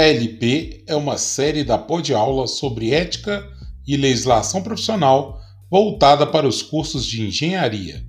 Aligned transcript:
ELP 0.00 0.84
é 0.86 0.94
uma 0.94 1.18
série 1.18 1.64
da 1.64 1.76
Pod 1.76 2.14
Aula 2.14 2.46
sobre 2.46 2.92
ética 2.92 3.44
e 3.84 3.96
legislação 3.96 4.62
profissional 4.62 5.40
voltada 5.68 6.24
para 6.24 6.46
os 6.46 6.62
cursos 6.62 7.04
de 7.04 7.26
engenharia. 7.26 8.06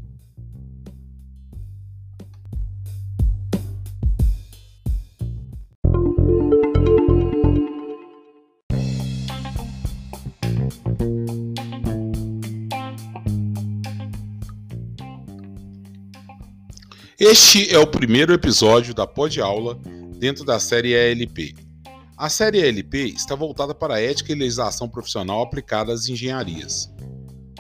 Este 17.19 17.73
é 17.73 17.79
o 17.79 17.87
primeiro 17.87 18.31
episódio 18.31 18.93
da 18.93 19.07
Pod 19.07 19.41
Aula 19.41 19.79
dentro 20.19 20.45
da 20.45 20.59
série 20.59 20.93
ELP. 20.93 21.68
A 22.19 22.27
série 22.27 22.59
ELP 22.59 22.95
está 23.15 23.33
voltada 23.33 23.73
para 23.73 23.95
a 23.95 24.01
ética 24.01 24.33
e 24.33 24.35
legislação 24.35 24.89
profissional 24.89 25.41
aplicada 25.41 25.93
às 25.93 26.09
engenharias. 26.09 26.91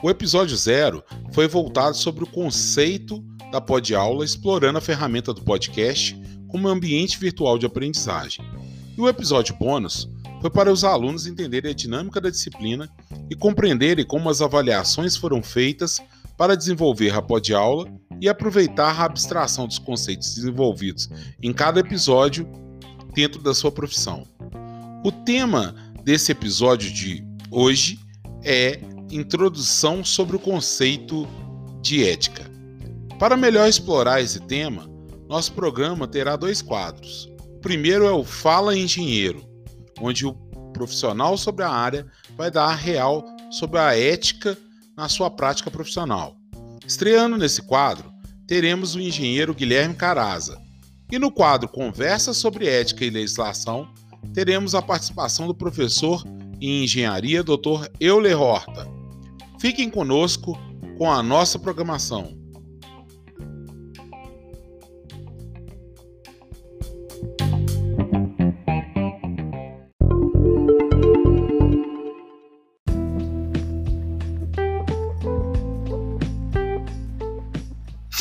O 0.03 0.09
episódio 0.09 0.57
zero 0.57 1.01
foi 1.31 1.47
voltado 1.47 1.95
sobre 1.95 2.25
o 2.25 2.27
conceito 2.27 3.23
da 3.53 3.61
Pod 3.61 3.95
Aula, 3.95 4.25
explorando 4.25 4.77
a 4.77 4.81
ferramenta 4.81 5.33
do 5.33 5.41
podcast 5.43 6.13
como 6.49 6.67
ambiente 6.67 7.17
virtual 7.17 7.57
de 7.57 7.65
aprendizagem. 7.65 8.43
E 8.97 8.99
o 8.99 9.07
episódio 9.07 9.55
bônus 9.55 10.09
foi 10.41 10.49
para 10.49 10.73
os 10.73 10.83
alunos 10.83 11.25
entenderem 11.25 11.71
a 11.71 11.73
dinâmica 11.73 12.19
da 12.19 12.29
disciplina 12.29 12.89
e 13.29 13.35
compreenderem 13.37 14.05
como 14.05 14.29
as 14.29 14.41
avaliações 14.41 15.15
foram 15.15 15.41
feitas 15.41 16.01
para 16.37 16.57
desenvolver 16.57 17.11
a 17.11 17.21
Pod 17.21 17.53
Aula 17.53 17.89
e 18.19 18.27
aproveitar 18.27 18.99
a 18.99 19.05
abstração 19.05 19.65
dos 19.65 19.79
conceitos 19.79 20.35
desenvolvidos 20.35 21.09
em 21.41 21.53
cada 21.53 21.79
episódio 21.79 22.45
dentro 23.15 23.41
da 23.41 23.53
sua 23.53 23.71
profissão. 23.71 24.27
O 25.01 25.13
tema 25.13 25.73
desse 26.03 26.33
episódio 26.33 26.91
de 26.91 27.23
hoje 27.49 27.97
é 28.43 28.81
introdução 29.09 30.03
sobre 30.03 30.35
o 30.35 30.39
conceito 30.39 31.25
de 31.81 32.05
ética. 32.05 32.43
Para 33.17 33.37
melhor 33.37 33.69
explorar 33.69 34.21
esse 34.21 34.41
tema, 34.41 34.89
nosso 35.29 35.53
programa 35.53 36.05
terá 36.05 36.35
dois 36.35 36.61
quadros. 36.61 37.29
O 37.55 37.59
primeiro 37.61 38.05
é 38.05 38.11
o 38.11 38.25
Fala 38.25 38.77
Engenheiro, 38.77 39.41
onde 40.01 40.25
o 40.25 40.33
profissional 40.73 41.37
sobre 41.37 41.63
a 41.63 41.69
área 41.69 42.05
vai 42.35 42.51
dar 42.51 42.65
a 42.65 42.75
real 42.75 43.23
sobre 43.49 43.79
a 43.79 43.97
ética 43.97 44.57
na 44.97 45.07
sua 45.07 45.31
prática 45.31 45.71
profissional. 45.71 46.35
Estreando 46.85 47.37
nesse 47.37 47.61
quadro, 47.61 48.11
teremos 48.45 48.95
o 48.95 48.99
engenheiro 48.99 49.55
Guilherme 49.55 49.95
Caraza. 49.95 50.61
E 51.09 51.17
no 51.17 51.31
quadro 51.31 51.69
Conversa 51.69 52.33
sobre 52.33 52.67
Ética 52.67 53.05
e 53.05 53.09
Legislação, 53.09 53.87
teremos 54.33 54.75
a 54.75 54.81
participação 54.81 55.47
do 55.47 55.55
professor 55.55 56.23
em 56.61 56.83
engenharia 56.83 57.43
Dr. 57.43 57.87
Euler 57.99 58.39
Horta. 58.39 58.87
Fiquem 59.59 59.89
conosco 59.89 60.57
com 60.97 61.11
a 61.11 61.23
nossa 61.23 61.57
programação. 61.57 62.37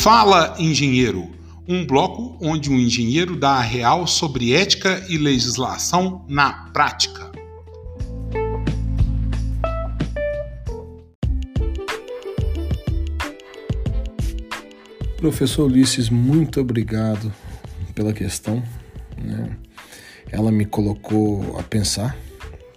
Fala 0.09 0.55
Engenheiro, 0.59 1.38
um 1.69 1.85
bloco 1.85 2.39
onde 2.41 2.71
um 2.71 2.79
engenheiro 2.79 3.37
dá 3.37 3.57
a 3.57 3.61
real 3.61 4.07
sobre 4.07 4.55
ética 4.55 5.05
e 5.07 5.19
legislação 5.19 6.25
na 6.27 6.51
prática. 6.73 7.31
Professor 15.19 15.67
Ulisses, 15.67 16.09
muito 16.09 16.59
obrigado 16.59 17.31
pela 17.95 18.15
questão. 18.15 18.63
Né? 19.23 19.51
Ela 20.33 20.51
me 20.51 20.65
colocou 20.65 21.59
a 21.59 21.63
pensar, 21.63 22.17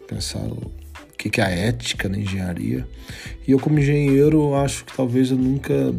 pensar 0.06 0.40
o 0.40 0.69
que 1.18 1.40
é 1.40 1.46
a 1.46 1.50
ética 1.50 2.09
na 2.09 2.18
engenharia. 2.18 2.85
E 3.47 3.52
eu, 3.52 3.59
como 3.59 3.79
engenheiro, 3.79 4.53
acho 4.56 4.84
que 4.84 4.97
talvez 4.97 5.31
eu 5.31 5.38
nunca 5.38 5.96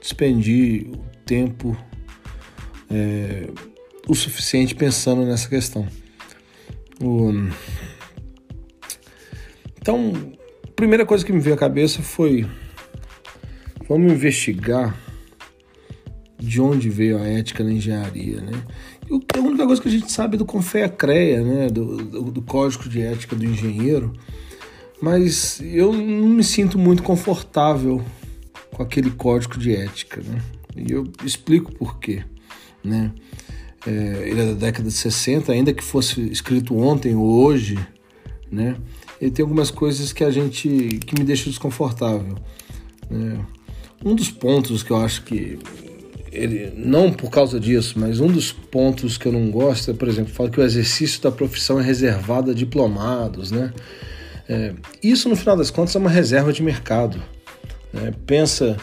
despendi 0.00 0.92
tempo 1.26 1.76
é, 2.92 3.48
o 4.06 4.14
suficiente 4.14 4.74
pensando 4.74 5.24
nessa 5.24 5.48
questão. 5.48 5.86
O... 7.00 7.32
Então, 9.80 10.12
a 10.64 10.72
primeira 10.74 11.04
coisa 11.06 11.24
que 11.24 11.32
me 11.32 11.40
veio 11.40 11.54
à 11.54 11.58
cabeça 11.58 12.02
foi: 12.02 12.46
vamos 13.88 14.12
investigar 14.12 14.96
de 16.38 16.60
onde 16.60 16.90
veio 16.90 17.18
a 17.18 17.26
ética 17.26 17.62
na 17.62 17.72
engenharia, 17.72 18.40
né? 18.40 18.52
E 19.08 19.38
a 19.38 19.40
única 19.40 19.66
coisa 19.66 19.80
que 19.80 19.88
a 19.88 19.90
gente 19.90 20.10
sabe 20.10 20.34
é 20.34 20.38
do 20.38 20.44
Confea-CREA, 20.44 21.42
né? 21.42 21.68
Do, 21.68 21.96
do, 21.98 22.22
do 22.30 22.42
Código 22.42 22.88
de 22.88 23.00
Ética 23.00 23.36
do 23.36 23.44
Engenheiro, 23.44 24.12
mas 25.00 25.60
eu 25.60 25.92
não 25.92 26.28
me 26.28 26.44
sinto 26.44 26.78
muito 26.78 27.02
confortável 27.02 28.02
com 28.72 28.82
aquele 28.82 29.10
código 29.10 29.58
de 29.58 29.74
ética, 29.74 30.20
né? 30.20 30.40
E 30.76 30.90
eu 30.90 31.04
explico 31.24 31.72
por 31.72 31.98
quê, 31.98 32.24
né? 32.84 33.12
É, 33.86 33.90
ele 34.28 34.40
é 34.40 34.46
da 34.46 34.52
década 34.52 34.88
de 34.88 34.94
60, 34.94 35.52
ainda 35.52 35.72
que 35.72 35.82
fosse 35.82 36.20
escrito 36.30 36.76
ontem 36.76 37.14
ou 37.14 37.44
hoje, 37.44 37.78
né? 38.50 38.76
Ele 39.20 39.30
tem 39.30 39.42
algumas 39.42 39.70
coisas 39.70 40.12
que 40.12 40.24
a 40.24 40.30
gente 40.30 41.00
que 41.06 41.18
me 41.18 41.24
deixa 41.24 41.48
desconfortável. 41.48 42.36
Né? 43.08 43.38
Um 44.04 44.14
dos 44.14 44.30
pontos 44.30 44.82
que 44.82 44.90
eu 44.90 44.96
acho 44.96 45.22
que 45.22 45.58
ele 46.32 46.72
não 46.76 47.12
por 47.12 47.30
causa 47.30 47.60
disso, 47.60 47.98
mas 47.98 48.18
um 48.18 48.26
dos 48.26 48.52
pontos 48.52 49.18
que 49.18 49.26
eu 49.26 49.32
não 49.32 49.50
gosto 49.50 49.90
é, 49.90 49.94
por 49.94 50.08
exemplo, 50.08 50.32
fala 50.32 50.50
que 50.50 50.58
o 50.58 50.64
exercício 50.64 51.20
da 51.20 51.30
profissão 51.30 51.78
é 51.78 51.82
reservado 51.82 52.50
a 52.50 52.54
diplomados, 52.54 53.50
né? 53.50 53.72
É, 54.48 54.74
isso 55.02 55.28
no 55.28 55.36
final 55.36 55.56
das 55.56 55.70
contas 55.70 55.94
é 55.94 55.98
uma 55.98 56.10
reserva 56.10 56.52
de 56.52 56.62
mercado. 56.62 57.22
Né? 57.92 58.12
Pensa, 58.26 58.76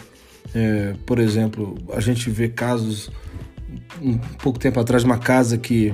é, 0.54 0.94
por 1.06 1.20
exemplo, 1.20 1.78
a 1.92 2.00
gente 2.00 2.30
vê 2.30 2.48
casos 2.48 3.10
um 4.02 4.18
pouco 4.42 4.60
tempo 4.60 4.80
atrás 4.80 5.04
uma 5.04 5.18
casa 5.18 5.58
que 5.58 5.94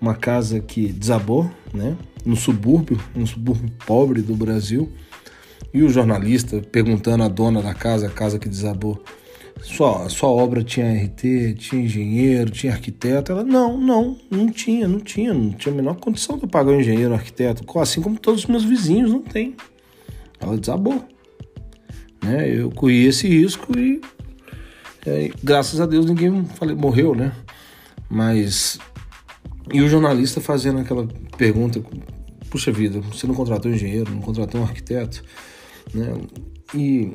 uma 0.00 0.14
casa 0.14 0.58
que 0.60 0.92
desabou, 0.92 1.48
né? 1.72 1.96
No 2.24 2.34
subúrbio, 2.34 3.00
um 3.14 3.24
subúrbio 3.24 3.70
pobre 3.86 4.20
do 4.20 4.34
Brasil, 4.34 4.92
e 5.72 5.82
o 5.82 5.88
jornalista 5.88 6.60
perguntando 6.60 7.22
à 7.22 7.28
dona 7.28 7.62
da 7.62 7.72
casa, 7.72 8.08
a 8.08 8.10
casa 8.10 8.38
que 8.38 8.48
desabou, 8.48 9.02
sua, 9.62 10.08
sua 10.08 10.28
obra 10.28 10.64
tinha 10.64 10.92
RT, 10.92 11.54
tinha 11.56 11.82
engenheiro, 11.82 12.50
tinha 12.50 12.72
arquiteto? 12.72 13.30
Ela, 13.30 13.44
não, 13.44 13.78
não, 13.78 14.16
não 14.28 14.50
tinha, 14.50 14.88
não 14.88 14.98
tinha, 14.98 15.32
não 15.32 15.52
tinha 15.52 15.72
a 15.72 15.76
menor 15.76 15.94
condição 15.96 16.36
de 16.36 16.44
eu 16.44 16.48
pagar 16.48 16.72
um 16.72 16.80
engenheiro, 16.80 17.12
um 17.12 17.14
arquiteto, 17.14 17.64
assim 17.78 18.02
como 18.02 18.18
todos 18.18 18.42
os 18.42 18.46
meus 18.46 18.64
vizinhos 18.64 19.10
não 19.10 19.22
tem. 19.22 19.54
Ela 20.40 20.58
desabou. 20.58 21.04
Né? 22.22 22.48
Eu 22.48 22.70
corri 22.70 23.06
esse 23.06 23.28
risco 23.28 23.78
e 23.78 24.00
é, 25.04 25.30
graças 25.42 25.80
a 25.80 25.86
Deus 25.86 26.06
ninguém 26.06 26.44
falei, 26.44 26.74
morreu, 26.74 27.14
né? 27.14 27.32
Mas 28.08 28.78
e 29.72 29.80
o 29.80 29.88
jornalista 29.88 30.40
fazendo 30.40 30.80
aquela 30.80 31.06
pergunta, 31.36 31.82
puxa 32.50 32.72
vida, 32.72 33.00
você 33.00 33.26
não 33.26 33.34
contratou 33.34 33.70
um 33.70 33.74
engenheiro, 33.74 34.10
não 34.10 34.20
contratou 34.20 34.60
um 34.60 34.64
arquiteto, 34.64 35.22
né? 35.94 36.14
E, 36.74 37.12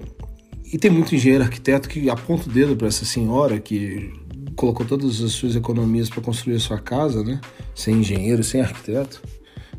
e 0.71 0.77
tem 0.77 0.91
muito 0.91 1.15
engenheiro 1.15 1.43
arquiteto 1.43 1.87
que 1.87 2.09
aponta 2.09 2.49
o 2.49 2.51
dedo 2.51 2.75
para 2.75 2.87
essa 2.87 3.05
senhora 3.05 3.59
que 3.59 4.11
colocou 4.55 4.85
todas 4.85 5.21
as 5.21 5.31
suas 5.31 5.55
economias 5.55 6.09
para 6.09 6.21
construir 6.21 6.55
a 6.55 6.59
sua 6.59 6.79
casa, 6.79 7.23
né? 7.23 7.39
Sem 7.73 7.97
engenheiro, 7.97 8.43
sem 8.43 8.61
arquiteto. 8.61 9.21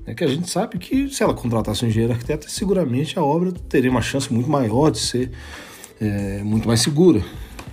É 0.06 0.14
que 0.14 0.24
a 0.24 0.28
gente 0.28 0.48
sabe 0.48 0.78
que 0.78 1.10
se 1.10 1.22
ela 1.22 1.34
contratasse 1.34 1.84
um 1.84 1.88
engenheiro 1.88 2.14
arquiteto, 2.14 2.50
seguramente 2.50 3.18
a 3.18 3.22
obra 3.22 3.52
teria 3.52 3.90
uma 3.90 4.00
chance 4.00 4.32
muito 4.32 4.48
maior 4.48 4.90
de 4.90 4.98
ser 4.98 5.30
é, 6.00 6.42
muito 6.42 6.66
mais 6.66 6.80
segura 6.80 7.22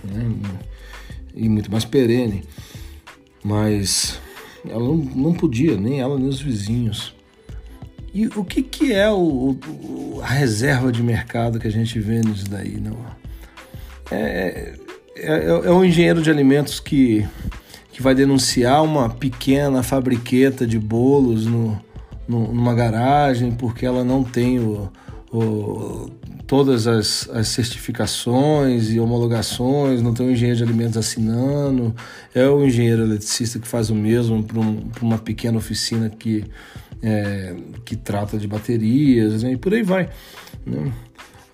né? 0.06 0.34
e 1.34 1.48
muito 1.48 1.70
mais 1.70 1.84
perene. 1.84 2.44
Mas 3.44 4.18
ela 4.68 4.82
não, 4.82 4.96
não 4.96 5.34
podia, 5.34 5.76
nem 5.76 6.00
ela 6.00 6.18
nem 6.18 6.28
os 6.28 6.40
vizinhos. 6.40 7.14
E 8.12 8.26
o 8.28 8.44
que, 8.44 8.62
que 8.62 8.92
é 8.92 9.10
o, 9.10 9.56
o, 9.68 10.20
a 10.22 10.26
reserva 10.26 10.90
de 10.90 11.02
mercado 11.02 11.58
que 11.58 11.68
a 11.68 11.70
gente 11.70 12.00
vê 12.00 12.20
nisso 12.20 12.48
daí? 12.48 12.80
Não? 12.80 12.96
É, 14.10 14.74
é, 15.16 15.32
é, 15.32 15.48
é 15.48 15.70
um 15.70 15.84
engenheiro 15.84 16.22
de 16.22 16.30
alimentos 16.30 16.80
que, 16.80 17.26
que 17.92 18.02
vai 18.02 18.14
denunciar 18.14 18.82
uma 18.82 19.10
pequena 19.10 19.82
fabriqueta 19.82 20.66
de 20.66 20.78
bolos 20.78 21.44
no, 21.44 21.78
numa 22.26 22.74
garagem 22.74 23.52
porque 23.52 23.84
ela 23.84 24.02
não 24.02 24.24
tem 24.24 24.58
o, 24.58 24.90
o 25.30 26.10
todas 26.46 26.86
as, 26.86 27.28
as, 27.30 27.48
certificações 27.48 28.90
e 28.90 29.00
homologações, 29.00 30.00
não 30.00 30.14
tem 30.14 30.26
um 30.26 30.30
engenheiro 30.30 30.58
de 30.58 30.62
alimentos 30.62 30.96
assinando, 30.96 31.94
é 32.34 32.48
o 32.48 32.64
engenheiro 32.64 33.02
eletricista 33.02 33.58
que 33.58 33.66
faz 33.66 33.90
o 33.90 33.94
mesmo 33.94 34.42
para 34.42 34.60
um, 34.60 34.88
uma 35.02 35.18
pequena 35.18 35.58
oficina 35.58 36.08
que, 36.08 36.44
é, 37.02 37.54
que 37.84 37.96
trata 37.96 38.38
de 38.38 38.46
baterias, 38.46 39.42
né? 39.42 39.52
e 39.52 39.56
por 39.56 39.74
aí 39.74 39.82
vai. 39.82 40.08
Né? 40.64 40.92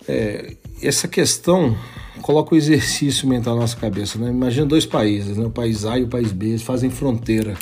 É, 0.07 0.55
essa 0.81 1.07
questão 1.07 1.75
coloca 2.21 2.53
o 2.53 2.57
exercício 2.57 3.27
mental 3.27 3.55
na 3.55 3.61
nossa 3.61 3.77
cabeça. 3.77 4.19
Né? 4.19 4.29
Imagina 4.29 4.65
dois 4.65 4.85
países, 4.85 5.37
né? 5.37 5.45
o 5.45 5.51
país 5.51 5.85
A 5.85 5.97
e 5.97 6.03
o 6.03 6.07
país 6.07 6.31
B, 6.31 6.47
eles 6.47 6.61
fazem 6.61 6.89
fronteira. 6.89 7.55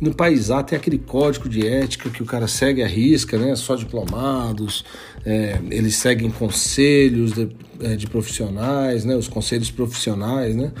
E 0.00 0.04
no 0.04 0.14
país 0.14 0.50
A 0.50 0.62
tem 0.62 0.76
aquele 0.78 0.98
código 0.98 1.48
de 1.48 1.66
ética 1.66 2.10
que 2.10 2.22
o 2.22 2.26
cara 2.26 2.48
segue 2.48 2.82
a 2.82 2.86
risca, 2.86 3.38
né? 3.38 3.54
só 3.56 3.76
diplomados, 3.76 4.84
é, 5.24 5.60
eles 5.70 5.96
seguem 5.96 6.30
conselhos 6.30 7.32
de, 7.32 7.48
é, 7.80 7.96
de, 7.96 8.06
profissionais, 8.06 9.04
né? 9.04 9.16
os 9.16 9.28
conselhos 9.28 9.70
profissionais. 9.70 10.56
Né? 10.56 10.72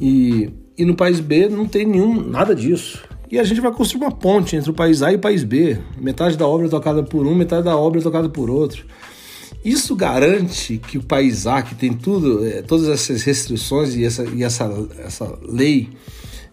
E, 0.00 0.50
e 0.76 0.84
no 0.84 0.94
país 0.94 1.20
B 1.20 1.48
não 1.48 1.66
tem 1.66 1.86
nenhum, 1.86 2.20
nada 2.28 2.54
disso. 2.54 3.02
E 3.30 3.38
a 3.38 3.44
gente 3.44 3.60
vai 3.60 3.72
construir 3.72 4.04
uma 4.04 4.12
ponte 4.12 4.54
entre 4.54 4.70
o 4.70 4.74
país 4.74 5.02
A 5.02 5.12
e 5.12 5.16
o 5.16 5.18
país 5.18 5.42
B. 5.42 5.78
Metade 6.00 6.36
da 6.36 6.46
obra 6.46 6.66
é 6.66 6.70
tocada 6.70 7.02
por 7.02 7.26
um, 7.26 7.34
metade 7.34 7.64
da 7.64 7.76
obra 7.76 8.00
é 8.00 8.02
tocada 8.02 8.28
por 8.28 8.48
outro. 8.48 8.84
Isso 9.64 9.96
garante 9.96 10.78
que 10.78 10.96
o 10.96 11.02
país 11.02 11.44
A, 11.44 11.60
que 11.60 11.74
tem 11.74 11.92
tudo, 11.92 12.46
é, 12.46 12.62
todas 12.62 12.88
essas 12.88 13.24
restrições 13.24 13.96
e 13.96 14.04
essa, 14.04 14.24
e 14.24 14.44
essa, 14.44 14.72
essa 14.98 15.38
lei 15.42 15.90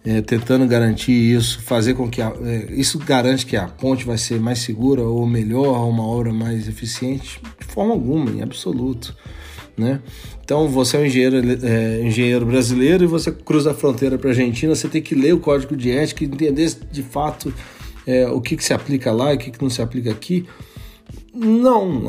é, 0.04 0.20
tentando 0.20 0.66
garantir 0.66 1.12
isso, 1.12 1.62
fazer 1.62 1.94
com 1.94 2.08
que 2.08 2.20
a, 2.20 2.32
é, 2.42 2.66
isso 2.72 2.98
garante 2.98 3.46
que 3.46 3.56
a 3.56 3.66
ponte 3.66 4.04
vai 4.04 4.18
ser 4.18 4.38
mais 4.38 4.58
segura 4.58 5.02
ou 5.02 5.26
melhor, 5.26 5.88
uma 5.88 6.06
obra 6.06 6.32
mais 6.32 6.68
eficiente, 6.68 7.40
de 7.58 7.66
forma 7.66 7.92
alguma, 7.94 8.30
em 8.30 8.42
absoluto. 8.42 9.16
Né? 9.76 10.00
Então 10.44 10.68
você 10.68 10.96
é 10.96 11.00
um 11.00 11.06
engenheiro, 11.06 11.36
é, 11.66 12.02
engenheiro 12.02 12.44
brasileiro 12.44 13.04
e 13.04 13.06
você 13.06 13.32
cruza 13.32 13.70
a 13.70 13.74
fronteira 13.74 14.18
para 14.18 14.28
a 14.28 14.32
Argentina, 14.32 14.74
você 14.74 14.88
tem 14.88 15.00
que 15.00 15.14
ler 15.14 15.32
o 15.32 15.40
código 15.40 15.74
de 15.74 15.90
ética 15.90 16.22
e 16.22 16.26
entender 16.26 16.70
de 16.92 17.02
fato 17.02 17.52
é, 18.06 18.28
o 18.28 18.40
que, 18.40 18.56
que 18.56 18.64
se 18.64 18.74
aplica 18.74 19.10
lá 19.10 19.32
e 19.32 19.36
o 19.36 19.38
que, 19.38 19.50
que 19.50 19.62
não 19.62 19.70
se 19.70 19.80
aplica 19.80 20.10
aqui. 20.10 20.46
Não, 21.34 22.04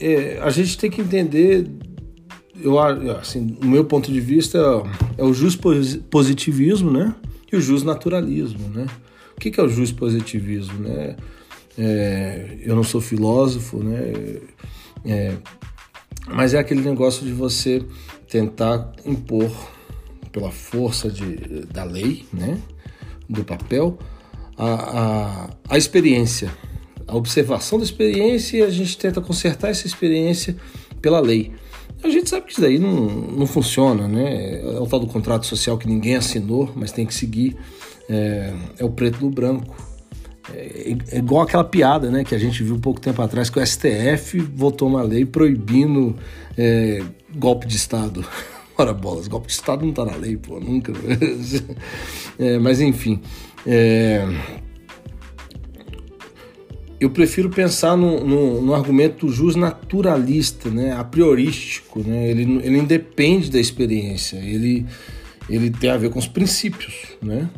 é, 0.00 0.38
a 0.42 0.50
gente 0.50 0.76
tem 0.76 0.90
que 0.90 1.00
entender, 1.00 1.66
eu, 2.60 2.78
assim, 3.18 3.56
no 3.60 3.68
meu 3.68 3.84
ponto 3.84 4.12
de 4.12 4.20
vista, 4.20 4.58
é 5.16 5.22
o 5.22 5.32
jus 5.32 5.56
positivismo, 6.10 6.90
né? 6.90 7.14
E 7.50 7.56
o 7.56 7.60
jus 7.60 7.82
naturalismo, 7.82 8.68
né? 8.68 8.86
O 9.36 9.40
que, 9.40 9.50
que 9.50 9.60
é 9.60 9.62
o 9.62 9.68
jus 9.68 9.92
positivismo, 9.92 10.80
né? 10.80 11.16
É, 11.76 12.58
eu 12.62 12.74
não 12.74 12.82
sou 12.82 13.00
filósofo, 13.00 13.82
né? 13.82 14.40
É, 15.04 15.36
mas 16.26 16.54
é 16.54 16.58
aquele 16.58 16.82
negócio 16.82 17.24
de 17.24 17.32
você 17.32 17.82
tentar 18.28 18.92
impor 19.06 19.50
pela 20.32 20.50
força 20.50 21.10
de, 21.10 21.64
da 21.72 21.84
lei, 21.84 22.26
né? 22.32 22.58
Do 23.28 23.44
papel, 23.44 23.98
a, 24.56 24.66
a, 24.66 25.50
a 25.68 25.78
experiência, 25.78 26.50
a 27.06 27.16
observação 27.16 27.78
da 27.78 27.84
experiência 27.84 28.58
e 28.58 28.62
a 28.62 28.70
gente 28.70 28.98
tenta 28.98 29.20
consertar 29.20 29.68
essa 29.70 29.86
experiência 29.86 30.56
pela 31.00 31.20
lei. 31.20 31.52
A 32.02 32.08
gente 32.08 32.30
sabe 32.30 32.46
que 32.46 32.52
isso 32.52 32.60
daí 32.60 32.78
não, 32.78 33.06
não 33.06 33.46
funciona, 33.46 34.06
né? 34.06 34.60
É 34.60 34.80
o 34.80 34.86
tal 34.86 35.00
do 35.00 35.06
contrato 35.06 35.46
social 35.46 35.76
que 35.76 35.88
ninguém 35.88 36.16
assinou, 36.16 36.70
mas 36.74 36.92
tem 36.92 37.04
que 37.04 37.14
seguir. 37.14 37.56
É, 38.08 38.52
é 38.78 38.84
o 38.84 38.90
preto 38.90 39.24
no 39.24 39.30
branco. 39.30 39.76
É, 40.54 40.96
é, 41.10 41.18
igual 41.18 41.42
aquela 41.42 41.64
piada, 41.64 42.10
né? 42.10 42.24
Que 42.24 42.34
a 42.34 42.38
gente 42.38 42.62
viu 42.62 42.78
pouco 42.78 43.00
tempo 43.00 43.20
atrás 43.20 43.50
que 43.50 43.58
o 43.58 43.66
STF 43.66 44.38
votou 44.54 44.88
uma 44.88 45.02
lei 45.02 45.26
proibindo 45.26 46.16
é, 46.56 47.02
golpe 47.34 47.66
de 47.66 47.76
Estado. 47.76 48.24
Ora 48.78 48.94
bolas, 48.94 49.26
golpe 49.26 49.48
de 49.48 49.54
Estado 49.54 49.84
não 49.84 49.92
tá 49.92 50.04
na 50.04 50.14
lei, 50.14 50.36
pô, 50.36 50.60
nunca. 50.60 50.92
É, 52.40 52.56
mas 52.56 52.80
enfim. 52.80 53.20
É, 53.66 54.24
eu 57.00 57.10
prefiro 57.10 57.48
pensar 57.48 57.96
no, 57.96 58.24
no, 58.24 58.62
no, 58.62 58.74
argumento 58.74 59.28
jus 59.28 59.54
naturalista, 59.54 60.68
né, 60.68 60.92
a 60.92 61.04
priorístico, 61.04 62.00
né, 62.00 62.28
ele, 62.28 62.42
ele 62.64 62.78
independe 62.78 63.50
da 63.50 63.60
experiência, 63.60 64.36
ele, 64.38 64.84
ele 65.48 65.70
tem 65.70 65.90
a 65.90 65.96
ver 65.96 66.10
com 66.10 66.18
os 66.18 66.26
princípios, 66.26 66.94
né, 67.22 67.48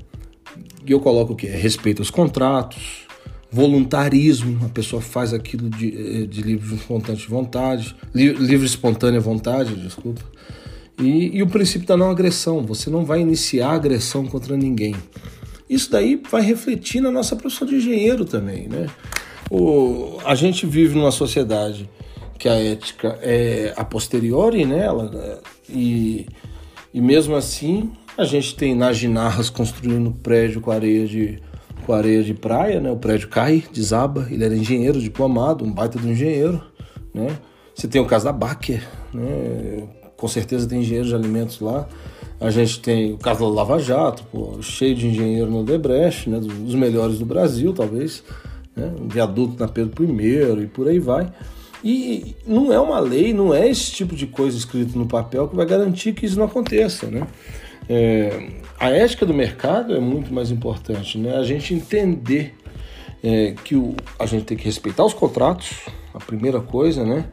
e 0.87 0.93
eu 0.93 1.01
coloco 1.01 1.33
o 1.33 1.37
que? 1.37 1.47
Respeito 1.47 2.03
aos 2.03 2.11
contratos, 2.11 3.07
voluntarismo, 3.51 4.65
a 4.65 4.69
pessoa 4.69 5.01
faz 5.01 5.33
aquilo 5.33 5.71
de, 5.71 6.27
de 6.27 6.43
livre 6.43 6.75
espontânea 6.75 7.21
vontade, 7.29 7.97
livre 8.15 8.67
espontânea 8.67 9.21
vontade, 9.21 9.75
desculpa, 9.75 10.23
e, 10.99 11.39
e 11.39 11.43
o 11.43 11.47
princípio 11.47 11.89
da 11.89 11.97
não 11.97 12.11
agressão, 12.11 12.63
você 12.65 12.91
não 12.91 13.07
vai 13.07 13.21
iniciar 13.21 13.71
agressão 13.71 14.27
contra 14.27 14.55
ninguém. 14.55 14.95
Isso 15.69 15.91
daí 15.91 16.21
vai 16.31 16.43
refletir 16.43 17.01
na 17.01 17.11
nossa 17.11 17.35
profissão 17.35 17.67
de 17.67 17.77
engenheiro 17.77 18.25
também, 18.25 18.69
né? 18.69 18.87
O, 19.51 20.19
a 20.25 20.37
gente 20.37 20.65
vive 20.65 20.97
numa 20.97 21.11
sociedade 21.11 21.91
que 22.39 22.49
a 22.49 22.55
ética 22.55 23.19
é 23.21 23.75
a 23.77 23.85
posteriori 23.85 24.65
nela, 24.65 25.11
né? 25.11 25.39
e, 25.69 26.27
e 26.95 27.01
mesmo 27.01 27.35
assim 27.35 27.91
a 28.17 28.25
gente 28.25 28.55
tem 28.55 28.75
Naginarras 28.75 29.51
construindo 29.51 30.13
prédio 30.13 30.61
com 30.61 30.71
areia 30.71 31.07
de, 31.07 31.43
com 31.85 31.93
areia 31.93 32.23
de 32.23 32.33
praia, 32.33 32.81
né? 32.81 32.91
o 32.91 32.97
prédio 32.97 33.29
cai, 33.29 33.65
desaba, 33.73 34.29
ele 34.31 34.45
era 34.45 34.57
engenheiro 34.57 35.01
diplomado, 35.01 35.65
um 35.65 35.73
baita 35.73 35.99
do 35.99 36.09
engenheiro. 36.09 36.63
Né? 37.13 37.37
Você 37.75 37.89
tem 37.89 38.01
o 38.01 38.07
caso 38.07 38.27
da 38.27 38.33
Baker, 38.33 38.87
né? 39.13 39.89
com 40.17 40.29
certeza 40.29 40.69
tem 40.69 40.81
engenheiro 40.81 41.09
de 41.09 41.15
alimentos 41.15 41.61
lá. 41.61 41.89
A 42.41 42.51
gente 42.51 42.81
tem 42.81 43.13
o 43.13 43.19
caso 43.19 43.41
da 43.41 43.49
Lava 43.49 43.79
Jato, 43.79 44.23
pô, 44.31 44.63
cheio 44.63 44.95
de 44.95 45.09
engenheiro 45.09 45.51
no 45.51 45.65
Debrecht, 45.65 46.31
né? 46.31 46.39
dos 46.39 46.75
melhores 46.75 47.19
do 47.19 47.27
Brasil, 47.27 47.73
talvez 47.73 48.23
né? 48.81 48.93
um 49.01 49.09
viaduto 49.09 49.61
na 49.61 49.69
Pedro 49.69 50.05
I 50.05 50.63
e 50.63 50.67
por 50.67 50.89
aí 50.89 50.99
vai. 50.99 51.31
E 51.83 52.35
não 52.47 52.73
é 52.73 52.79
uma 52.79 52.99
lei, 52.99 53.33
não 53.33 53.55
é 53.55 53.69
esse 53.69 53.91
tipo 53.93 54.15
de 54.15 54.27
coisa 54.27 54.57
escrito 54.57 54.99
no 54.99 55.07
papel 55.07 55.49
que 55.49 55.57
vai 55.57 55.65
garantir 55.65 56.13
que 56.13 56.27
isso 56.27 56.39
não 56.39 56.45
aconteça. 56.47 57.07
Né? 57.07 57.27
É, 57.89 58.49
a 58.79 58.91
ética 58.91 59.25
do 59.25 59.33
mercado 59.33 59.95
é 59.95 60.01
muito 60.01 60.33
mais 60.33 60.51
importante, 60.51 61.17
né? 61.19 61.37
a 61.37 61.43
gente 61.43 61.73
entender 61.73 62.55
é, 63.23 63.55
que 63.65 63.75
o, 63.75 63.95
a 64.19 64.27
gente 64.27 64.45
tem 64.45 64.57
que 64.57 64.65
respeitar 64.65 65.05
os 65.05 65.15
contratos, 65.15 65.71
a 66.13 66.19
primeira 66.19 66.61
coisa, 66.61 67.05
né? 67.05 67.25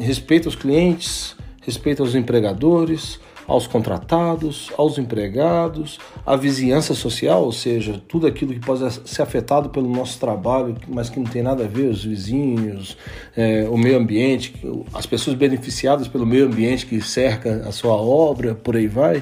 respeita 0.00 0.48
os 0.48 0.56
clientes, 0.56 1.36
respeita 1.62 2.02
os 2.02 2.14
empregadores, 2.14 3.20
aos 3.50 3.66
contratados, 3.66 4.70
aos 4.78 4.96
empregados, 4.96 5.98
à 6.24 6.36
vizinhança 6.36 6.94
social, 6.94 7.42
ou 7.42 7.50
seja, 7.50 8.00
tudo 8.06 8.28
aquilo 8.28 8.54
que 8.54 8.60
pode 8.60 8.88
ser 9.08 9.22
afetado 9.22 9.70
pelo 9.70 9.90
nosso 9.90 10.20
trabalho, 10.20 10.76
mas 10.86 11.10
que 11.10 11.18
não 11.18 11.26
tem 11.26 11.42
nada 11.42 11.64
a 11.64 11.66
ver, 11.66 11.90
os 11.90 12.04
vizinhos, 12.04 12.96
é, 13.36 13.68
o 13.68 13.76
meio 13.76 13.98
ambiente, 13.98 14.54
as 14.94 15.04
pessoas 15.04 15.34
beneficiadas 15.34 16.06
pelo 16.06 16.24
meio 16.24 16.46
ambiente 16.46 16.86
que 16.86 17.02
cerca 17.02 17.68
a 17.68 17.72
sua 17.72 17.94
obra, 17.94 18.54
por 18.54 18.76
aí 18.76 18.86
vai, 18.86 19.20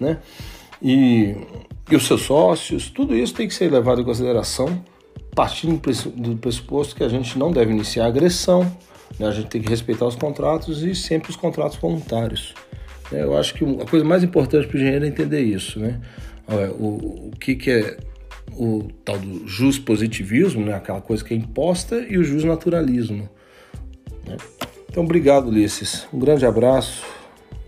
né? 0.00 0.20
E, 0.80 1.36
e 1.90 1.96
os 1.96 2.06
seus 2.06 2.22
sócios, 2.22 2.88
tudo 2.88 3.14
isso 3.14 3.34
tem 3.34 3.46
que 3.46 3.52
ser 3.52 3.70
levado 3.70 4.00
em 4.00 4.04
consideração, 4.04 4.82
partindo 5.34 5.78
do 6.16 6.36
pressuposto 6.36 6.96
que 6.96 7.04
a 7.04 7.08
gente 7.10 7.38
não 7.38 7.52
deve 7.52 7.72
iniciar 7.72 8.06
agressão, 8.06 8.62
né? 9.18 9.26
a 9.26 9.32
gente 9.32 9.48
tem 9.48 9.60
que 9.60 9.68
respeitar 9.68 10.06
os 10.06 10.16
contratos 10.16 10.82
e 10.82 10.94
sempre 10.94 11.28
os 11.28 11.36
contratos 11.36 11.76
voluntários. 11.76 12.54
É, 13.12 13.22
eu 13.22 13.36
acho 13.36 13.54
que 13.54 13.64
a 13.64 13.86
coisa 13.86 14.04
mais 14.04 14.22
importante 14.22 14.66
para 14.66 14.76
o 14.76 14.80
engenheiro 14.80 15.04
é 15.04 15.08
entender 15.08 15.40
isso, 15.40 15.78
né? 15.78 16.00
O, 16.78 17.28
o 17.28 17.30
que, 17.38 17.56
que 17.56 17.70
é 17.70 17.96
o 18.52 18.88
tal 19.04 19.18
do 19.18 19.46
jus 19.46 19.78
positivismo, 19.78 20.64
né? 20.64 20.74
aquela 20.74 21.00
coisa 21.00 21.24
que 21.24 21.34
é 21.34 21.36
imposta, 21.36 22.06
e 22.08 22.16
o 22.18 22.24
jus 22.24 22.44
naturalismo. 22.44 23.28
Né? 24.26 24.36
Então, 24.88 25.04
obrigado, 25.04 25.48
Ulisses. 25.48 26.06
Um 26.12 26.18
grande 26.18 26.46
abraço. 26.46 27.04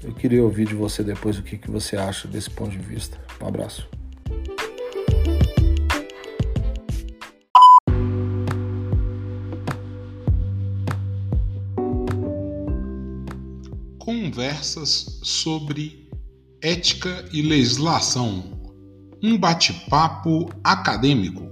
Eu 0.02 0.14
queria 0.14 0.42
ouvir 0.42 0.66
de 0.66 0.74
você 0.74 1.02
depois 1.02 1.38
o 1.38 1.42
que, 1.42 1.58
que 1.58 1.70
você 1.70 1.96
acha 1.96 2.28
desse 2.28 2.50
ponto 2.50 2.70
de 2.70 2.78
vista. 2.78 3.18
Um 3.42 3.46
abraço. 3.46 3.88
Conversas 14.38 15.18
sobre 15.20 16.08
ética 16.62 17.28
e 17.32 17.42
legislação. 17.42 18.44
Um 19.20 19.36
bate-papo 19.36 20.48
acadêmico. 20.62 21.50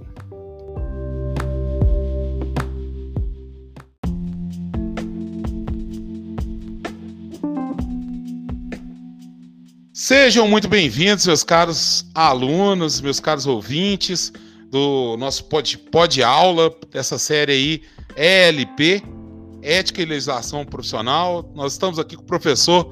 Sejam 9.91 10.47
muito 10.47 10.69
bem-vindos, 10.69 11.27
meus 11.27 11.43
caros 11.43 12.05
alunos, 12.15 13.01
meus 13.01 13.19
caros 13.19 13.45
ouvintes 13.45 14.31
do 14.71 15.17
nosso 15.17 15.43
pod, 15.43 15.77
pod 15.77 16.23
aula 16.23 16.73
dessa 16.89 17.19
série 17.19 17.51
aí 17.51 17.81
ELP 18.15 19.16
ética 19.67 20.01
e 20.01 20.05
legislação 20.05 20.65
profissional. 20.65 21.51
Nós 21.53 21.73
estamos 21.73 21.99
aqui 21.99 22.15
com 22.15 22.23
o 22.23 22.25
professor 22.25 22.89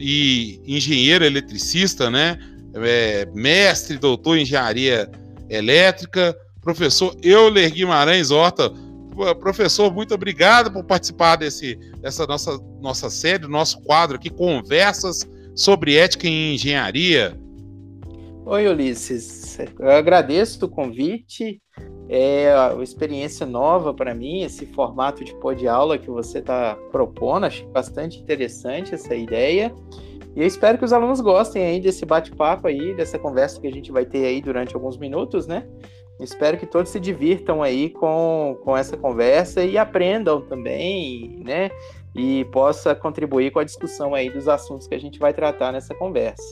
e 0.00 0.60
engenheiro 0.66 1.24
eletricista, 1.24 2.10
né? 2.10 2.38
É, 2.74 3.26
mestre, 3.34 3.98
doutor 3.98 4.36
em 4.36 4.42
engenharia 4.42 5.10
elétrica, 5.48 6.36
professor 6.60 7.14
Euler 7.22 7.70
Guimarães 7.70 8.30
Horta. 8.30 8.72
Professor, 9.40 9.92
muito 9.92 10.12
obrigado 10.14 10.70
por 10.70 10.84
participar 10.84 11.36
desse, 11.36 11.76
dessa 12.02 12.26
nossa, 12.26 12.58
nossa 12.82 13.08
série, 13.08 13.46
nosso 13.46 13.80
quadro 13.82 14.16
aqui, 14.16 14.28
Conversas 14.28 15.26
sobre 15.54 15.96
Ética 15.96 16.26
em 16.26 16.54
Engenharia. 16.54 17.38
Oi, 18.44 18.68
Ulisses. 18.68 19.58
Eu 19.78 19.90
agradeço 19.90 20.66
o 20.66 20.68
convite. 20.68 21.60
É 22.08 22.54
uma 22.72 22.84
experiência 22.84 23.44
nova 23.44 23.92
para 23.92 24.14
mim, 24.14 24.42
esse 24.42 24.66
formato 24.66 25.24
de 25.24 25.34
pôr 25.34 25.56
de 25.56 25.66
aula 25.66 25.98
que 25.98 26.08
você 26.08 26.38
está 26.38 26.76
propondo. 26.92 27.46
Achei 27.46 27.66
bastante 27.66 28.20
interessante 28.20 28.94
essa 28.94 29.14
ideia. 29.14 29.74
E 30.36 30.40
eu 30.40 30.46
espero 30.46 30.78
que 30.78 30.84
os 30.84 30.92
alunos 30.92 31.20
gostem 31.20 31.64
aí 31.64 31.80
desse 31.80 32.04
bate-papo 32.04 32.68
aí, 32.68 32.94
dessa 32.94 33.18
conversa 33.18 33.60
que 33.60 33.66
a 33.66 33.72
gente 33.72 33.90
vai 33.90 34.04
ter 34.04 34.24
aí 34.26 34.40
durante 34.40 34.74
alguns 34.74 34.96
minutos, 34.96 35.46
né? 35.46 35.66
Espero 36.20 36.56
que 36.56 36.66
todos 36.66 36.90
se 36.90 37.00
divirtam 37.00 37.62
aí 37.62 37.90
com, 37.90 38.56
com 38.62 38.76
essa 38.76 38.96
conversa 38.96 39.64
e 39.64 39.76
aprendam 39.76 40.40
também, 40.40 41.42
né? 41.44 41.70
E 42.14 42.44
possa 42.46 42.94
contribuir 42.94 43.50
com 43.50 43.58
a 43.58 43.64
discussão 43.64 44.14
aí 44.14 44.30
dos 44.30 44.48
assuntos 44.48 44.86
que 44.86 44.94
a 44.94 45.00
gente 45.00 45.18
vai 45.18 45.34
tratar 45.34 45.72
nessa 45.72 45.94
conversa. 45.94 46.42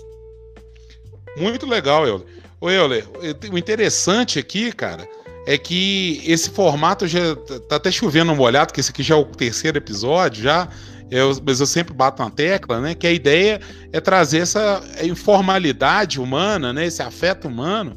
Muito 1.37 1.67
legal, 1.67 2.07
Euler. 2.07 2.27
Ô, 2.61 2.71
Euler, 2.71 3.07
o 3.51 3.59
interessante 3.59 4.39
aqui, 4.39 4.73
cara, 4.73 5.09
é 5.47 5.59
que 5.59 6.23
esse 6.27 6.51
formato 6.51 7.07
já 7.07 7.37
tá 7.69 7.77
até 7.77 7.91
chovendo 7.91 8.35
molhado, 8.35 8.73
que 8.73 8.81
esse 8.81 8.91
aqui 8.91 9.03
já 9.03 9.15
é 9.15 9.19
o 9.19 9.25
terceiro 9.25 9.77
episódio, 9.77 10.43
já. 10.43 10.69
Eu, 11.11 11.37
mas 11.47 11.61
eu 11.61 11.67
sempre 11.67 11.93
bato 11.93 12.23
na 12.23 12.31
tecla, 12.31 12.81
né? 12.81 12.95
Que 12.95 13.07
a 13.07 13.13
ideia 13.13 13.61
é 13.93 14.01
trazer 14.01 14.39
essa 14.39 14.83
informalidade 15.03 16.19
humana, 16.19 16.73
né? 16.73 16.87
Esse 16.87 17.03
afeto 17.03 17.47
humano 17.47 17.97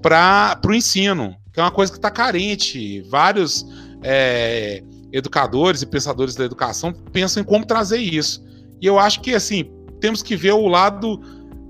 para 0.00 0.60
o 0.64 0.72
ensino, 0.72 1.36
que 1.52 1.58
é 1.58 1.62
uma 1.62 1.72
coisa 1.72 1.90
que 1.90 1.98
está 1.98 2.10
carente. 2.10 3.02
Vários 3.10 3.66
é, 4.02 4.82
educadores 5.12 5.82
e 5.82 5.86
pensadores 5.86 6.36
da 6.36 6.44
educação 6.44 6.92
pensam 7.12 7.42
em 7.42 7.46
como 7.46 7.66
trazer 7.66 7.98
isso. 7.98 8.44
E 8.80 8.86
eu 8.86 8.98
acho 8.98 9.20
que 9.20 9.34
assim 9.34 9.68
temos 10.00 10.22
que 10.22 10.36
ver 10.36 10.52
o 10.52 10.68
lado 10.68 11.20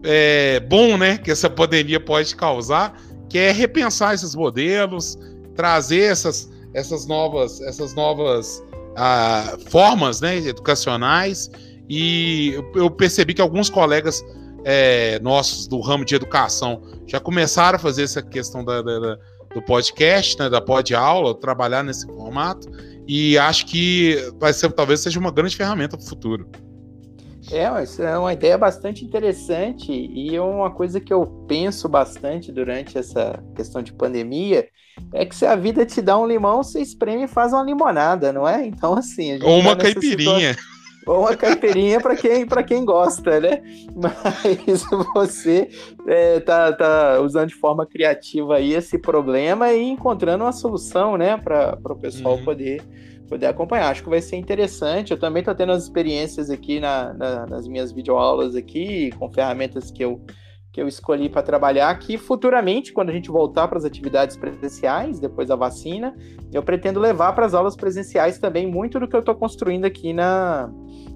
é, 0.05 0.61
bom, 0.61 0.99
né? 0.99 1.17
Que 1.17 1.31
essa 1.31 1.49
pandemia 1.49 1.99
pode 1.99 2.37
causar 2.37 3.01
que 3.37 3.41
é 3.41 3.53
repensar 3.53 4.15
esses 4.15 4.35
modelos, 4.35 5.19
trazer 5.55 6.05
essas, 6.05 6.51
essas 6.73 7.07
novas, 7.07 7.61
essas 7.61 7.95
novas 7.95 8.65
ah, 8.97 9.59
formas 9.69 10.23
né, 10.23 10.39
educacionais. 10.39 11.51
E 11.87 12.59
eu 12.75 12.91
percebi 12.91 13.35
que 13.35 13.43
alguns 13.43 13.69
colegas 13.69 14.25
é, 14.65 15.21
nossos 15.21 15.69
do 15.69 15.81
ramo 15.81 16.03
de 16.03 16.15
educação 16.15 16.81
já 17.07 17.21
começaram 17.21 17.77
a 17.77 17.79
fazer 17.79 18.05
essa 18.05 18.23
questão 18.23 18.65
da, 18.65 18.81
da, 18.81 19.19
do 19.55 19.61
podcast, 19.67 20.39
né, 20.39 20.49
da 20.49 20.63
pod 20.63 20.95
aula, 20.95 21.39
trabalhar 21.39 21.85
nesse 21.85 22.07
formato. 22.07 22.67
E 23.07 23.37
acho 23.37 23.67
que 23.67 24.33
vai 24.41 24.55
ser, 24.55 24.73
talvez 24.73 25.01
seja 25.01 25.21
uma 25.21 25.31
grande 25.31 25.55
ferramenta 25.55 25.95
para 25.95 26.07
o 26.07 26.09
futuro. 26.09 26.49
É, 27.53 27.83
isso 27.83 28.03
é 28.03 28.19
uma 28.19 28.33
ideia 28.33 28.59
bastante 28.59 29.05
interessante 29.05 29.93
e 29.93 30.35
é 30.35 30.41
uma 30.41 30.71
coisa 30.71 31.01
que 31.01 31.13
eu 31.13 31.27
penso 31.47 31.89
bastante 31.89 32.51
durante 32.51 32.99
essa 32.99 33.43
questão 33.55 33.83
de 33.83 33.93
pandemia 33.93 34.69
é 35.13 35.25
que 35.25 35.35
se 35.37 35.47
a 35.47 35.55
vida 35.55 35.85
te 35.85 36.01
dá 36.01 36.19
um 36.19 36.27
limão, 36.27 36.63
você 36.63 36.81
espreme 36.81 37.25
e 37.25 37.29
faz 37.29 37.53
uma 37.53 37.63
limonada, 37.63 38.33
não 38.33 38.49
é? 38.49 38.67
Então, 38.67 38.95
assim. 38.95 39.39
Ou 39.43 39.61
uma 39.61 39.77
tá 39.77 39.85
caipirinha. 39.85 40.55
Situação... 40.55 40.77
Ou 41.07 41.21
uma 41.21 41.37
caipirinha 41.37 42.01
para 42.01 42.17
quem, 42.17 42.47
quem 42.67 42.85
gosta, 42.85 43.39
né? 43.39 43.63
Mas 43.95 44.83
você 45.15 45.69
é, 46.07 46.41
tá, 46.41 46.73
tá 46.73 47.21
usando 47.21 47.49
de 47.49 47.55
forma 47.55 47.87
criativa 47.87 48.57
aí 48.57 48.75
esse 48.75 48.99
problema 48.99 49.73
e 49.73 49.83
encontrando 49.85 50.43
uma 50.43 50.53
solução, 50.53 51.17
né? 51.17 51.37
Para 51.37 51.79
o 51.85 51.97
pessoal 51.97 52.37
uhum. 52.37 52.45
poder 52.45 52.83
poder 53.27 53.47
acompanhar. 53.47 53.91
Acho 53.91 54.03
que 54.03 54.11
vai 54.11 54.21
ser 54.21 54.37
interessante. 54.37 55.11
Eu 55.11 55.19
também 55.19 55.41
estou 55.41 55.55
tendo 55.55 55.73
as 55.73 55.83
experiências 55.83 56.51
aqui 56.51 56.81
na, 56.81 57.13
na, 57.15 57.47
nas 57.47 57.69
minhas 57.69 57.93
videoaulas 57.93 58.55
aqui, 58.55 59.11
com 59.19 59.31
ferramentas 59.31 59.91
que 59.91 60.05
eu, 60.05 60.21
que 60.73 60.81
eu 60.81 60.89
escolhi 60.89 61.29
para 61.29 61.43
trabalhar, 61.43 61.99
que 61.99 62.19
futuramente, 62.19 62.93
quando 62.93 63.11
a 63.11 63.13
gente 63.13 63.31
voltar 63.31 63.69
para 63.69 63.79
as 63.79 63.85
atividades 63.85 64.37
presenciais, 64.37 65.19
depois 65.19 65.49
da 65.49 65.57
vacina, 65.57 66.15
eu 66.53 66.63
pretendo 66.63 67.01
levar 67.01 67.33
para 67.35 67.47
as 67.47 67.55
aulas 67.55 67.77
presenciais 67.77 68.39
também 68.39 68.67
muito 68.67 69.01
do 69.01 69.09
que 69.09 69.17
eu 69.17 69.21
estou 69.21 69.35
construindo 69.35 69.85
aqui 69.85 70.13
na, 70.13 70.71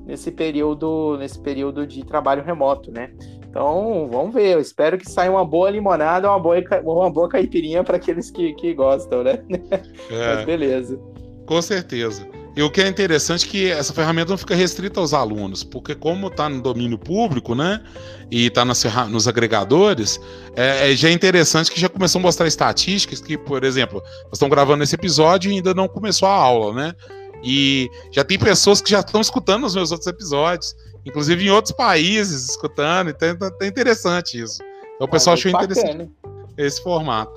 nesse 0.05 0.31
período 0.31 1.17
nesse 1.19 1.39
período 1.41 1.87
de 1.87 2.05
trabalho 2.05 2.43
remoto, 2.43 2.91
né? 2.91 3.13
Então, 3.51 4.09
vamos 4.11 4.33
ver. 4.33 4.55
Eu 4.55 4.61
espero 4.61 4.97
que 4.97 5.11
saia 5.11 5.31
uma 5.31 5.45
boa 5.45 5.69
limonada, 5.69 6.29
uma 6.31 6.39
boa, 6.39 6.57
uma 6.85 7.11
boa 7.11 7.29
caipirinha 7.29 7.83
para 7.83 7.97
aqueles 7.97 8.31
que, 8.31 8.55
que 8.55 8.73
gostam, 8.73 9.25
né? 9.25 9.43
É. 10.11 10.35
Mas 10.35 10.45
beleza. 10.45 11.01
Com 11.51 11.61
certeza. 11.61 12.29
E 12.55 12.63
o 12.63 12.71
que 12.71 12.81
é 12.81 12.87
interessante 12.87 13.45
é 13.45 13.51
que 13.51 13.71
essa 13.73 13.93
ferramenta 13.93 14.31
não 14.31 14.39
fica 14.39 14.55
restrita 14.55 15.01
aos 15.01 15.13
alunos, 15.13 15.65
porque 15.65 15.97
como 15.97 16.29
está 16.29 16.49
no 16.49 16.63
domínio 16.63 16.97
público, 16.97 17.57
né, 17.57 17.83
e 18.31 18.47
está 18.47 18.65
nos 18.65 19.27
agregadores, 19.27 20.21
é, 20.55 20.93
é, 20.93 20.95
já 20.95 21.09
é 21.09 21.13
interessante 21.13 21.73
que 21.73 21.81
já 21.81 21.89
começou 21.89 22.21
a 22.21 22.23
mostrar 22.23 22.47
estatísticas 22.47 23.21
que, 23.21 23.37
por 23.37 23.65
exemplo, 23.65 24.01
nós 24.27 24.35
estamos 24.35 24.55
gravando 24.55 24.85
esse 24.85 24.95
episódio 24.95 25.51
e 25.51 25.57
ainda 25.57 25.75
não 25.75 25.89
começou 25.89 26.29
a 26.29 26.33
aula, 26.33 26.73
né, 26.73 26.95
e 27.43 27.91
já 28.13 28.23
tem 28.23 28.39
pessoas 28.39 28.81
que 28.81 28.89
já 28.89 29.01
estão 29.01 29.21
escutando 29.21 29.67
os 29.67 29.75
meus 29.75 29.91
outros 29.91 30.07
episódios, 30.07 30.77
inclusive 31.05 31.45
em 31.45 31.51
outros 31.51 31.75
países 31.75 32.49
escutando, 32.49 33.11
então 33.11 33.37
é 33.61 33.67
interessante 33.67 34.41
isso. 34.41 34.63
Então 34.95 35.09
o 35.09 35.11
pessoal 35.11 35.35
ah, 35.35 35.37
achou 35.37 35.51
bacana. 35.51 35.73
interessante 35.73 36.13
esse 36.57 36.81
formato. 36.81 37.33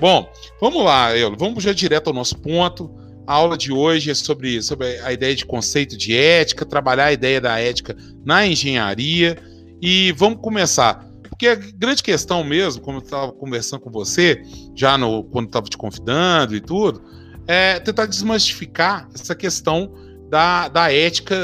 Bom, 0.00 0.28
vamos 0.60 0.84
lá, 0.84 1.16
eu, 1.16 1.36
vamos 1.36 1.62
já 1.62 1.72
direto 1.72 2.08
ao 2.08 2.12
nosso 2.12 2.36
ponto. 2.38 3.01
A 3.26 3.34
aula 3.34 3.56
de 3.56 3.72
hoje 3.72 4.10
é 4.10 4.14
sobre, 4.14 4.60
sobre 4.62 4.98
a 5.00 5.12
ideia 5.12 5.34
de 5.34 5.46
conceito 5.46 5.96
de 5.96 6.16
ética, 6.16 6.66
trabalhar 6.66 7.06
a 7.06 7.12
ideia 7.12 7.40
da 7.40 7.58
ética 7.58 7.96
na 8.24 8.46
engenharia. 8.46 9.38
E 9.80 10.12
vamos 10.12 10.40
começar. 10.40 11.06
Porque 11.28 11.46
a 11.48 11.54
grande 11.54 12.02
questão 12.02 12.44
mesmo, 12.44 12.82
como 12.82 12.98
eu 12.98 13.02
estava 13.02 13.32
conversando 13.32 13.80
com 13.80 13.90
você, 13.90 14.42
já 14.74 14.96
no, 14.98 15.24
quando 15.24 15.46
estava 15.46 15.66
te 15.68 15.76
convidando 15.76 16.54
e 16.54 16.60
tudo, 16.60 17.02
é 17.46 17.80
tentar 17.80 18.06
desmistificar 18.06 19.08
essa 19.14 19.34
questão 19.34 19.92
da, 20.28 20.68
da 20.68 20.92
ética 20.92 21.36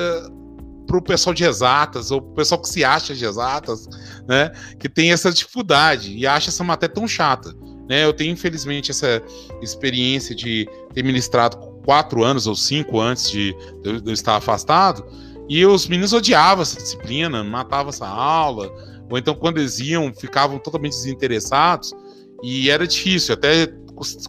para 0.87 0.97
o 0.97 1.03
pessoal 1.03 1.35
de 1.35 1.45
exatas, 1.45 2.11
ou 2.11 2.19
o 2.19 2.35
pessoal 2.35 2.61
que 2.61 2.69
se 2.69 2.83
acha 2.83 3.15
de 3.15 3.25
exatas, 3.25 3.87
né, 4.27 4.51
que 4.79 4.89
tem 4.89 5.13
essa 5.13 5.31
dificuldade 5.31 6.17
e 6.17 6.27
acha 6.27 6.49
essa 6.49 6.65
matéria 6.65 6.95
tão 6.95 7.07
chata. 7.07 7.53
Né? 7.89 8.05
Eu 8.05 8.13
tenho, 8.13 8.33
infelizmente, 8.33 8.91
essa 8.91 9.23
experiência 9.61 10.35
de 10.35 10.69
ter 10.95 11.03
ministrado 11.03 11.59
quatro 11.89 12.23
anos 12.23 12.47
ou 12.47 12.55
cinco 12.55 13.01
antes 13.01 13.31
de, 13.31 13.57
eu 13.83 14.13
estar 14.13 14.37
afastado, 14.37 15.07
e 15.49 15.65
os 15.65 15.89
meninos 15.89 16.13
odiavam 16.13 16.61
essa 16.61 16.77
disciplina, 16.77 17.43
matavam 17.43 17.89
essa 17.89 18.07
aula, 18.07 18.71
ou 19.11 19.17
então 19.17 19.35
quando 19.35 19.57
eles 19.57 19.81
iam, 19.81 20.13
ficavam 20.13 20.59
totalmente 20.59 20.93
desinteressados, 20.93 21.95
e 22.43 22.69
era 22.69 22.87
difícil, 22.87 23.33
até 23.33 23.73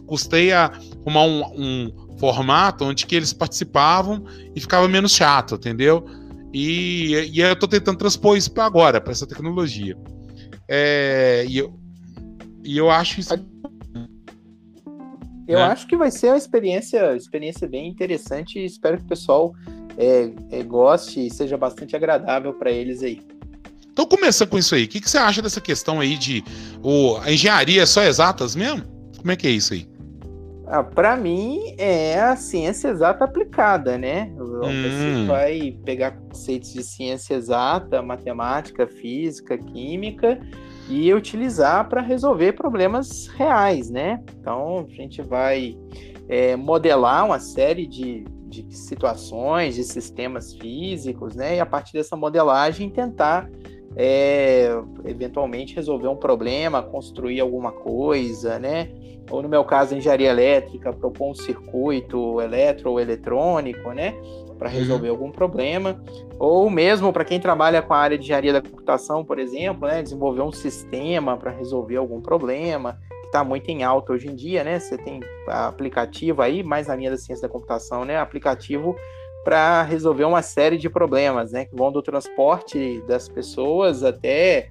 custei 0.06 0.52
a 0.52 0.72
arrumar 1.04 1.24
um, 1.24 1.42
um 1.54 2.18
formato 2.18 2.82
onde 2.86 3.04
que 3.04 3.14
eles 3.14 3.34
participavam 3.34 4.24
e 4.56 4.58
ficava 4.58 4.88
menos 4.88 5.12
chato, 5.12 5.56
entendeu? 5.56 6.06
E, 6.54 7.30
e 7.30 7.42
eu 7.42 7.52
estou 7.52 7.68
tentando 7.68 7.98
transpor 7.98 8.38
isso 8.38 8.50
para 8.52 8.64
agora, 8.64 9.02
para 9.02 9.12
essa 9.12 9.26
tecnologia. 9.26 9.98
É, 10.66 11.44
e, 11.46 11.58
eu, 11.58 11.78
e 12.64 12.78
eu 12.78 12.90
acho 12.90 13.20
isso 13.20 13.34
eu 15.50 15.58
é. 15.58 15.64
acho 15.64 15.86
que 15.88 15.96
vai 15.96 16.12
ser 16.12 16.28
uma 16.28 16.36
experiência, 16.36 17.16
experiência 17.16 17.66
bem 17.66 17.88
interessante 17.88 18.60
e 18.60 18.64
espero 18.64 18.98
que 18.98 19.02
o 19.02 19.08
pessoal 19.08 19.52
é, 19.98 20.30
é, 20.52 20.62
goste 20.62 21.26
e 21.26 21.28
seja 21.28 21.58
bastante 21.58 21.96
agradável 21.96 22.54
para 22.54 22.70
eles 22.70 23.02
aí. 23.02 23.20
Então, 23.92 24.06
começando 24.06 24.48
com 24.48 24.58
isso 24.58 24.76
aí, 24.76 24.84
o 24.84 24.88
que, 24.88 25.00
que, 25.00 25.10
você 25.10 25.18
acha 25.18 25.42
dessa 25.42 25.60
questão 25.60 25.98
aí 25.98 26.16
de 26.16 26.44
o, 26.82 27.16
a 27.16 27.32
engenharia 27.32 27.82
é 27.82 27.86
só 27.86 28.02
exatas 28.04 28.54
mesmo? 28.54 28.84
Como 29.18 29.32
é 29.32 29.36
que 29.36 29.48
é 29.48 29.50
isso 29.50 29.74
aí? 29.74 29.88
Ah, 30.68 30.84
para 30.84 31.16
mim 31.16 31.74
é 31.76 32.20
a 32.20 32.36
ciência 32.36 32.86
exata 32.86 33.24
aplicada, 33.24 33.98
né? 33.98 34.32
Hum. 34.38 34.60
Você 34.60 35.26
vai 35.26 35.76
pegar 35.84 36.12
conceitos 36.12 36.72
de 36.72 36.84
ciência 36.84 37.34
exata, 37.34 38.00
matemática, 38.00 38.86
física, 38.86 39.58
química 39.58 40.40
e 40.90 41.14
utilizar 41.14 41.88
para 41.88 42.00
resolver 42.00 42.52
problemas 42.52 43.28
reais, 43.28 43.88
né? 43.90 44.22
Então 44.40 44.86
a 44.90 44.94
gente 44.94 45.22
vai 45.22 45.78
é, 46.28 46.56
modelar 46.56 47.24
uma 47.24 47.38
série 47.38 47.86
de, 47.86 48.24
de 48.48 48.66
situações, 48.76 49.76
de 49.76 49.84
sistemas 49.84 50.52
físicos, 50.54 51.36
né? 51.36 51.56
E 51.56 51.60
a 51.60 51.66
partir 51.66 51.92
dessa 51.92 52.16
modelagem 52.16 52.90
tentar 52.90 53.48
é, 53.96 54.68
eventualmente 55.04 55.76
resolver 55.76 56.08
um 56.08 56.16
problema, 56.16 56.82
construir 56.82 57.40
alguma 57.40 57.70
coisa, 57.70 58.58
né? 58.58 58.90
Ou 59.30 59.42
no 59.42 59.48
meu 59.48 59.64
caso, 59.64 59.94
engenharia 59.94 60.30
elétrica, 60.30 60.92
propor 60.92 61.30
um 61.30 61.34
circuito 61.34 62.40
eletro 62.40 62.90
ou 62.90 63.00
eletrônico, 63.00 63.92
né? 63.92 64.14
Para 64.60 64.68
uhum. 64.68 64.74
resolver 64.76 65.08
uhum. 65.08 65.14
algum 65.14 65.32
problema. 65.32 66.00
Ou 66.38 66.68
mesmo 66.68 67.12
para 67.12 67.24
quem 67.24 67.40
trabalha 67.40 67.80
com 67.80 67.94
a 67.94 67.98
área 67.98 68.18
de 68.18 68.24
engenharia 68.24 68.52
da 68.52 68.60
computação, 68.60 69.24
por 69.24 69.38
exemplo, 69.38 69.88
né? 69.88 70.02
Desenvolver 70.02 70.42
um 70.42 70.52
sistema 70.52 71.36
para 71.38 71.50
resolver 71.50 71.96
algum 71.96 72.20
problema 72.20 73.00
está 73.24 73.42
muito 73.42 73.68
em 73.70 73.82
alta 73.82 74.12
hoje 74.12 74.28
em 74.28 74.34
dia, 74.34 74.62
né? 74.62 74.78
Você 74.78 74.98
tem 74.98 75.20
aplicativo 75.46 76.42
aí, 76.42 76.62
mais 76.62 76.88
na 76.88 76.96
linha 76.96 77.10
da 77.10 77.16
ciência 77.16 77.48
da 77.48 77.52
computação, 77.52 78.04
né? 78.04 78.18
Aplicativo 78.18 78.94
para 79.42 79.82
resolver 79.82 80.24
uma 80.24 80.42
série 80.42 80.76
de 80.76 80.90
problemas, 80.90 81.52
né? 81.52 81.64
Que 81.64 81.74
vão 81.74 81.90
do 81.90 82.02
transporte 82.02 83.02
das 83.06 83.28
pessoas 83.28 84.04
até 84.04 84.68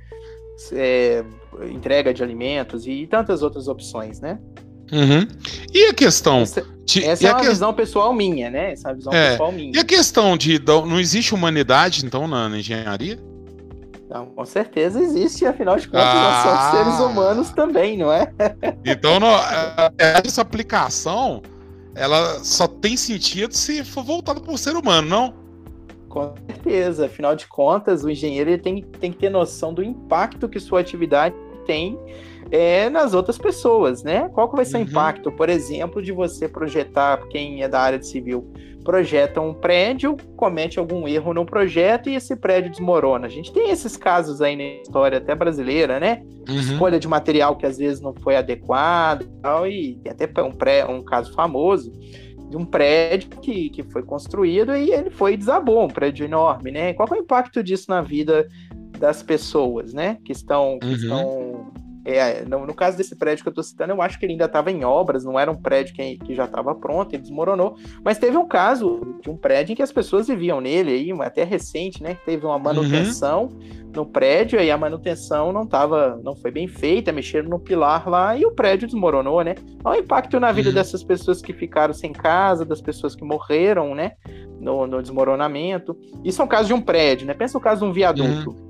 é, 0.73 1.23
entrega 1.71 2.13
de 2.13 2.21
alimentos 2.21 2.85
e 2.85 3.07
tantas 3.07 3.41
outras 3.41 3.67
opções, 3.67 4.19
né? 4.19 4.39
Uhum. 4.91 5.27
E 5.73 5.85
a 5.85 5.93
questão. 5.93 6.41
Essa, 6.41 6.65
de, 6.85 7.03
essa 7.03 7.27
é 7.27 7.31
uma 7.31 7.39
que... 7.39 7.47
visão 7.47 7.73
pessoal 7.73 8.13
minha, 8.13 8.49
né? 8.49 8.73
Essa 8.73 8.89
é 8.89 8.93
visão 8.93 9.13
é, 9.13 9.31
pessoal 9.31 9.51
minha. 9.51 9.71
E 9.75 9.79
a 9.79 9.83
questão 9.83 10.37
de. 10.37 10.59
Não 10.59 10.99
existe 10.99 11.33
humanidade, 11.33 12.05
então, 12.05 12.27
na, 12.27 12.49
na 12.49 12.57
engenharia? 12.57 13.19
Não, 14.09 14.25
com 14.25 14.43
certeza 14.43 14.99
existe, 14.99 15.45
afinal 15.45 15.77
de 15.77 15.87
contas, 15.87 16.03
ah. 16.03 16.43
nós 16.43 16.43
somos 16.43 16.71
seres 16.71 17.11
humanos 17.11 17.49
também, 17.51 17.95
não 17.95 18.11
é? 18.11 18.31
Então, 18.83 19.19
essa 19.99 20.41
aplicação 20.41 21.43
ela 21.95 22.43
só 22.43 22.67
tem 22.67 22.95
sentido 22.95 23.53
se 23.53 23.83
for 23.83 24.03
voltada 24.03 24.39
para 24.39 24.53
o 24.53 24.57
ser 24.57 24.75
humano, 24.75 25.07
não? 25.07 25.33
Com 26.07 26.33
certeza. 26.47 27.05
Afinal 27.05 27.35
de 27.35 27.45
contas, 27.47 28.03
o 28.03 28.09
engenheiro 28.09 28.49
ele 28.49 28.61
tem, 28.61 28.81
tem 28.99 29.11
que 29.11 29.17
ter 29.19 29.29
noção 29.29 29.73
do 29.73 29.83
impacto 29.83 30.47
que 30.47 30.59
sua 30.59 30.79
atividade 30.79 31.35
tem 31.65 31.99
é, 32.51 32.89
nas 32.89 33.13
outras 33.13 33.37
pessoas, 33.37 34.03
né? 34.03 34.29
Qual 34.29 34.49
que 34.49 34.55
vai 34.55 34.65
ser 34.65 34.77
uhum. 34.77 34.83
o 34.83 34.87
impacto, 34.87 35.31
por 35.31 35.49
exemplo, 35.49 36.01
de 36.01 36.11
você 36.11 36.47
projetar, 36.47 37.27
quem 37.29 37.61
é 37.61 37.67
da 37.67 37.79
área 37.79 37.99
de 37.99 38.07
civil, 38.07 38.51
projeta 38.83 39.39
um 39.39 39.53
prédio, 39.53 40.17
comete 40.35 40.79
algum 40.79 41.07
erro 41.07 41.33
no 41.33 41.45
projeto 41.45 42.09
e 42.09 42.15
esse 42.15 42.35
prédio 42.35 42.71
desmorona. 42.71 43.27
A 43.27 43.29
gente 43.29 43.51
tem 43.51 43.69
esses 43.69 43.95
casos 43.95 44.41
aí 44.41 44.55
na 44.55 44.81
história 44.81 45.17
até 45.19 45.35
brasileira, 45.35 45.99
né? 45.99 46.23
Uhum. 46.47 46.59
Escolha 46.59 46.99
de 46.99 47.07
material 47.07 47.55
que 47.55 47.65
às 47.65 47.77
vezes 47.77 48.01
não 48.01 48.15
foi 48.15 48.35
adequado 48.35 49.23
e 49.23 49.41
tal, 49.41 49.67
e 49.67 49.95
tem 50.03 50.11
até 50.11 50.41
um, 50.41 50.51
pré, 50.51 50.85
um 50.85 51.03
caso 51.03 51.33
famoso 51.33 51.91
de 52.49 52.57
um 52.57 52.65
prédio 52.65 53.29
que, 53.41 53.69
que 53.69 53.83
foi 53.83 54.01
construído 54.01 54.75
e 54.75 54.91
ele 54.91 55.11
foi 55.11 55.37
desabou, 55.37 55.85
um 55.85 55.87
prédio 55.87 56.25
enorme, 56.25 56.71
né? 56.71 56.93
Qual 56.93 57.07
é 57.11 57.13
o 57.13 57.17
impacto 57.17 57.61
disso 57.61 57.85
na 57.89 58.01
vida 58.01 58.47
das 58.97 59.21
pessoas, 59.21 59.93
né? 59.93 60.17
Que 60.25 60.31
estão, 60.31 60.79
que 60.79 60.87
uhum. 60.87 60.93
estão 60.93 61.68
é, 62.17 62.45
no, 62.45 62.65
no, 62.65 62.73
caso 62.73 62.97
desse 62.97 63.15
prédio 63.15 63.43
que 63.43 63.49
eu 63.49 63.51
estou 63.51 63.63
citando, 63.63 63.93
eu 63.93 64.01
acho 64.01 64.17
que 64.17 64.25
ele 64.25 64.33
ainda 64.33 64.45
estava 64.45 64.71
em 64.71 64.83
obras, 64.83 65.23
não 65.23 65.39
era 65.39 65.51
um 65.51 65.55
prédio 65.55 65.93
que, 65.93 66.17
que 66.17 66.35
já 66.35 66.45
estava 66.45 66.73
pronto, 66.73 67.13
ele 67.13 67.21
desmoronou. 67.21 67.75
Mas 68.03 68.17
teve 68.17 68.37
um 68.37 68.47
caso 68.47 69.17
de 69.21 69.29
um 69.29 69.35
prédio 69.35 69.73
em 69.73 69.75
que 69.75 69.83
as 69.83 69.91
pessoas 69.91 70.27
viviam 70.27 70.61
nele, 70.61 70.91
aí, 70.91 71.11
até 71.21 71.43
recente, 71.43 72.01
né? 72.01 72.17
Teve 72.25 72.45
uma 72.45 72.57
manutenção 72.57 73.45
uhum. 73.45 73.91
no 73.93 74.05
prédio, 74.05 74.59
e 74.61 74.71
a 74.71 74.77
manutenção 74.77 75.51
não 75.51 75.65
tava, 75.65 76.19
não 76.23 76.35
foi 76.35 76.51
bem 76.51 76.67
feita, 76.67 77.11
mexeram 77.11 77.49
no 77.49 77.59
pilar 77.59 78.07
lá 78.07 78.37
e 78.37 78.45
o 78.45 78.51
prédio 78.51 78.87
desmoronou, 78.87 79.41
né? 79.43 79.55
Olha 79.83 79.99
o 79.99 80.03
impacto 80.03 80.39
na 80.39 80.51
vida 80.51 80.69
uhum. 80.69 80.75
dessas 80.75 81.03
pessoas 81.03 81.41
que 81.41 81.53
ficaram 81.53 81.93
sem 81.93 82.13
casa, 82.13 82.63
das 82.63 82.81
pessoas 82.81 83.15
que 83.15 83.23
morreram, 83.23 83.93
né? 83.93 84.13
No, 84.59 84.87
no 84.87 85.01
desmoronamento. 85.01 85.97
Isso 86.23 86.41
é 86.41 86.45
um 86.45 86.47
caso 86.47 86.67
de 86.67 86.73
um 86.73 86.81
prédio, 86.81 87.27
né? 87.27 87.33
Pensa 87.33 87.57
o 87.57 87.61
caso 87.61 87.81
de 87.81 87.89
um 87.89 87.93
viaduto. 87.93 88.51
Uhum. 88.51 88.68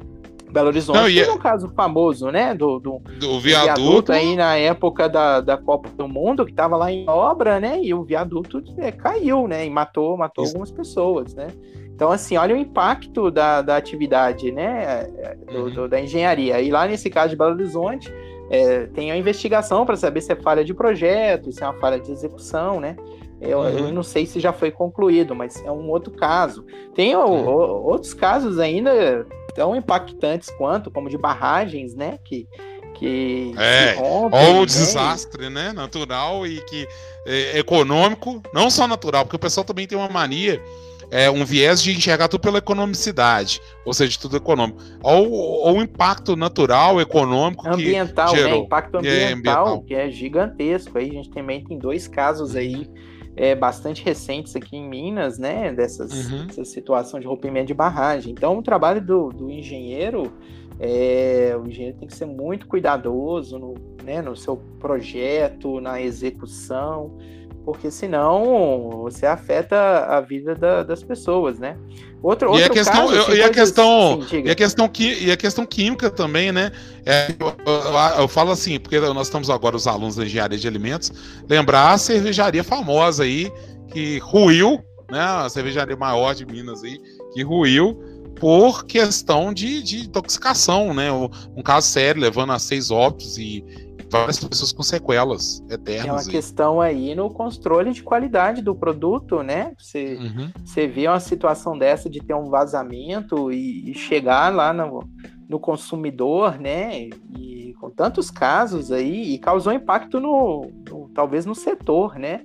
Belo 0.52 0.68
Horizonte. 0.68 0.98
Não, 0.98 1.06
Tem 1.06 1.22
é... 1.22 1.32
um 1.32 1.38
caso 1.38 1.70
famoso, 1.70 2.32
né? 2.32 2.54
Do, 2.54 2.80
do, 2.80 3.00
do 3.20 3.40
viaduto. 3.40 3.82
viaduto. 3.82 4.12
aí 4.12 4.36
na 4.36 4.56
época 4.56 5.08
da, 5.08 5.42
da 5.42 5.58
Copa 5.58 5.90
do 5.90 6.08
Mundo, 6.08 6.46
que 6.46 6.52
estava 6.52 6.76
lá 6.76 6.92
em 6.92 7.08
obra, 7.08 7.60
né? 7.60 7.80
E 7.82 7.94
o 7.94 8.04
viaduto 8.04 8.64
é, 8.78 8.92
caiu, 8.92 9.48
né? 9.48 9.66
E 9.66 9.70
matou, 9.70 10.18
matou 10.18 10.46
algumas 10.46 10.72
pessoas, 10.72 11.34
né? 11.34 11.48
Então, 11.94 12.12
assim, 12.12 12.38
olha 12.38 12.56
o 12.56 12.58
impacto 12.58 13.30
da, 13.30 13.62
da 13.62 13.76
atividade, 13.76 14.52
né? 14.52 15.04
Do, 15.52 15.64
uhum. 15.64 15.70
do, 15.72 15.88
da 15.90 16.00
engenharia. 16.00 16.62
E 16.62 16.72
lá 16.72 16.88
nesse 16.88 17.10
caso 17.10 17.32
de 17.32 17.36
Belo 17.36 17.52
Horizonte, 17.52 18.12
é, 18.50 18.88
tem 18.88 19.12
a 19.12 19.18
investigação 19.18 19.86
para 19.86 19.96
saber 19.96 20.22
se 20.22 20.32
é 20.32 20.36
falha 20.36 20.64
de 20.64 20.74
projeto, 20.74 21.52
se 21.52 21.62
é 21.62 21.68
uma 21.68 21.78
falha 21.78 22.00
de 22.00 22.12
execução, 22.12 22.80
né? 22.80 22.96
Eu, 23.42 23.60
uhum. 23.60 23.70
eu, 23.70 23.92
não 23.94 24.04
sei 24.04 24.26
se 24.26 24.40
já 24.40 24.52
foi 24.52 24.70
concluído, 24.70 25.34
mas 25.34 25.64
é 25.64 25.72
um 25.72 25.90
outro 25.90 26.12
caso. 26.12 26.66
Tem 26.94 27.16
o, 27.16 27.26
uhum. 27.26 27.48
o, 27.48 27.84
outros 27.86 28.14
casos 28.14 28.60
ainda 28.60 29.26
tão 29.60 29.76
impactantes 29.76 30.50
quanto, 30.52 30.90
como 30.90 31.10
de 31.10 31.18
barragens, 31.18 31.94
né? 31.94 32.18
Que, 32.24 32.48
que 32.94 33.54
é, 33.58 33.92
rompem, 33.96 34.40
ou 34.40 34.62
né? 34.62 34.66
desastre, 34.66 35.50
né? 35.50 35.74
Natural 35.74 36.48
e 36.48 36.62
que 36.62 36.88
é, 37.28 37.60
econômico, 37.60 38.42
não 38.54 38.70
só 38.70 38.88
natural, 38.88 39.26
porque 39.26 39.36
o 39.36 39.40
pessoal 39.40 39.66
também 39.66 39.86
tem 39.86 39.98
uma 39.98 40.08
mania, 40.08 40.64
é, 41.12 41.30
um 41.30 41.44
viés 41.44 41.84
de 41.84 41.92
enxergar 41.92 42.30
tudo 42.30 42.40
pela 42.40 42.58
economicidade, 42.58 43.60
ou 43.84 43.94
seja, 43.94 44.18
tudo 44.18 44.38
econômico, 44.38 44.80
ou, 45.04 45.30
ou 45.30 45.78
o 45.78 45.82
impacto 45.82 46.38
natural, 46.38 47.02
econômico, 47.02 47.68
ambiental, 47.68 48.34
né? 48.34 48.56
Impacto 48.56 48.96
ambiental, 48.96 49.28
é, 49.28 49.34
ambiental, 49.34 49.82
que 49.82 49.94
é 49.94 50.10
gigantesco. 50.10 50.98
Aí 50.98 51.10
a 51.10 51.14
gente 51.16 51.32
também 51.32 51.62
tem 51.66 51.78
dois 51.78 52.08
casos 52.08 52.56
aí 52.56 52.90
é, 53.40 53.56
bastante 53.56 54.04
recentes 54.04 54.54
aqui 54.54 54.76
em 54.76 54.88
Minas, 54.88 55.40
né? 55.40 55.72
Dessas, 55.72 56.30
uhum. 56.30 56.48
Dessa 56.48 56.66
situação 56.66 57.22
de 57.22 57.26
rompimento 57.26 57.68
de 57.68 57.74
barragem. 57.74 58.34
Então, 58.34 58.58
o 58.58 58.62
trabalho 58.62 59.00
do, 59.00 59.30
do 59.30 59.50
engenheiro, 59.50 60.34
é, 60.78 61.58
o 61.58 61.66
engenheiro 61.66 61.98
tem 61.98 62.08
que 62.10 62.14
ser 62.14 62.26
muito 62.26 62.68
cuidadoso 62.68 63.58
no, 63.58 63.76
né, 64.04 64.22
no 64.22 64.36
seu 64.36 64.58
projeto, 64.78 65.80
na 65.80 66.02
execução, 66.02 67.18
porque 67.72 67.92
senão 67.92 69.04
você 69.04 69.28
afeta 69.28 69.78
a 70.08 70.20
vida 70.20 70.56
da, 70.56 70.82
das 70.82 71.04
pessoas, 71.04 71.60
né? 71.60 71.78
Outro, 72.22 72.58
e, 72.58 72.64
a 72.64 72.70
questão, 72.70 73.08
caso, 73.08 73.32
eu, 73.32 73.38
e, 73.38 73.44
a 73.44 73.50
questão, 73.52 74.22
assim, 74.22 74.42
e 74.44 74.50
a 74.50 74.56
questão 74.56 74.92
e 74.98 75.32
a 75.32 75.38
questão 75.38 75.66
química 75.68 76.10
também, 76.10 76.52
né? 76.52 76.72
É, 77.06 77.36
eu, 77.40 77.48
eu, 77.48 78.22
eu, 78.22 78.28
falo 78.28 78.50
assim, 78.50 78.80
porque 78.80 79.00
nós 79.00 79.28
estamos 79.28 79.52
agora 79.52 79.76
os 79.76 79.86
alunos 79.86 80.16
da 80.16 80.26
engenharia 80.26 80.58
de 80.58 80.68
alimentos, 80.68 81.14
lembrar 81.48 81.92
a 81.92 81.98
cervejaria 82.00 82.64
famosa 82.64 83.24
aí 83.24 83.52
que 83.94 84.18
ruiu, 84.18 84.84
né? 85.12 85.22
A 85.22 85.48
cervejaria 85.48 85.96
maior 85.96 86.34
de 86.34 86.48
Minas 86.48 86.84
aí 86.84 87.00
que 87.36 87.44
ruiu 87.44 88.02
por 88.40 88.84
questão 88.86 89.54
de, 89.54 89.84
de 89.84 90.06
intoxicação, 90.06 90.92
né? 90.92 91.12
Um 91.12 91.62
caso 91.62 91.88
sério 91.88 92.20
levando 92.20 92.52
a 92.52 92.58
seis 92.58 92.90
óbitos 92.90 93.38
e, 93.38 93.64
várias 94.10 94.44
pessoas 94.44 94.72
com 94.72 94.84
sequelas 94.84 95.64
eternas. 95.70 96.08
É 96.08 96.12
uma 96.12 96.24
questão 96.24 96.82
aí 96.82 97.16
no 97.16 97.30
controle 97.30 97.92
de 97.92 98.04
qualidade 98.04 98.62
do 98.62 98.76
produto, 98.76 99.44
né? 99.44 99.74
Você, 99.78 100.16
uhum. 100.16 100.52
você 100.64 100.88
vê 100.88 101.08
uma 101.08 101.20
situação 101.20 101.78
dessa 101.78 102.10
de 102.10 102.20
ter 102.20 102.34
um 102.34 102.50
vazamento 102.50 103.52
e, 103.52 103.92
e 103.92 103.94
chegar 103.94 104.54
lá 104.54 104.74
no, 104.74 105.08
no 105.48 105.60
consumidor, 105.60 106.60
né? 106.60 107.10
E 107.38 107.74
com 107.80 107.90
tantos 107.90 108.30
casos 108.30 108.92
aí, 108.92 109.34
e 109.34 109.38
causou 109.38 109.72
impacto 109.72 110.20
no, 110.20 110.70
no 110.90 111.10
talvez 111.14 111.46
no 111.46 111.56
setor, 111.56 112.20
né? 112.20 112.42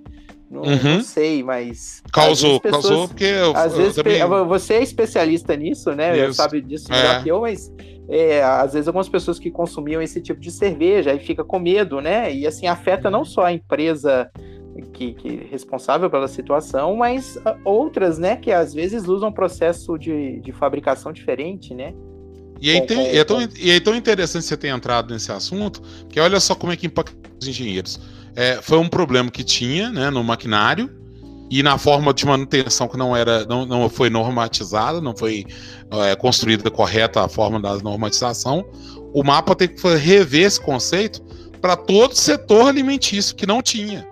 Não, 0.50 0.62
uhum. 0.62 0.96
não, 0.96 1.00
sei, 1.00 1.42
mas. 1.42 2.02
Causou, 2.12 2.60
pessoas, 2.60 2.86
causou 2.86 3.08
porque. 3.08 3.24
Eu, 3.24 3.56
às 3.56 3.72
eu 3.72 3.78
vezes, 3.78 3.96
também... 3.96 4.20
você 4.46 4.74
é 4.74 4.82
especialista 4.82 5.56
nisso, 5.56 5.90
né? 5.92 6.16
Isso. 6.16 6.34
Sabe 6.34 6.60
disso 6.60 6.90
melhor 6.90 7.16
é. 7.16 7.22
que 7.22 7.28
eu, 7.28 7.40
mas 7.40 7.72
é, 8.08 8.42
às 8.42 8.74
vezes 8.74 8.86
algumas 8.86 9.08
pessoas 9.08 9.38
que 9.38 9.50
consumiam 9.50 10.02
esse 10.02 10.20
tipo 10.20 10.40
de 10.40 10.50
cerveja 10.50 11.10
aí 11.10 11.18
fica 11.18 11.42
com 11.42 11.58
medo, 11.58 12.00
né? 12.00 12.32
E 12.32 12.46
assim 12.46 12.66
afeta 12.66 13.10
não 13.10 13.24
só 13.24 13.44
a 13.44 13.52
empresa 13.52 14.30
que, 14.92 15.14
que 15.14 15.28
é 15.28 15.50
responsável 15.50 16.10
pela 16.10 16.28
situação, 16.28 16.96
mas 16.96 17.38
outras, 17.64 18.18
né? 18.18 18.36
Que 18.36 18.52
às 18.52 18.74
vezes 18.74 19.06
usam 19.06 19.28
um 19.28 19.32
processo 19.32 19.98
de, 19.98 20.40
de 20.40 20.52
fabricação 20.52 21.12
diferente, 21.12 21.74
né? 21.74 21.94
E 22.60 22.70
é, 22.70 22.80
com, 22.80 22.94
é 22.94 23.24
tão, 23.24 23.48
e 23.60 23.70
é 23.70 23.80
tão 23.80 23.94
interessante 23.94 24.44
você 24.44 24.56
ter 24.56 24.68
entrado 24.68 25.12
nesse 25.12 25.30
assunto, 25.32 25.82
que 26.08 26.20
olha 26.20 26.38
só 26.40 26.54
como 26.54 26.72
é 26.72 26.76
que 26.76 26.86
impacta 26.86 27.14
os 27.40 27.46
engenheiros. 27.46 28.00
É, 28.36 28.60
foi 28.62 28.78
um 28.78 28.88
problema 28.88 29.30
que 29.30 29.44
tinha 29.44 29.90
né, 29.90 30.10
no 30.10 30.22
maquinário, 30.24 30.90
e 31.54 31.62
na 31.62 31.78
forma 31.78 32.12
de 32.12 32.26
manutenção 32.26 32.88
que 32.88 32.96
não 32.96 33.16
era 33.16 33.44
não, 33.46 33.64
não 33.64 33.88
foi 33.88 34.10
normatizada, 34.10 35.00
não 35.00 35.16
foi 35.16 35.46
é, 35.88 36.16
construída 36.16 36.68
correta 36.68 37.24
a 37.24 37.28
forma 37.28 37.60
da 37.60 37.76
normatização, 37.76 38.66
o 39.12 39.22
mapa 39.22 39.54
tem 39.54 39.68
que 39.68 39.88
rever 39.94 40.46
esse 40.46 40.60
conceito 40.60 41.22
para 41.60 41.76
todo 41.76 42.16
setor 42.16 42.66
alimentício 42.66 43.36
que 43.36 43.46
não 43.46 43.62
tinha. 43.62 44.04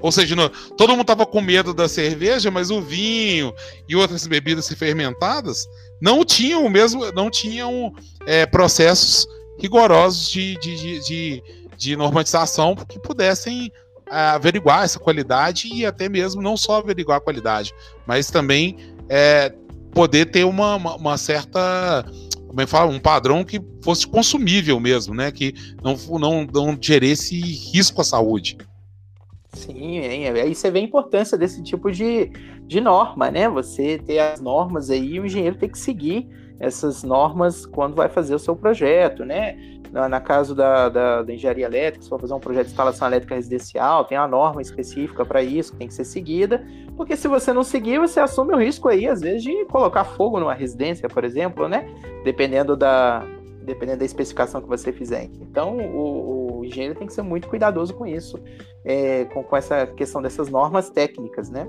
Ou 0.00 0.10
seja, 0.10 0.34
no, 0.34 0.48
todo 0.48 0.92
mundo 0.92 1.02
estava 1.02 1.26
com 1.26 1.42
medo 1.42 1.74
da 1.74 1.86
cerveja, 1.90 2.50
mas 2.50 2.70
o 2.70 2.80
vinho 2.80 3.52
e 3.86 3.94
outras 3.94 4.26
bebidas 4.26 4.66
fermentadas 4.72 5.68
não 6.00 6.24
tinham 6.24 6.64
o 6.64 6.70
mesmo, 6.70 7.12
não 7.12 7.28
tinham 7.28 7.92
é, 8.26 8.46
processos 8.46 9.26
rigorosos 9.60 10.30
de, 10.30 10.56
de, 10.56 10.76
de, 10.78 11.00
de, 11.00 11.42
de 11.76 11.96
normatização 11.96 12.74
que 12.74 12.98
pudessem 12.98 13.70
averiguar 14.12 14.84
essa 14.84 14.98
qualidade 14.98 15.68
e 15.72 15.86
até 15.86 16.08
mesmo 16.08 16.42
não 16.42 16.56
só 16.56 16.76
averiguar 16.76 17.18
a 17.18 17.20
qualidade, 17.20 17.74
mas 18.06 18.30
também 18.30 18.76
é, 19.08 19.52
poder 19.92 20.26
ter 20.26 20.44
uma, 20.44 20.76
uma, 20.76 20.96
uma 20.96 21.18
certa 21.18 22.04
como 22.52 22.60
é 22.60 22.66
fala, 22.66 22.90
um 22.90 23.00
padrão 23.00 23.42
que 23.44 23.58
fosse 23.82 24.06
consumível 24.06 24.78
mesmo, 24.78 25.14
né? 25.14 25.32
Que 25.32 25.54
não, 25.82 25.96
não, 26.18 26.44
não 26.44 26.78
geresse 26.78 27.40
risco 27.40 28.02
à 28.02 28.04
saúde. 28.04 28.58
Sim, 29.54 30.00
aí 30.00 30.54
você 30.54 30.70
vê 30.70 30.80
a 30.80 30.82
importância 30.82 31.38
desse 31.38 31.62
tipo 31.62 31.90
de, 31.90 32.30
de 32.66 32.78
norma, 32.78 33.30
né? 33.30 33.48
Você 33.48 33.98
ter 33.98 34.18
as 34.18 34.38
normas 34.38 34.90
aí, 34.90 35.18
o 35.18 35.24
engenheiro 35.24 35.56
tem 35.56 35.68
que 35.68 35.78
seguir 35.78 36.28
essas 36.60 37.02
normas 37.02 37.64
quando 37.64 37.94
vai 37.94 38.10
fazer 38.10 38.34
o 38.34 38.38
seu 38.38 38.54
projeto, 38.54 39.24
né? 39.24 39.56
Na, 39.92 40.08
na 40.08 40.20
caso 40.20 40.54
da, 40.54 40.88
da, 40.88 41.22
da, 41.22 41.34
engenharia 41.34 41.66
elétrica, 41.66 42.02
se 42.02 42.08
for 42.08 42.18
fazer 42.18 42.32
um 42.32 42.40
projeto 42.40 42.64
de 42.64 42.70
instalação 42.70 43.06
elétrica 43.06 43.34
residencial, 43.34 44.06
tem 44.06 44.16
a 44.16 44.26
norma 44.26 44.62
específica 44.62 45.22
para 45.22 45.42
isso, 45.42 45.72
que 45.72 45.78
tem 45.78 45.86
que 45.86 45.92
ser 45.92 46.04
seguida, 46.04 46.66
porque 46.96 47.14
se 47.14 47.28
você 47.28 47.52
não 47.52 47.62
seguir, 47.62 47.98
você 47.98 48.18
assume 48.18 48.54
o 48.54 48.56
risco 48.56 48.88
aí, 48.88 49.06
às 49.06 49.20
vezes, 49.20 49.42
de 49.42 49.66
colocar 49.66 50.04
fogo 50.04 50.40
numa 50.40 50.54
residência, 50.54 51.10
por 51.10 51.24
exemplo, 51.24 51.68
né? 51.68 51.86
Dependendo 52.24 52.74
da, 52.74 53.22
dependendo 53.62 53.98
da 53.98 54.04
especificação 54.06 54.62
que 54.62 54.68
você 54.68 54.92
fizer. 54.92 55.24
Então, 55.40 55.76
o, 55.76 56.60
o 56.60 56.64
engenheiro 56.64 56.94
tem 56.94 57.06
que 57.06 57.12
ser 57.12 57.22
muito 57.22 57.46
cuidadoso 57.46 57.92
com 57.92 58.06
isso, 58.06 58.38
é, 58.84 59.26
com, 59.26 59.42
com 59.44 59.56
essa 59.56 59.86
questão 59.86 60.22
dessas 60.22 60.48
normas 60.48 60.88
técnicas, 60.88 61.50
né? 61.50 61.66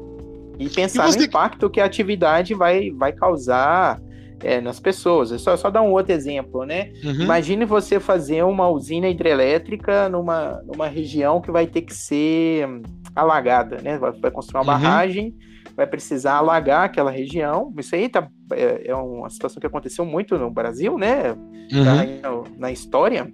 E 0.58 0.70
pensar 0.70 1.10
e 1.10 1.12
você... 1.12 1.20
no 1.20 1.26
impacto 1.26 1.70
que 1.70 1.82
a 1.82 1.86
atividade 1.86 2.54
vai, 2.54 2.92
vai 2.92 3.12
causar 3.12 4.00
é, 4.44 4.62
nas 4.62 4.80
pessoas. 4.80 5.32
É 5.32 5.38
só, 5.38 5.56
só 5.56 5.70
dar 5.70 5.82
um 5.82 5.92
outro 5.92 6.14
exemplo, 6.14 6.66
né? 6.66 6.92
Uhum. 7.04 7.22
Imagine 7.22 7.66
você 7.66 8.00
fazer 8.00 8.44
uma 8.44 8.70
usina 8.70 9.08
hidrelétrica 9.08 10.10
numa, 10.10 10.62
numa 10.66 10.88
região 10.88 11.42
que 11.42 11.52
vai 11.52 11.66
ter 11.66 11.82
que 11.82 11.94
ser 11.94 12.68
alagada, 13.16 13.78
né? 13.82 13.98
Vai, 13.98 14.12
vai 14.12 14.32
construir 14.32 14.62
uma 14.62 14.74
uhum. 14.74 14.82
barragem, 14.82 15.36
vai 15.76 15.88
precisar 15.88 16.36
alagar 16.36 16.86
aquela 16.86 17.12
região. 17.12 17.74
Isso 17.78 17.96
aí 17.96 18.10
tá, 18.10 18.28
é, 18.52 18.90
é 18.90 18.96
uma 18.96 19.30
situação 19.30 19.60
que 19.60 19.68
aconteceu 19.68 20.06
muito 20.06 20.38
no 20.38 20.52
Brasil, 20.52 20.98
né? 20.98 21.32
Uhum. 21.72 21.84
na, 21.84 22.44
na 22.58 22.72
história 22.72 23.32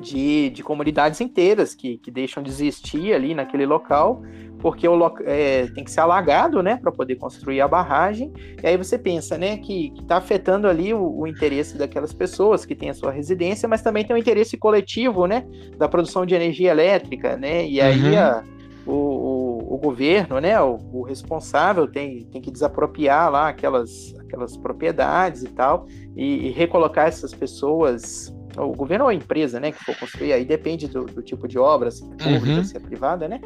de, 0.00 0.50
de 0.50 0.62
comunidades 0.62 1.20
inteiras 1.20 1.74
que, 1.74 1.98
que 1.98 2.10
deixam 2.10 2.42
de 2.42 2.50
existir 2.50 3.12
ali 3.12 3.34
naquele 3.34 3.66
local, 3.66 4.22
porque 4.60 4.88
o, 4.88 5.16
é, 5.24 5.66
tem 5.68 5.84
que 5.84 5.90
ser 5.90 6.00
alagado, 6.00 6.62
né, 6.62 6.76
para 6.76 6.90
poder 6.90 7.16
construir 7.16 7.60
a 7.60 7.68
barragem. 7.68 8.32
E 8.62 8.66
aí 8.66 8.76
você 8.76 8.98
pensa, 8.98 9.38
né, 9.38 9.56
que 9.58 9.92
está 10.00 10.16
afetando 10.16 10.66
ali 10.66 10.92
o, 10.92 11.20
o, 11.20 11.26
interesse 11.26 11.76
daquelas 11.76 12.12
pessoas 12.12 12.64
que 12.64 12.74
têm 12.74 12.90
a 12.90 12.94
sua 12.94 13.12
residência, 13.12 13.68
mas 13.68 13.82
também 13.82 14.04
tem 14.04 14.14
o 14.14 14.18
interesse 14.18 14.56
coletivo, 14.56 15.26
né, 15.26 15.46
da 15.76 15.88
produção 15.88 16.26
de 16.26 16.34
energia 16.34 16.70
elétrica, 16.70 17.36
né, 17.36 17.66
e 17.66 17.80
aí 17.80 18.14
uhum. 18.14 18.18
a, 18.18 18.44
o, 18.86 18.92
o, 18.92 19.74
o, 19.74 19.78
governo, 19.78 20.40
né, 20.40 20.60
o, 20.60 21.02
responsável 21.02 21.86
tem, 21.86 22.24
tem 22.24 22.40
que 22.40 22.50
desapropriar 22.50 23.30
lá 23.30 23.48
aquelas, 23.48 24.14
aquelas 24.18 24.56
propriedades 24.56 25.42
e 25.42 25.48
tal, 25.48 25.86
e, 26.16 26.48
e 26.48 26.50
recolocar 26.50 27.06
essas 27.06 27.32
pessoas 27.32 28.34
o 28.58 28.72
governo 28.72 29.04
ou 29.04 29.10
a 29.10 29.14
empresa, 29.14 29.60
né, 29.60 29.72
que 29.72 29.84
for 29.84 29.96
construir, 29.96 30.32
aí 30.32 30.44
depende 30.44 30.88
do, 30.88 31.04
do 31.04 31.22
tipo 31.22 31.46
de 31.46 31.58
obra, 31.58 31.90
se 31.90 32.04
é 32.04 32.06
pública, 32.08 32.58
uhum. 32.58 32.64
se 32.64 32.76
é 32.76 32.80
privada, 32.80 33.28
né, 33.28 33.40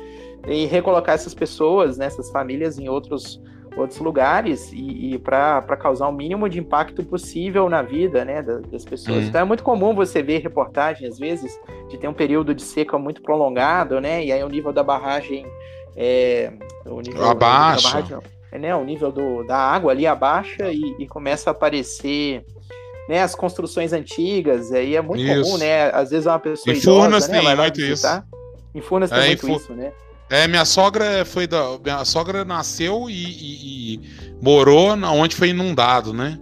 e 0.47 0.67
recolocar 0.67 1.15
essas 1.15 1.35
pessoas, 1.35 1.99
né, 1.99 2.07
essas 2.07 2.31
famílias 2.31 2.79
em 2.79 2.89
outros 2.89 3.41
outros 3.77 3.99
lugares 4.01 4.71
e, 4.73 5.15
e 5.15 5.19
para 5.19 5.77
causar 5.79 6.09
o 6.09 6.13
mínimo 6.13 6.49
de 6.49 6.59
impacto 6.59 7.03
possível 7.03 7.69
na 7.69 7.83
vida 7.83 8.25
né, 8.25 8.43
das, 8.43 8.63
das 8.67 8.85
pessoas. 8.85 9.23
Uhum. 9.23 9.29
Então 9.29 9.41
é 9.41 9.45
muito 9.45 9.63
comum 9.63 9.95
você 9.95 10.23
ver 10.23 10.43
reportagem, 10.43 11.09
às 11.09 11.19
vezes, 11.19 11.59
de 11.89 11.97
ter 11.97 12.09
um 12.09 12.13
período 12.13 12.55
de 12.55 12.63
seca 12.63 12.99
muito 12.99 13.23
prolongado, 13.23 14.01
né? 14.01 14.25
E 14.25 14.33
aí 14.33 14.43
o 14.45 14.49
nível 14.49 14.73
da 14.73 14.83
barragem. 14.83 15.47
É, 15.97 16.53
o 16.85 17.01
nível, 17.01 17.25
abaixa. 17.25 17.99
O 17.99 18.03
nível 18.03 18.09
da 18.11 18.17
barragem, 18.17 18.33
é, 18.53 18.59
né, 18.59 18.77
o 18.77 18.85
nível 18.85 19.11
do, 19.11 19.43
da 19.45 19.57
água 19.57 19.93
ali 19.93 20.07
abaixa 20.07 20.71
e, 20.71 20.95
e 20.99 21.07
começa 21.07 21.49
a 21.49 21.53
aparecer 21.53 22.45
né, 23.09 23.23
as 23.23 23.35
construções 23.35 23.93
antigas, 23.93 24.73
aí 24.73 24.97
é 24.97 25.03
muito 25.03 25.23
isso. 25.23 25.43
comum, 25.43 25.59
né? 25.59 25.91
Às 25.91 26.11
vezes 26.11 26.27
uma 26.27 26.39
pessoa 26.39 26.75
em 26.75 26.81
Furnas 26.81 27.29
né, 27.29 27.41
tem 27.41 27.57
muito 27.57 27.81
isso. 27.81 28.07
Em 28.75 28.81
Furnas 28.81 29.11
tem 29.11 29.19
é, 29.19 29.27
muito 29.27 29.51
isso, 29.51 29.75
né? 29.75 29.93
É, 30.31 30.49
minha 30.49 30.65
sogra 30.65 31.25
foi 31.25 31.47
da. 31.47 31.79
Minha 31.79 32.05
sogra 32.05 32.45
nasceu 32.45 33.11
e, 33.11 33.13
e, 33.13 33.95
e 33.95 34.01
morou 34.41 34.91
onde 34.91 35.37
foi 35.37 35.49
inundado, 35.49 36.13
né? 36.13 36.39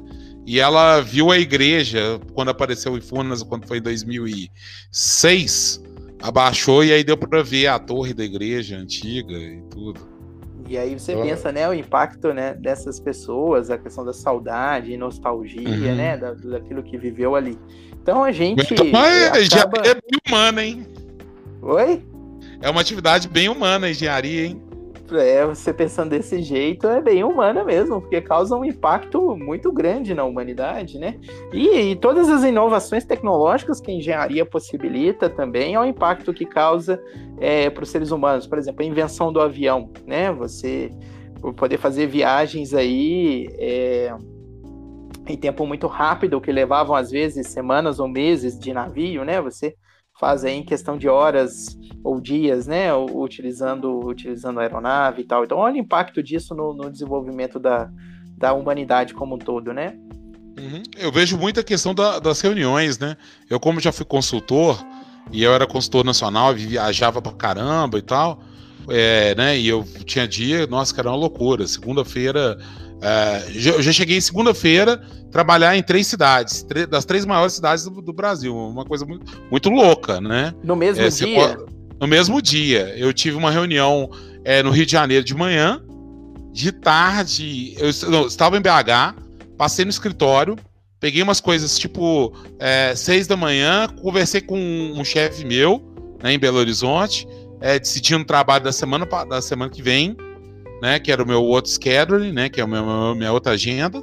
E 0.47 0.61
ela 0.61 1.01
viu 1.01 1.31
a 1.31 1.39
igreja 1.39 2.21
quando 2.35 2.51
apareceu 2.51 2.97
em 2.97 3.01
Furnas, 3.01 3.43
quando 3.43 3.67
foi 3.67 3.79
em 3.79 3.83
2006, 3.83 5.83
abaixou 6.21 6.85
e 6.85 6.93
aí 6.93 7.05
deu 7.05 7.17
para 7.17 7.43
ver 7.43 7.69
a 7.69 7.79
torre 7.79 8.15
da 8.15 8.25
igreja 8.25 8.77
antiga 8.77 9.37
e 9.37 9.63
tudo. 9.71 10.09
E 10.71 10.79
aí 10.79 10.97
você 10.97 11.17
uhum. 11.17 11.23
pensa, 11.23 11.51
né, 11.51 11.69
o 11.69 11.75
impacto, 11.75 12.33
né, 12.33 12.55
dessas 12.55 13.01
pessoas, 13.01 13.71
a 13.71 13.77
questão 13.77 14.05
da 14.05 14.13
saudade, 14.13 14.97
nostalgia, 14.97 15.69
uhum. 15.69 15.97
né, 15.97 16.17
da, 16.17 16.33
daquilo 16.33 16.81
que 16.81 16.97
viveu 16.97 17.35
ali. 17.35 17.59
Então 18.01 18.23
a 18.23 18.31
gente. 18.31 18.73
Mas 18.93 19.53
acaba... 19.53 19.83
já 19.85 19.91
é 19.91 19.95
bem 19.95 20.21
humana, 20.29 20.65
hein? 20.65 20.87
Oi? 21.61 22.05
É 22.63 22.71
uma 22.71 22.83
atividade 22.83 23.27
bem 23.27 23.49
humana 23.49 23.89
a 23.89 23.91
engenharia, 23.91 24.47
hein? 24.47 24.63
É, 25.13 25.45
você 25.45 25.73
pensando 25.73 26.11
desse 26.11 26.43
jeito 26.43 26.87
é 26.87 27.01
bem 27.01 27.25
humana 27.25 27.65
mesmo, 27.65 28.01
porque 28.01 28.21
causa 28.21 28.57
um 28.57 28.65
impacto 28.65 29.37
muito 29.37 29.73
grande 29.73 30.15
na 30.15 30.25
humanidade, 30.25 30.99
né? 30.99 31.19
E, 31.53 31.93
e 31.93 31.97
todas 31.97 32.29
as 32.29 32.45
inovações 32.45 33.05
tecnológicas 33.05 33.81
que 33.81 33.91
a 33.91 33.95
engenharia 33.95 34.47
possibilita 34.47 35.29
também 35.29 35.75
é 35.75 35.81
o 35.81 35.85
impacto 35.85 36.33
que 36.33 36.45
causa 36.45 37.03
é, 37.39 37.71
para 37.71 37.83
os 37.83 37.89
seres 37.89 38.11
humanos. 38.11 38.47
Por 38.47 38.59
exemplo, 38.59 38.83
a 38.83 38.87
invenção 38.87 39.33
do 39.33 39.41
avião, 39.41 39.91
né? 40.07 40.33
Você 40.33 40.91
poder 41.57 41.79
fazer 41.79 42.07
viagens 42.07 42.75
aí 42.75 43.49
é, 43.59 44.15
em 45.27 45.37
tempo 45.37 45.67
muito 45.67 45.87
rápido, 45.87 46.41
que 46.41 46.53
levavam 46.53 46.95
às 46.95 47.11
vezes 47.11 47.47
semanas 47.49 47.99
ou 47.99 48.09
meses 48.09 48.59
de 48.59 48.73
navio, 48.73 49.25
né? 49.25 49.41
Você 49.41 49.75
faz 50.21 50.45
aí 50.45 50.55
em 50.55 50.63
questão 50.63 50.99
de 50.99 51.09
horas 51.09 51.79
ou 52.05 52.21
dias, 52.21 52.67
né, 52.67 52.95
utilizando, 52.95 54.07
utilizando 54.07 54.61
a 54.61 54.63
aeronave 54.63 55.23
e 55.23 55.25
tal. 55.25 55.45
Então, 55.45 55.59
olha 55.59 55.77
o 55.77 55.79
impacto 55.79 56.23
disso 56.23 56.55
no, 56.55 56.75
no 56.75 56.91
desenvolvimento 56.91 57.59
da, 57.59 57.91
da 58.37 58.53
humanidade 58.53 59.15
como 59.15 59.37
um 59.37 59.39
todo, 59.39 59.73
né? 59.73 59.97
Uhum. 60.59 60.83
Eu 60.99 61.11
vejo 61.11 61.39
muita 61.39 61.63
questão 61.63 61.95
da, 61.95 62.19
das 62.19 62.41
reuniões, 62.41 62.99
né? 62.99 63.17
Eu, 63.49 63.59
como 63.59 63.81
já 63.81 63.93
fui 63.93 64.05
consultor, 64.05 64.79
e 65.33 65.43
eu 65.43 65.55
era 65.55 65.67
consultor 65.67 66.05
nacional, 66.05 66.55
viajava 66.55 67.23
pra 67.23 67.33
caramba 67.33 67.99
e 67.99 68.03
tal, 68.03 68.43
é, 68.89 69.35
né? 69.35 69.59
E 69.59 69.69
eu 69.69 69.85
tinha 70.05 70.29
dia, 70.29 70.67
nossa, 70.67 70.95
cara, 70.95 71.09
era 71.09 71.17
uma 71.17 71.21
loucura. 71.21 71.67
Segunda-feira 71.67 72.59
é, 73.03 73.45
eu 73.55 73.83
já 73.83 73.93
cheguei 73.93 74.21
segunda-feira 74.21 75.01
trabalhar 75.31 75.77
em 75.77 75.83
três 75.83 76.07
cidades, 76.07 76.67
das 76.89 77.05
três 77.05 77.25
maiores 77.25 77.55
cidades 77.55 77.85
do, 77.85 78.03
do, 78.03 78.13
Brasil, 78.13 78.55
uma 78.55 78.85
coisa 78.85 79.07
muito, 79.07 79.27
muito 79.51 79.71
louca, 79.71 80.21
né? 80.21 80.53
No 80.63 80.77
mesmo 80.77 81.03
é, 81.03 81.09
dia? 81.09 81.49
Pode, 81.57 81.73
no 82.01 82.07
mesmo 82.07 82.43
dia. 82.43 82.95
Eu 82.97 83.13
tive 83.13 83.37
uma 83.37 83.51
reunião 83.51 84.11
é, 84.45 84.63
no 84.63 84.71
Rio 84.71 84.85
de 84.85 84.93
Janeiro 84.93 85.25
de 85.25 85.35
manhã, 85.35 85.81
de 86.53 86.73
tarde, 86.73 87.75
eu, 87.79 87.91
não, 88.11 88.27
estava 88.27 88.57
em 88.57 88.61
BH, 88.61 89.15
passei 89.57 89.85
no 89.85 89.91
escritório, 89.91 90.57
peguei 90.99 91.23
umas 91.23 91.41
coisas 91.41 91.79
tipo 91.79 92.35
é, 92.59 92.95
seis 92.95 93.27
da 93.27 93.37
manhã, 93.37 93.89
conversei 94.03 94.41
com 94.41 94.59
um, 94.59 95.01
um 95.01 95.05
chefe 95.05 95.45
meu 95.45 95.83
né, 96.23 96.33
em 96.33 96.39
Belo 96.39 96.59
Horizonte, 96.59 97.27
é, 97.61 97.79
decidindo 97.79 98.23
o 98.23 98.27
trabalho 98.27 98.65
da 98.65 98.73
semana, 98.73 99.07
da 99.07 99.41
semana 99.41 99.71
que 99.71 99.81
vem 99.81 100.17
né? 100.81 100.99
Que 100.99 101.13
era 101.13 101.23
o 101.23 101.27
meu 101.27 101.43
outro 101.43 101.71
schedule, 101.71 102.33
né? 102.33 102.49
Que 102.49 102.61
é 102.61 102.65
a 102.65 102.67
minha, 102.67 103.15
minha 103.15 103.33
outra 103.33 103.53
agenda. 103.53 104.03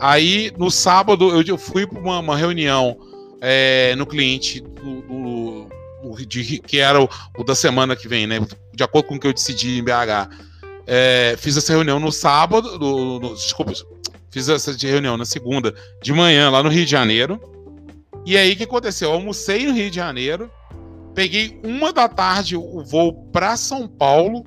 Aí, 0.00 0.52
no 0.58 0.70
sábado, 0.70 1.30
eu 1.42 1.56
fui 1.56 1.86
para 1.86 1.98
uma, 1.98 2.18
uma, 2.18 2.36
reunião 2.36 2.98
é, 3.40 3.94
no 3.96 4.04
cliente 4.04 4.60
do, 4.60 5.02
do, 5.02 5.68
do 6.02 6.26
de, 6.26 6.58
que 6.58 6.78
era 6.78 7.00
o, 7.00 7.08
o, 7.38 7.44
da 7.44 7.54
semana 7.54 7.94
que 7.94 8.08
vem, 8.08 8.26
né? 8.26 8.44
De 8.72 8.82
acordo 8.82 9.08
com 9.08 9.14
o 9.14 9.20
que 9.20 9.26
eu 9.26 9.32
decidi 9.32 9.78
em 9.78 9.84
BH. 9.84 10.28
É, 10.86 11.36
fiz 11.38 11.56
essa 11.56 11.72
reunião 11.72 11.98
no 11.98 12.12
sábado, 12.12 12.78
no, 12.78 13.34
desculpa, 13.34 13.72
fiz 14.30 14.48
essa 14.48 14.76
reunião 14.86 15.16
na 15.16 15.24
segunda 15.24 15.74
de 16.02 16.12
manhã 16.12 16.50
lá 16.50 16.62
no 16.62 16.68
Rio 16.68 16.84
de 16.84 16.90
Janeiro. 16.90 17.40
E 18.26 18.36
aí 18.36 18.52
o 18.52 18.56
que 18.56 18.64
aconteceu? 18.64 19.10
Eu 19.10 19.14
almocei 19.14 19.66
no 19.66 19.72
Rio 19.72 19.90
de 19.90 19.96
Janeiro, 19.96 20.50
peguei 21.14 21.58
uma 21.62 21.92
da 21.92 22.08
tarde 22.08 22.56
o 22.56 22.82
voo 22.84 23.30
para 23.30 23.56
São 23.56 23.86
Paulo 23.86 24.44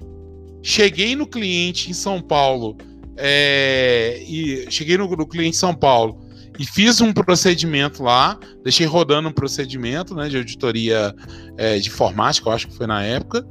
Cheguei 0.61 1.15
no 1.15 1.27
cliente 1.27 1.89
em 1.89 1.93
São 1.93 2.21
Paulo 2.21 2.77
é, 3.15 4.23
e 4.27 4.65
cheguei 4.69 4.97
no, 4.97 5.07
no, 5.07 5.25
cliente 5.25 5.55
em 5.55 5.59
São 5.59 5.73
Paulo 5.73 6.19
e 6.59 6.65
fiz 6.65 7.01
um 7.01 7.13
procedimento 7.13 8.03
lá, 8.03 8.39
deixei 8.63 8.85
rodando 8.85 9.29
um 9.29 9.31
procedimento 9.31 10.15
né, 10.15 10.27
de 10.27 10.37
auditoria 10.37 11.13
é, 11.57 11.77
de 11.77 11.87
informática, 11.87 12.49
eu 12.49 12.53
acho 12.53 12.67
que 12.67 12.75
foi 12.75 12.87
na 12.87 13.03
época, 13.03 13.45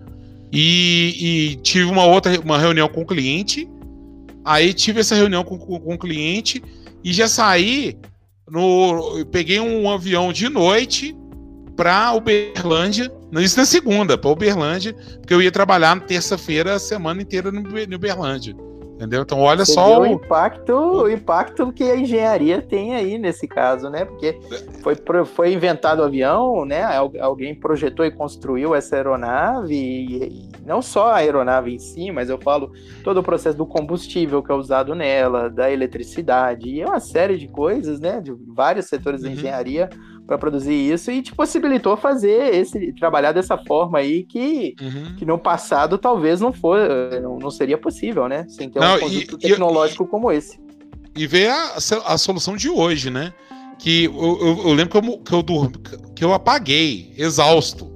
e, 0.52 1.16
e, 1.18 1.56
tive 1.56 1.84
uma 1.84 2.04
outra 2.04 2.38
uma 2.40 2.58
reunião 2.58 2.88
com 2.88 3.02
o 3.02 3.06
cliente. 3.06 3.68
Aí 4.44 4.72
tive 4.72 5.00
essa 5.00 5.14
reunião 5.14 5.42
com, 5.42 5.58
com, 5.58 5.78
com 5.78 5.94
o 5.94 5.98
cliente 5.98 6.62
e 7.02 7.12
já 7.12 7.28
saí 7.28 7.98
no. 8.48 9.26
Peguei 9.26 9.58
um 9.58 9.90
avião 9.90 10.32
de 10.32 10.48
noite 10.48 11.16
para 11.76 12.12
Uberlândia, 12.14 13.12
isso 13.34 13.58
na 13.58 13.66
segunda, 13.66 14.16
para 14.16 14.30
Uberlândia, 14.30 14.94
porque 15.18 15.34
eu 15.34 15.42
ia 15.42 15.52
trabalhar 15.52 15.94
na 15.94 16.02
terça-feira 16.02 16.74
a 16.74 16.78
semana 16.78 17.20
inteira 17.20 17.52
no, 17.52 17.60
no 17.60 17.96
Uberlândia. 17.96 18.56
Entendeu? 18.96 19.20
Então 19.20 19.40
olha 19.40 19.62
Você 19.62 19.74
só 19.74 20.00
o 20.00 20.06
impacto, 20.06 20.72
o 20.72 21.10
impacto 21.10 21.70
que 21.70 21.84
a 21.84 21.96
engenharia 21.96 22.62
tem 22.62 22.94
aí 22.94 23.18
nesse 23.18 23.46
caso, 23.46 23.90
né? 23.90 24.06
Porque 24.06 24.40
foi, 24.82 24.96
foi 25.26 25.52
inventado 25.52 26.00
o 26.00 26.04
avião, 26.04 26.64
né? 26.64 26.82
Alguém 27.20 27.54
projetou 27.54 28.06
e 28.06 28.10
construiu 28.10 28.74
essa 28.74 28.96
aeronave, 28.96 29.74
e, 29.74 30.48
não 30.64 30.80
só 30.80 31.10
a 31.10 31.16
aeronave 31.16 31.74
em 31.74 31.78
si, 31.78 32.10
mas 32.10 32.30
eu 32.30 32.38
falo 32.38 32.72
todo 33.04 33.20
o 33.20 33.22
processo 33.22 33.58
do 33.58 33.66
combustível 33.66 34.42
que 34.42 34.50
é 34.50 34.54
usado 34.54 34.94
nela, 34.94 35.50
da 35.50 35.70
eletricidade, 35.70 36.66
e 36.66 36.80
é 36.80 36.86
uma 36.86 36.98
série 36.98 37.36
de 37.36 37.48
coisas, 37.48 38.00
né? 38.00 38.22
De 38.22 38.32
vários 38.46 38.86
setores 38.86 39.20
uhum. 39.20 39.28
da 39.28 39.32
engenharia 39.34 39.90
para 40.26 40.36
produzir 40.36 40.74
isso 40.74 41.10
e 41.10 41.22
te 41.22 41.34
possibilitou 41.34 41.96
fazer 41.96 42.54
esse 42.54 42.92
trabalhar 42.94 43.32
dessa 43.32 43.56
forma 43.56 43.98
aí 43.98 44.24
que, 44.24 44.74
uhum. 44.80 45.16
que 45.16 45.24
no 45.24 45.38
passado 45.38 45.96
talvez 45.96 46.40
não 46.40 46.52
for 46.52 46.78
não, 47.22 47.38
não 47.38 47.50
seria 47.50 47.78
possível, 47.78 48.28
né? 48.28 48.44
Sem 48.48 48.68
ter 48.68 48.80
não, 48.80 48.96
um 48.96 48.98
produto 48.98 49.38
tecnológico 49.38 50.04
e, 50.04 50.06
como 50.06 50.32
esse. 50.32 50.58
E 51.14 51.26
ver 51.26 51.50
a, 51.50 51.76
a 52.06 52.18
solução 52.18 52.56
de 52.56 52.68
hoje, 52.68 53.10
né? 53.10 53.32
Que 53.78 54.04
eu, 54.06 54.38
eu, 54.40 54.68
eu 54.68 54.72
lembro 54.72 55.00
que 55.00 55.08
eu, 55.08 55.18
que 55.18 55.32
eu, 55.32 55.42
dormi, 55.42 55.74
que 56.14 56.24
eu 56.24 56.32
apaguei, 56.32 57.12
exausto, 57.16 57.86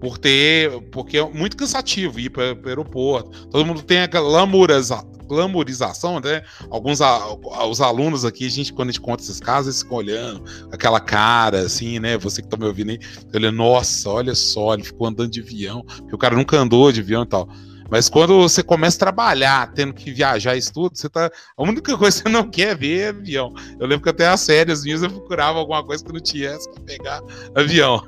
por 0.00 0.18
ter. 0.18 0.70
Porque 0.90 1.18
é 1.18 1.24
muito 1.28 1.56
cansativo 1.56 2.20
ir 2.20 2.30
para 2.30 2.52
o 2.52 2.68
aeroporto. 2.68 3.48
Todo 3.48 3.64
mundo 3.64 3.82
tem 3.82 4.00
aquela 4.00 4.28
lamurização 4.28 5.13
glamorização, 5.26 6.20
né? 6.20 6.42
Alguns 6.70 7.00
a, 7.00 7.34
os 7.68 7.80
alunos 7.80 8.24
aqui, 8.24 8.46
a 8.46 8.50
gente, 8.50 8.72
quando 8.72 8.88
a 8.88 8.92
gente 8.92 9.00
conta 9.00 9.22
esses 9.22 9.40
casos, 9.40 9.66
eles 9.66 9.82
ficam 9.82 9.98
olhando 9.98 10.44
aquela 10.70 11.00
cara, 11.00 11.60
assim, 11.60 11.98
né? 11.98 12.16
Você 12.18 12.42
que 12.42 12.48
tá 12.48 12.56
me 12.56 12.66
ouvindo 12.66 12.90
aí, 12.90 12.98
ele, 13.32 13.50
nossa, 13.50 14.10
olha 14.10 14.34
só, 14.34 14.74
ele 14.74 14.84
ficou 14.84 15.06
andando 15.06 15.30
de 15.30 15.40
avião, 15.40 15.82
porque 15.82 16.14
o 16.14 16.18
cara 16.18 16.36
nunca 16.36 16.56
andou 16.56 16.90
de 16.92 17.00
avião 17.00 17.22
e 17.22 17.26
tal. 17.26 17.48
Mas 17.94 18.08
quando 18.08 18.42
você 18.42 18.60
começa 18.60 18.96
a 18.96 18.98
trabalhar, 18.98 19.72
tendo 19.72 19.94
que 19.94 20.10
viajar 20.10 20.56
isso 20.56 20.74
tudo, 20.74 20.98
você 20.98 21.08
tá. 21.08 21.30
A 21.56 21.62
única 21.62 21.94
coisa 21.96 22.16
que 22.16 22.28
você 22.28 22.28
não 22.28 22.50
quer 22.50 22.76
ver 22.76 22.98
é 22.98 23.08
avião. 23.10 23.54
Eu 23.78 23.86
lembro 23.86 24.02
que 24.02 24.08
até 24.08 24.26
as 24.26 24.40
séries 24.40 24.82
minhas 24.82 25.04
eu 25.04 25.10
procurava 25.10 25.60
alguma 25.60 25.80
coisa 25.86 26.04
que 26.04 26.12
não 26.12 26.18
tinha 26.18 26.58
que 26.58 26.80
pegar 26.80 27.22
avião. 27.54 28.04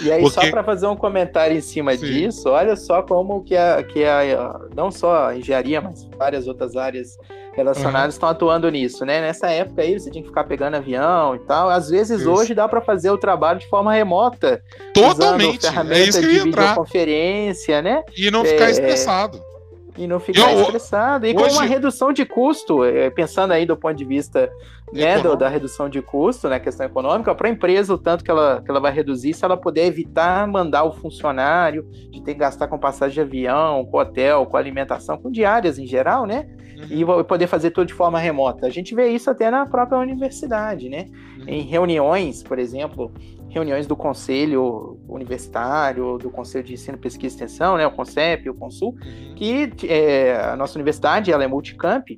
E 0.00 0.12
aí, 0.12 0.22
Porque... 0.22 0.40
só 0.40 0.48
para 0.48 0.62
fazer 0.62 0.86
um 0.86 0.94
comentário 0.94 1.56
em 1.56 1.60
cima 1.60 1.96
Sim. 1.96 2.06
disso, 2.06 2.50
olha 2.50 2.76
só 2.76 3.02
como 3.02 3.42
que 3.42 3.56
a, 3.56 3.82
que 3.82 4.04
a, 4.04 4.60
não 4.76 4.92
só 4.92 5.26
a 5.26 5.36
engenharia, 5.36 5.80
mas 5.80 6.08
várias 6.16 6.46
outras 6.46 6.76
áreas 6.76 7.18
relacionados 7.60 8.14
estão 8.14 8.28
atuando 8.28 8.68
nisso, 8.70 9.04
né? 9.04 9.20
Nessa 9.20 9.50
época 9.50 9.82
aí 9.82 9.98
você 9.98 10.10
tinha 10.10 10.22
que 10.22 10.28
ficar 10.28 10.44
pegando 10.44 10.76
avião 10.76 11.34
e 11.36 11.38
tal. 11.40 11.70
Às 11.70 11.88
vezes 11.88 12.20
isso. 12.20 12.30
hoje 12.30 12.54
dá 12.54 12.68
para 12.68 12.80
fazer 12.80 13.10
o 13.10 13.18
trabalho 13.18 13.58
de 13.58 13.68
forma 13.68 13.92
remota. 13.92 14.62
Totalmente. 14.92 15.66
é 15.66 16.00
isso 16.04 16.20
que 16.20 16.28
de 16.28 16.38
videoconferência, 16.40 17.82
né? 17.82 18.02
E 18.16 18.30
não 18.30 18.44
ficar 18.44 18.66
é... 18.66 18.70
estressado. 18.70 19.49
E 19.96 20.06
não 20.06 20.20
ficar 20.20 20.52
eu, 20.52 20.62
estressado. 20.62 21.26
E 21.26 21.34
hoje... 21.34 21.48
com 21.48 21.52
uma 21.52 21.64
redução 21.64 22.12
de 22.12 22.24
custo, 22.24 22.84
é, 22.84 23.10
pensando 23.10 23.52
aí 23.52 23.66
do 23.66 23.76
ponto 23.76 23.94
de 23.94 24.04
vista 24.04 24.50
né, 24.92 25.18
do, 25.18 25.36
da 25.36 25.48
redução 25.48 25.88
de 25.88 26.02
custo, 26.02 26.48
né, 26.48 26.58
questão 26.58 26.84
econômica, 26.84 27.34
para 27.34 27.48
a 27.48 27.50
empresa, 27.50 27.94
o 27.94 27.98
tanto 27.98 28.24
que 28.24 28.30
ela, 28.30 28.62
que 28.62 28.70
ela 28.70 28.80
vai 28.80 28.92
reduzir, 28.92 29.34
se 29.34 29.44
ela 29.44 29.56
puder 29.56 29.86
evitar 29.86 30.46
mandar 30.46 30.84
o 30.84 30.92
funcionário 30.92 31.86
de 32.10 32.22
ter 32.22 32.34
que 32.34 32.40
gastar 32.40 32.68
com 32.68 32.78
passagem 32.78 33.14
de 33.14 33.20
avião, 33.20 33.84
com 33.84 33.98
hotel, 33.98 34.46
com 34.46 34.56
alimentação, 34.56 35.16
com 35.16 35.30
diárias 35.30 35.78
em 35.78 35.86
geral, 35.86 36.26
né? 36.26 36.48
Uhum. 36.90 37.20
E 37.20 37.24
poder 37.24 37.46
fazer 37.46 37.70
tudo 37.70 37.88
de 37.88 37.94
forma 37.94 38.18
remota. 38.18 38.66
A 38.66 38.70
gente 38.70 38.94
vê 38.94 39.08
isso 39.08 39.30
até 39.30 39.50
na 39.50 39.66
própria 39.66 39.98
universidade, 39.98 40.88
né? 40.88 41.06
Uhum. 41.38 41.44
Em 41.46 41.62
reuniões, 41.62 42.42
por 42.42 42.58
exemplo, 42.58 43.12
reuniões 43.50 43.86
do 43.86 43.96
conselho 43.96 44.98
universitário, 45.08 46.16
do 46.16 46.30
conselho 46.30 46.64
de 46.64 46.74
ensino, 46.74 46.96
pesquisa 46.96 47.34
e 47.34 47.36
extensão, 47.36 47.76
né, 47.76 47.86
o 47.86 47.90
CONCEP, 47.90 48.48
o 48.48 48.54
CONSUL, 48.54 48.90
uhum. 48.90 49.34
que 49.34 49.70
é, 49.88 50.40
a 50.40 50.56
nossa 50.56 50.76
universidade 50.76 51.32
ela 51.32 51.44
é 51.44 51.46
multicamp, 51.46 52.08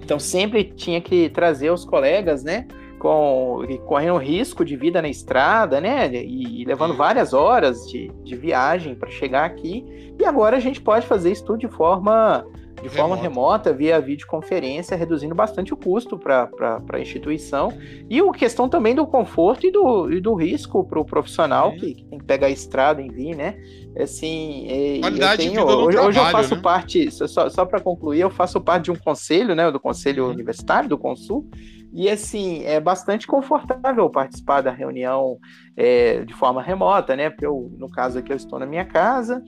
então 0.00 0.18
sempre 0.18 0.64
tinha 0.64 1.00
que 1.00 1.28
trazer 1.30 1.70
os 1.70 1.84
colegas, 1.84 2.44
né, 2.44 2.66
com, 2.98 3.58
correndo 3.86 4.16
risco 4.16 4.64
de 4.64 4.76
vida 4.76 5.02
na 5.02 5.08
estrada, 5.08 5.80
né, 5.80 6.08
e, 6.14 6.62
e 6.62 6.64
levando 6.64 6.94
várias 6.94 7.34
horas 7.34 7.84
de, 7.88 8.08
de 8.22 8.36
viagem 8.36 8.94
para 8.94 9.10
chegar 9.10 9.44
aqui, 9.44 9.84
e 10.18 10.24
agora 10.24 10.56
a 10.56 10.60
gente 10.60 10.80
pode 10.80 11.06
fazer 11.06 11.32
isso 11.32 11.44
tudo 11.44 11.58
de 11.58 11.68
forma 11.68 12.46
de 12.82 12.88
forma 12.88 13.14
remota, 13.14 13.72
via 13.72 14.00
videoconferência, 14.00 14.96
reduzindo 14.96 15.34
bastante 15.34 15.72
o 15.72 15.76
custo 15.76 16.18
para 16.18 16.50
a 16.92 16.98
instituição. 16.98 17.72
E 18.10 18.20
a 18.20 18.32
questão 18.32 18.68
também 18.68 18.94
do 18.94 19.06
conforto 19.06 19.66
e 19.66 19.70
do, 19.70 20.12
e 20.12 20.20
do 20.20 20.34
risco 20.34 20.84
para 20.84 20.98
o 20.98 21.04
profissional 21.04 21.72
que, 21.72 21.94
que, 21.94 22.04
tem 22.04 22.18
que 22.18 22.24
pegar 22.24 22.48
a 22.48 22.50
estrada 22.50 23.00
e 23.00 23.08
vir, 23.08 23.36
né? 23.36 23.56
Assim, 23.96 24.66
é, 24.68 24.98
Qualidade 25.00 25.48
tenho, 25.48 25.62
hoje, 25.62 25.96
trabalho, 25.96 26.08
hoje 26.08 26.18
eu 26.18 26.24
faço 26.26 26.54
né? 26.56 26.60
parte, 26.60 27.10
só, 27.10 27.48
só 27.48 27.64
para 27.64 27.78
concluir, 27.78 28.20
eu 28.20 28.30
faço 28.30 28.60
parte 28.60 28.84
de 28.84 28.90
um 28.90 28.96
conselho, 28.96 29.54
né? 29.54 29.70
Do 29.70 29.78
conselho 29.78 30.24
uhum. 30.24 30.30
universitário, 30.30 30.88
do 30.88 30.98
Consul, 30.98 31.48
e 31.92 32.08
assim, 32.08 32.64
é 32.64 32.80
bastante 32.80 33.26
confortável 33.26 34.08
participar 34.08 34.62
da 34.62 34.70
reunião 34.70 35.38
é, 35.76 36.24
de 36.24 36.32
forma 36.32 36.62
remota, 36.62 37.14
né? 37.14 37.28
Porque 37.28 37.44
eu, 37.44 37.70
no 37.76 37.90
caso 37.90 38.18
aqui, 38.18 38.32
eu 38.32 38.36
estou 38.36 38.58
na 38.58 38.64
minha 38.64 38.84
casa, 38.84 39.42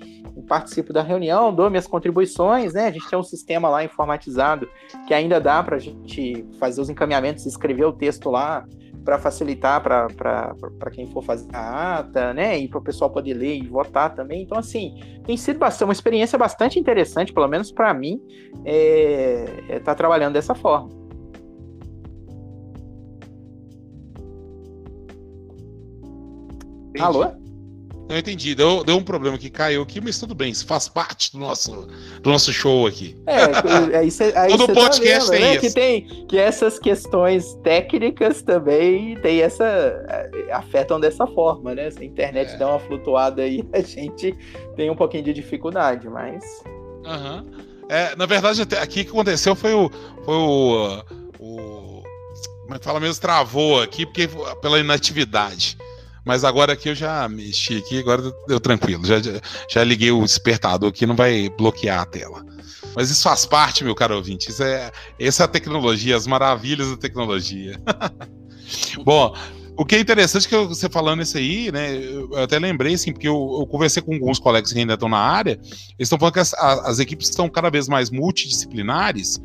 participo 0.47 0.93
da 0.93 1.03
reunião, 1.03 1.55
dou 1.55 1.71
minhas 1.71 1.87
contribuições, 1.87 2.75
né? 2.75 2.89
A 2.89 2.91
gente 2.91 3.09
tem 3.09 3.19
um 3.19 3.23
sistema 3.23 3.69
lá 3.69 3.83
informatizado 3.83 4.69
que 5.07 5.15
ainda 5.15 5.41
dá 5.41 5.63
para 5.63 5.77
a 5.77 5.79
gente 5.79 6.47
fazer 6.59 6.81
os 6.81 6.91
encaminhamentos, 6.91 7.47
escrever 7.47 7.87
o 7.87 7.93
texto 7.93 8.31
lá 8.31 8.67
para 9.05 9.19
facilitar 9.19 9.83
para 9.83 10.91
quem 10.91 11.07
for 11.07 11.23
fazer 11.23 11.49
a 11.53 11.99
ata, 11.99 12.33
né? 12.35 12.59
E 12.59 12.69
para 12.69 12.79
o 12.79 12.83
pessoal 12.83 13.11
poder 13.11 13.35
ler 13.35 13.57
e 13.57 13.67
votar 13.67 14.15
também. 14.15 14.43
Então, 14.43 14.59
assim, 14.59 14.99
tem 15.25 15.37
sido 15.37 15.59
bastante, 15.59 15.89
uma 15.89 15.93
experiência 15.93 16.39
bastante 16.39 16.79
interessante, 16.79 17.33
pelo 17.33 17.49
menos 17.49 17.71
para 17.71 17.93
mim, 17.93 18.21
estar 18.57 18.63
é, 18.67 19.65
é, 19.69 19.79
tá 19.79 19.95
trabalhando 19.95 20.35
dessa 20.35 20.55
forma. 20.55 21.04
Entendi. 26.95 27.05
Alô? 27.05 27.45
Não 28.09 28.19
entendi. 28.19 28.55
Deu, 28.55 28.85
deu 28.85 28.97
um 28.97 29.03
problema 29.03 29.39
que 29.39 29.49
caiu 29.49 29.83
aqui, 29.83 30.01
mas 30.01 30.19
tudo 30.19 30.35
bem. 30.35 30.51
Isso 30.51 30.67
faz 30.67 30.89
parte 30.89 31.33
do 31.33 31.39
nosso, 31.39 31.89
do 32.23 32.31
nosso 32.31 32.53
show 32.53 32.87
aqui. 32.87 33.17
É, 33.27 33.97
aí 33.99 34.11
cê, 34.11 34.33
aí 34.37 34.51
Todo 34.51 34.73
podcast 34.73 35.27
tá 35.27 35.33
vendo, 35.33 35.41
tem 35.41 35.41
né? 35.41 35.53
isso. 35.53 35.61
Que, 35.61 35.71
tem, 35.73 36.27
que 36.27 36.39
essas 36.39 36.79
questões 36.79 37.55
técnicas 37.63 38.43
também 38.43 39.17
tem 39.21 39.41
essa, 39.41 39.65
é, 39.65 40.53
afetam 40.53 41.01
dessa 41.01 41.27
forma, 41.27 41.75
né? 41.75 41.91
Se 41.91 42.03
a 42.03 42.05
internet 42.05 42.53
é. 42.53 42.57
dá 42.57 42.69
uma 42.69 42.79
flutuada 42.79 43.43
aí, 43.43 43.65
a 43.73 43.81
gente 43.81 44.37
tem 44.77 44.91
um 44.91 44.97
pouquinho 44.97 45.25
de 45.25 45.33
dificuldade, 45.33 46.09
mas. 46.09 46.45
Uhum. 47.05 47.51
É, 47.89 48.15
na 48.17 48.27
verdade, 48.27 48.63
aqui 48.81 49.01
o 49.01 49.05
que 49.05 49.11
aconteceu 49.11 49.55
foi 49.55 49.73
o. 49.73 49.91
Foi 50.25 50.35
o, 50.35 51.03
o 51.41 52.03
como 52.63 52.75
é 52.75 52.79
que 52.79 52.85
fala 52.85 53.01
mesmo? 53.01 53.21
Travou 53.21 53.83
aqui 53.83 54.07
porque, 54.07 54.29
pela 54.61 54.79
inatividade. 54.79 55.77
Mas 56.25 56.43
agora 56.45 56.73
aqui 56.73 56.89
eu 56.89 56.95
já 56.95 57.29
mexi 57.29 57.79
aqui, 57.79 57.99
agora 57.99 58.23
deu 58.47 58.59
tranquilo. 58.59 59.05
Já, 59.05 59.17
já 59.69 59.85
liguei 59.85 60.11
o 60.11 60.23
despertador 60.23 60.89
aqui, 60.89 61.07
não 61.07 61.15
vai 61.15 61.51
bloquear 61.51 62.01
a 62.01 62.07
tela. 62.07 62.45
Mas 62.97 63.11
isso 63.11 63.25
faz 63.25 63.45
parte, 63.45 63.85
meu 63.85 63.95
caro 63.95 64.17
ouvinte. 64.17 64.51
Isso 64.51 64.63
é, 64.63 64.91
essa 65.19 65.43
é 65.43 65.45
a 65.45 65.49
tecnologia, 65.49 66.17
as 66.17 66.27
maravilhas 66.27 66.89
da 66.91 66.97
tecnologia. 66.97 67.81
Bom, 69.05 69.35
o 69.77 69.85
que 69.85 69.97
é 69.97 70.01
interessante 70.01 70.49
que 70.49 70.57
você 70.57 70.89
falando 70.89 71.23
isso 71.23 71.37
aí, 71.37 71.73
né? 71.73 71.97
Eu 71.97 72.37
até 72.37 72.59
lembrei, 72.59 72.95
assim, 72.95 73.13
porque 73.13 73.27
eu, 73.27 73.57
eu 73.59 73.67
conversei 73.67 74.01
com 74.01 74.15
alguns 74.15 74.39
colegas 74.39 74.73
que 74.73 74.79
ainda 74.79 74.95
estão 74.95 75.09
na 75.09 75.19
área, 75.19 75.53
eles 75.53 75.95
estão 76.01 76.19
falando 76.19 76.35
que 76.35 76.41
as, 76.41 76.55
as, 76.55 77.01
equipes 77.01 77.29
estão 77.29 77.49
cada 77.49 77.71
vez 77.71 77.89
mais 77.89 78.09
multidisciplinares 78.09 79.41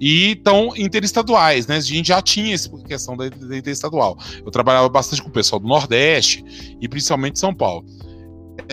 e 0.00 0.32
estão 0.32 0.72
interestaduais, 0.76 1.66
né? 1.66 1.76
A 1.76 1.80
gente 1.80 2.08
já 2.08 2.22
tinha 2.22 2.54
essa 2.54 2.70
questão 2.84 3.14
da, 3.14 3.26
interestadual. 3.26 4.16
Eu 4.44 4.50
trabalhava 4.50 4.88
bastante 4.88 5.22
com 5.22 5.28
o 5.28 5.32
pessoal 5.32 5.60
do 5.60 5.68
Nordeste 5.68 6.42
e 6.80 6.88
principalmente 6.88 7.38
São 7.38 7.54
Paulo. 7.54 7.84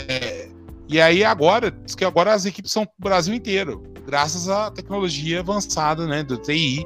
É, 0.07 0.47
e 0.87 1.01
aí 1.01 1.25
agora, 1.25 1.71
diz 1.71 1.93
que 1.93 2.05
agora 2.05 2.33
as 2.33 2.45
equipes 2.45 2.71
são 2.71 2.83
o 2.83 2.87
Brasil 2.97 3.33
inteiro, 3.33 3.83
graças 4.05 4.47
à 4.47 4.71
tecnologia 4.71 5.41
avançada, 5.41 6.07
né, 6.07 6.23
do 6.23 6.37
TI, 6.37 6.85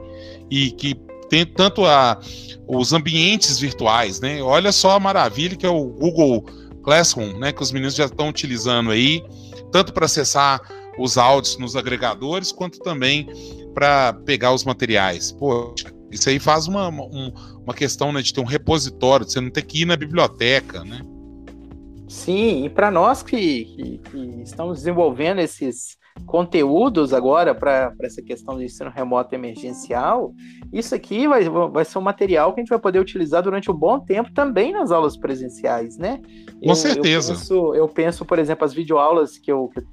e 0.50 0.72
que 0.72 0.96
tem 1.36 1.46
tanto 1.46 1.84
a, 1.86 2.18
os 2.66 2.94
ambientes 2.94 3.60
virtuais, 3.60 4.22
né? 4.22 4.42
Olha 4.42 4.72
só 4.72 4.92
a 4.92 5.00
maravilha 5.00 5.58
que 5.58 5.66
é 5.66 5.70
o 5.70 5.84
Google 5.86 6.46
Classroom, 6.82 7.38
né? 7.38 7.52
Que 7.52 7.62
os 7.62 7.74
meninos 7.74 7.94
já 7.94 8.06
estão 8.06 8.30
utilizando 8.30 8.92
aí, 8.92 9.22
tanto 9.70 9.92
para 9.92 10.06
acessar 10.06 10.62
os 10.98 11.18
áudios 11.18 11.58
nos 11.58 11.76
agregadores, 11.76 12.54
quanto 12.54 12.80
também 12.80 13.28
para 13.74 14.14
pegar 14.14 14.54
os 14.54 14.64
materiais. 14.64 15.34
Poxa, 15.34 15.94
isso 16.10 16.30
aí 16.30 16.40
faz 16.40 16.68
uma, 16.68 16.88
uma, 16.88 17.34
uma 17.66 17.74
questão 17.74 18.14
né, 18.14 18.22
de 18.22 18.34
ter 18.34 18.40
um 18.40 18.46
repositório, 18.46 19.26
de 19.26 19.34
você 19.34 19.42
não 19.42 19.50
ter 19.50 19.64
que 19.64 19.82
ir 19.82 19.86
na 19.86 19.98
biblioteca, 19.98 20.86
né? 20.86 21.02
Sim, 22.08 22.64
e 22.64 22.70
para 22.70 22.90
nós 22.90 23.22
que, 23.22 23.66
que, 23.66 23.98
que, 23.98 24.42
estamos 24.42 24.78
desenvolvendo 24.78 25.42
esses 25.42 25.98
conteúdos 26.26 27.14
agora 27.14 27.54
para 27.54 27.94
essa 28.02 28.22
questão 28.22 28.56
do 28.56 28.64
ensino 28.64 28.90
remoto 28.90 29.36
emergencial, 29.36 30.34
isso 30.72 30.96
aqui 30.96 31.28
vai, 31.28 31.48
vai 31.50 31.86
ser 31.86 31.98
um 31.98 32.02
material 32.02 32.54
que 32.54 32.60
a 32.60 32.64
gente 32.64 32.70
vai 32.70 32.80
poder 32.80 33.00
utilizar 33.00 33.44
durante 33.44 33.70
um 33.70 33.74
bom 33.74 34.00
tempo 34.00 34.32
também 34.34 34.72
nas 34.72 34.92
aulas 34.92 35.16
presenciais, 35.16 35.98
né? 35.98 36.22
Com 36.62 36.70
eu, 36.70 36.76
certeza. 36.76 37.32
Eu 37.32 37.36
penso, 37.36 37.76
eu 37.76 37.88
penso, 37.88 38.26
por 38.26 38.40
exemplo, 38.40 38.66
as 38.66 38.74
videoaulas 38.74 39.38
que 39.38 39.52
eu, 39.52 39.70
que 39.70 39.80
eu 39.80 39.84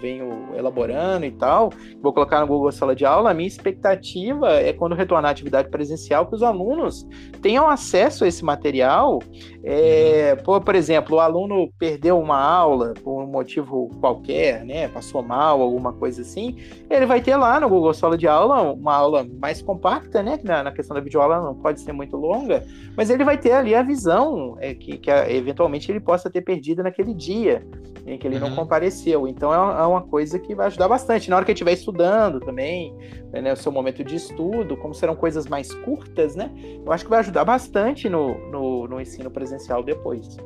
venho 0.00 0.48
elaborando 0.56 1.24
e 1.26 1.30
tal, 1.30 1.70
vou 2.02 2.12
colocar 2.12 2.40
no 2.40 2.46
Google 2.46 2.70
Sala 2.72 2.94
de 2.94 3.04
Aula, 3.04 3.30
a 3.30 3.34
minha 3.34 3.48
expectativa 3.48 4.52
é 4.52 4.72
quando 4.72 4.94
retornar 4.94 5.30
à 5.30 5.32
atividade 5.32 5.68
presencial 5.68 6.26
que 6.26 6.34
os 6.34 6.42
alunos 6.42 7.06
tenham 7.42 7.68
acesso 7.68 8.24
a 8.24 8.28
esse 8.28 8.44
material. 8.44 9.20
É, 9.64 10.34
uhum. 10.36 10.44
por, 10.44 10.60
por 10.60 10.74
exemplo, 10.74 11.16
o 11.16 11.20
aluno 11.20 11.70
perdeu 11.78 12.18
uma 12.18 12.40
aula 12.40 12.94
por 13.02 13.22
um 13.22 13.26
motivo 13.26 13.90
qualquer, 14.00 14.64
né? 14.64 14.88
Passou 14.88 15.22
mal, 15.22 15.60
alguma 15.60 15.92
coisa 15.92 16.22
assim, 16.22 16.56
ele 16.88 17.06
vai 17.06 17.20
ter 17.20 17.36
lá 17.36 17.58
no 17.58 17.68
Google 17.68 17.92
Sala 17.92 18.16
de 18.16 18.28
Aula 18.28 18.62
uma 18.72 18.94
aula 18.94 19.26
mais 19.40 19.60
compacta, 19.60 20.22
né? 20.22 20.38
Na, 20.44 20.62
na 20.62 20.72
questão 20.72 20.94
da 20.94 21.00
videoaula 21.00 21.40
não 21.40 21.54
pode 21.54 21.80
ser 21.80 21.92
muito 21.92 22.16
longa, 22.16 22.64
mas 22.96 23.10
ele 23.10 23.24
vai 23.24 23.36
ter 23.36 23.52
ali 23.52 23.74
a 23.74 23.82
visão 23.82 24.56
é, 24.60 24.74
que, 24.74 24.98
que 24.98 25.10
eventualmente 25.10 25.90
ele 25.90 26.00
possa 26.00 26.30
ter 26.30 26.42
perdido 26.42 26.82
naquele 26.82 27.12
dia 27.12 27.66
em 28.06 28.16
que 28.16 28.26
ele 28.26 28.36
uhum. 28.36 28.48
não 28.48 28.54
compareceu. 28.54 29.26
Então 29.26 29.52
é 29.56 29.58
uma, 29.58 29.80
é 29.80 29.86
uma, 29.86 30.02
coisa 30.02 30.38
que 30.38 30.54
vai 30.54 30.66
ajudar 30.66 30.88
bastante. 30.88 31.30
Na 31.30 31.36
hora 31.36 31.44
que 31.44 31.52
estiver 31.52 31.72
estudando 31.72 32.40
também, 32.40 32.94
né, 33.32 33.52
o 33.52 33.56
seu 33.56 33.72
momento 33.72 34.04
de 34.04 34.16
estudo, 34.16 34.76
como 34.76 34.94
serão 34.94 35.16
coisas 35.16 35.46
mais 35.46 35.72
curtas, 35.74 36.36
né? 36.36 36.50
Eu 36.84 36.92
acho 36.92 37.04
que 37.04 37.10
vai 37.10 37.20
ajudar 37.20 37.44
bastante 37.44 38.08
no, 38.08 38.38
no, 38.50 38.88
no 38.88 39.00
ensino 39.00 39.30
presencial 39.30 39.82
depois. 39.82 40.36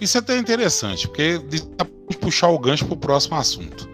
Isso 0.00 0.18
é 0.18 0.20
até 0.20 0.36
interessante, 0.36 1.08
porque 1.08 1.40
puxar 2.20 2.48
o 2.48 2.58
gancho 2.58 2.84
para 2.86 2.94
o 2.94 2.98
próximo 2.98 3.36
assunto. 3.36 3.88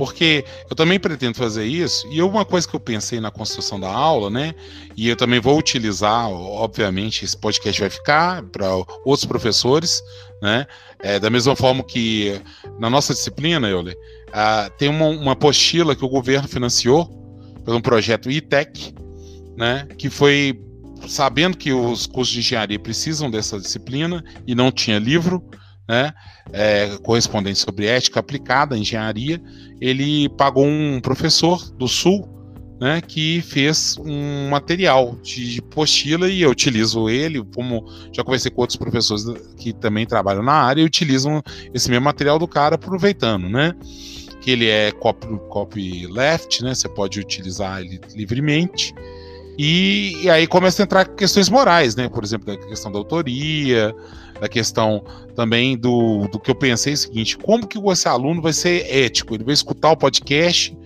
Porque 0.00 0.46
eu 0.70 0.74
também 0.74 0.98
pretendo 0.98 1.36
fazer 1.36 1.66
isso, 1.66 2.08
e 2.10 2.22
uma 2.22 2.42
coisa 2.42 2.66
que 2.66 2.74
eu 2.74 2.80
pensei 2.80 3.20
na 3.20 3.30
construção 3.30 3.78
da 3.78 3.92
aula, 3.92 4.30
né? 4.30 4.54
E 4.96 5.06
eu 5.10 5.14
também 5.14 5.38
vou 5.38 5.58
utilizar, 5.58 6.26
obviamente, 6.26 7.22
esse 7.22 7.36
podcast 7.36 7.78
vai 7.78 7.90
ficar 7.90 8.42
para 8.44 8.74
outros 9.04 9.26
professores, 9.26 10.02
né? 10.40 10.66
É, 11.00 11.18
da 11.20 11.28
mesma 11.28 11.54
forma 11.54 11.84
que 11.84 12.40
na 12.78 12.88
nossa 12.88 13.12
disciplina, 13.12 13.68
Euler, 13.68 13.94
tem 14.78 14.88
uma, 14.88 15.04
uma 15.04 15.32
apostila 15.32 15.94
que 15.94 16.02
o 16.02 16.08
governo 16.08 16.48
financiou 16.48 17.04
pelo 17.62 17.76
um 17.76 17.82
projeto 17.82 18.30
ITEC, 18.30 18.94
né? 19.54 19.86
Que 19.98 20.08
foi 20.08 20.58
sabendo 21.06 21.58
que 21.58 21.74
os 21.74 22.06
cursos 22.06 22.32
de 22.32 22.40
engenharia 22.40 22.78
precisam 22.78 23.30
dessa 23.30 23.60
disciplina 23.60 24.24
e 24.46 24.54
não 24.54 24.72
tinha 24.72 24.98
livro, 24.98 25.44
né, 25.90 26.14
é, 26.52 26.96
correspondente 27.02 27.58
sobre 27.58 27.86
ética 27.86 28.20
aplicada 28.20 28.78
engenharia, 28.78 29.42
ele 29.80 30.28
pagou 30.28 30.64
um 30.64 31.00
professor 31.00 31.68
do 31.72 31.88
Sul 31.88 32.28
né, 32.80 33.00
que 33.00 33.42
fez 33.42 33.96
um 33.98 34.48
material 34.48 35.16
de, 35.20 35.60
postila 35.62 36.28
e 36.28 36.42
eu 36.42 36.50
utilizo 36.50 37.10
ele, 37.10 37.44
como 37.56 37.84
já 38.12 38.22
conversei 38.22 38.52
com 38.52 38.60
outros 38.60 38.76
professores 38.76 39.24
que 39.56 39.72
também 39.72 40.06
trabalham 40.06 40.44
na 40.44 40.52
área 40.52 40.80
e 40.80 40.84
utilizam 40.84 41.42
esse 41.74 41.90
mesmo 41.90 42.04
material 42.04 42.38
do 42.38 42.46
cara 42.46 42.76
aproveitando, 42.76 43.48
né? 43.48 43.74
Que 44.40 44.52
ele 44.52 44.68
é 44.68 44.92
copy, 44.92 45.26
copy 45.50 46.06
left, 46.06 46.62
né? 46.62 46.72
Você 46.72 46.88
pode 46.88 47.18
utilizar 47.18 47.80
ele 47.80 48.00
livremente. 48.14 48.94
E, 49.58 50.16
e, 50.22 50.30
aí 50.30 50.46
começa 50.46 50.82
a 50.82 50.84
entrar 50.84 51.04
questões 51.04 51.50
morais, 51.50 51.94
né? 51.94 52.08
Por 52.08 52.24
exemplo, 52.24 52.46
da 52.46 52.56
questão 52.56 52.90
da 52.90 52.98
autoria, 52.98 53.94
da 54.40 54.48
questão 54.48 55.04
também 55.36 55.76
do, 55.76 56.26
do 56.28 56.40
que 56.40 56.50
eu 56.50 56.54
pensei 56.54 56.92
é 56.92 56.94
o 56.94 56.98
seguinte: 56.98 57.36
como 57.38 57.66
que 57.66 57.78
esse 57.90 58.08
aluno 58.08 58.40
vai 58.40 58.52
ser 58.52 58.86
ético? 58.90 59.34
Ele 59.34 59.44
vai 59.44 59.54
escutar 59.54 59.92
o 59.92 59.96
podcast 59.96 60.76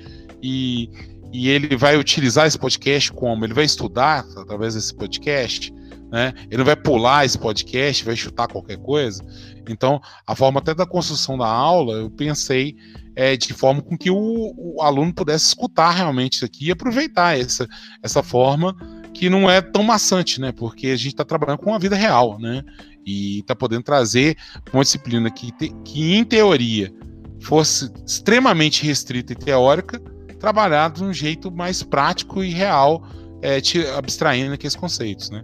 e, 0.43 0.91
e 1.33 1.49
ele 1.49 1.77
vai 1.77 1.97
utilizar 1.97 2.47
esse 2.47 2.59
podcast 2.59 3.13
como? 3.13 3.45
Ele 3.45 3.55
vai 3.55 3.65
estudar 3.65 4.27
através 4.37 4.75
desse 4.75 4.95
podcast? 4.95 5.73
Né? 6.11 6.33
Ele 6.49 6.59
não 6.59 6.65
vai 6.65 6.77
pular 6.77 7.25
esse 7.25 7.39
podcast, 7.39 8.05
vai 8.05 8.15
chutar 8.15 8.47
qualquer 8.49 8.77
coisa. 8.79 9.25
Então, 9.69 10.01
a 10.27 10.37
forma 10.37 10.61
até 10.61 10.75
da 10.75 10.87
construção 10.87 11.39
da 11.39 11.47
aula, 11.47 11.95
eu 11.95 12.11
pensei 12.11 12.77
é, 13.17 13.37
de 13.37 13.53
forma 13.53 13.83
com 13.83 13.97
que 13.97 14.11
o, 14.11 14.55
o, 14.57 14.83
aluno 14.83 15.13
pudesse 15.13 15.47
escutar 15.47 15.91
realmente 15.91 16.35
isso 16.35 16.45
aqui 16.45 16.67
e 16.67 16.71
aproveitar 16.71 17.39
essa, 17.39 17.67
essa 18.03 18.23
forma 18.23 18.77
que 19.13 19.31
não 19.31 19.49
é 19.49 19.61
tão 19.61 19.83
maçante, 19.83 20.41
né? 20.41 20.53
Porque 20.53 20.89
a 20.89 20.97
gente 20.97 21.09
está 21.09 21.25
trabalhando 21.25 21.59
com 21.59 21.75
a 21.75 21.79
vida 21.79 21.97
real, 21.97 22.39
né? 22.39 22.63
E 23.07 23.41
está 23.41 23.55
podendo 23.55 23.83
trazer 23.83 24.37
uma 24.73 24.83
disciplina 24.83 25.31
que, 25.31 25.53
te, 25.53 25.69
que, 25.85 26.15
em 26.15 26.25
teoria, 26.25 26.93
fosse 27.41 27.91
extremamente 28.07 28.85
restrita 28.85 29.33
e 29.33 29.37
teórica, 29.37 30.01
trabalhar 30.39 30.91
de 30.91 31.05
um 31.05 31.13
jeito 31.13 31.51
mais 31.51 31.83
prático 31.83 32.43
e 32.43 32.51
real, 32.51 33.03
é, 33.43 33.61
te 33.61 33.87
abstraindo 33.87 34.55
aqueles 34.55 34.77
conceitos, 34.77 35.31
né? 35.31 35.43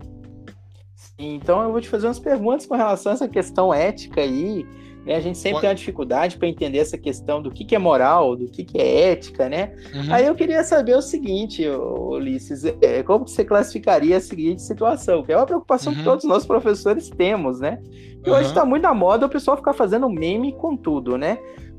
Então 1.18 1.62
eu 1.62 1.70
vou 1.70 1.80
te 1.80 1.88
fazer 1.88 2.06
umas 2.06 2.18
perguntas 2.18 2.64
com 2.66 2.74
relação 2.74 3.12
a 3.12 3.14
essa 3.14 3.28
questão 3.28 3.74
ética 3.74 4.22
aí. 4.22 4.66
Né? 5.04 5.16
A 5.16 5.20
gente 5.20 5.38
sempre 5.38 5.52
Pode. 5.52 5.60
tem 5.62 5.70
uma 5.70 5.74
dificuldade 5.74 6.36
para 6.36 6.48
entender 6.48 6.78
essa 6.78 6.98
questão 6.98 7.40
do 7.40 7.50
que, 7.50 7.64
que 7.64 7.74
é 7.74 7.78
moral, 7.78 8.36
do 8.36 8.46
que, 8.46 8.64
que 8.64 8.78
é 8.78 9.12
ética, 9.12 9.48
né? 9.48 9.72
Uhum. 9.94 10.12
Aí 10.12 10.26
eu 10.26 10.34
queria 10.34 10.62
saber 10.62 10.96
o 10.96 11.02
seguinte, 11.02 11.66
Ulisses, 11.66 12.64
é, 12.64 13.02
como 13.02 13.26
você 13.26 13.44
classificaria 13.44 14.16
a 14.16 14.20
seguinte 14.20 14.62
situação? 14.62 15.22
Que 15.22 15.32
é 15.32 15.36
uma 15.36 15.46
preocupação 15.46 15.92
uhum. 15.92 15.98
que 15.98 16.04
todos 16.04 16.24
nós 16.24 16.44
professores 16.44 17.08
temos, 17.08 17.60
né? 17.60 17.78
E 18.24 18.28
uhum. 18.28 18.36
hoje 18.36 18.48
está 18.48 18.64
muito 18.64 18.82
na 18.82 18.94
moda 18.94 19.26
o 19.26 19.30
pessoal 19.30 19.56
ficar 19.56 19.72
fazendo 19.72 20.08
meme 20.08 20.52
com 20.52 20.76
tudo, 20.76 21.16
né? 21.16 21.38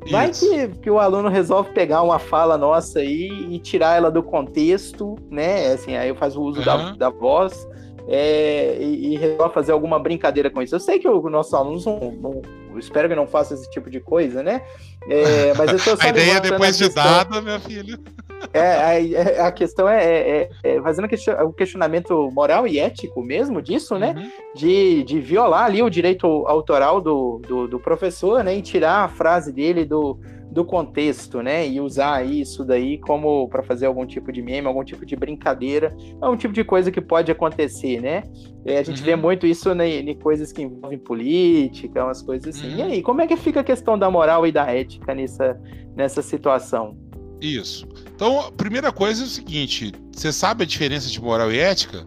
Vai 0.09 0.31
que, 0.31 0.67
que 0.81 0.89
o 0.89 0.97
aluno 0.97 1.29
resolve 1.29 1.71
pegar 1.73 2.01
uma 2.01 2.17
fala 2.17 2.57
nossa 2.57 2.99
aí 2.99 3.29
e 3.51 3.59
tirar 3.59 3.97
ela 3.97 4.09
do 4.09 4.23
contexto, 4.23 5.15
né? 5.29 5.73
Assim, 5.73 5.95
aí 5.95 6.11
faz 6.15 6.35
o 6.35 6.41
uso 6.41 6.65
da, 6.65 6.93
da 6.93 7.09
voz 7.11 7.67
é, 8.07 8.77
e, 8.81 9.13
e, 9.13 9.17
resolve 9.17 9.53
fazer 9.53 9.71
alguma 9.71 9.99
brincadeira 9.99 10.49
com 10.49 10.61
isso. 10.61 10.73
Eu 10.73 10.79
sei 10.79 10.97
que 10.97 11.07
os 11.07 11.31
nossos 11.31 11.53
alunos 11.53 11.85
não, 11.85 11.99
não 12.19 12.41
espero 12.77 13.09
que 13.09 13.15
não 13.15 13.27
faça 13.27 13.53
esse 13.53 13.69
tipo 13.69 13.89
de 13.89 13.99
coisa, 13.99 14.41
né? 14.43 14.61
É, 15.09 15.53
mas 15.55 15.71
eu 15.71 15.77
tô 15.77 15.95
só 15.97 16.07
a 16.07 16.09
ideia 16.09 16.39
depois 16.39 16.77
de 16.77 16.89
dada, 16.89 17.41
meu 17.41 17.59
filho. 17.59 17.99
É, 18.53 19.39
a, 19.39 19.47
a 19.47 19.51
questão 19.51 19.87
é, 19.87 20.03
é, 20.03 20.49
é 20.63 20.81
fazendo 20.81 21.07
o 21.45 21.53
questionamento 21.53 22.29
moral 22.31 22.67
e 22.67 22.79
ético 22.79 23.21
mesmo 23.21 23.61
disso, 23.61 23.97
né? 23.97 24.15
Uhum. 24.17 24.31
De, 24.55 25.03
de 25.03 25.19
violar 25.19 25.65
ali 25.65 25.81
o 25.83 25.89
direito 25.89 26.27
autoral 26.47 26.99
do, 26.99 27.39
do, 27.47 27.67
do 27.67 27.79
professor, 27.79 28.43
né? 28.43 28.55
E 28.55 28.61
tirar 28.61 29.03
a 29.03 29.07
frase 29.07 29.51
dele 29.51 29.85
do, 29.85 30.19
do 30.51 30.65
contexto, 30.65 31.41
né? 31.41 31.67
E 31.67 31.79
usar 31.79 32.25
isso 32.25 32.65
daí 32.65 32.97
como 32.97 33.47
para 33.47 33.63
fazer 33.63 33.85
algum 33.85 34.05
tipo 34.05 34.31
de 34.33 34.41
meme, 34.41 34.67
algum 34.67 34.83
tipo 34.83 35.05
de 35.05 35.15
brincadeira, 35.15 35.95
é 36.21 36.27
um 36.27 36.35
tipo 36.35 36.53
de 36.53 36.63
coisa 36.63 36.91
que 36.91 36.99
pode 36.99 37.31
acontecer, 37.31 38.01
né? 38.01 38.23
É, 38.65 38.77
a 38.77 38.83
gente 38.83 38.99
uhum. 38.99 39.05
vê 39.05 39.15
muito 39.15 39.47
isso 39.47 39.71
em 39.71 40.13
coisas 40.19 40.51
que 40.51 40.61
envolvem 40.61 40.99
política, 40.99 42.03
umas 42.03 42.21
coisas 42.21 42.55
assim. 42.55 42.71
Uhum. 42.71 42.77
E 42.77 42.81
aí, 42.81 43.01
como 43.01 43.21
é 43.21 43.27
que 43.27 43.37
fica 43.37 43.61
a 43.61 43.63
questão 43.63 43.97
da 43.97 44.11
moral 44.11 44.45
e 44.45 44.51
da 44.51 44.65
ética 44.65 45.15
nessa, 45.15 45.59
nessa 45.95 46.21
situação? 46.21 46.97
Isso. 47.39 47.87
Então, 48.13 48.41
a 48.41 48.51
primeira 48.51 48.91
coisa 48.91 49.23
é 49.23 49.25
o 49.25 49.29
seguinte: 49.29 49.93
você 50.11 50.33
sabe 50.33 50.63
a 50.63 50.67
diferença 50.67 51.09
de 51.09 51.21
moral 51.21 51.51
e 51.51 51.59
ética? 51.59 52.05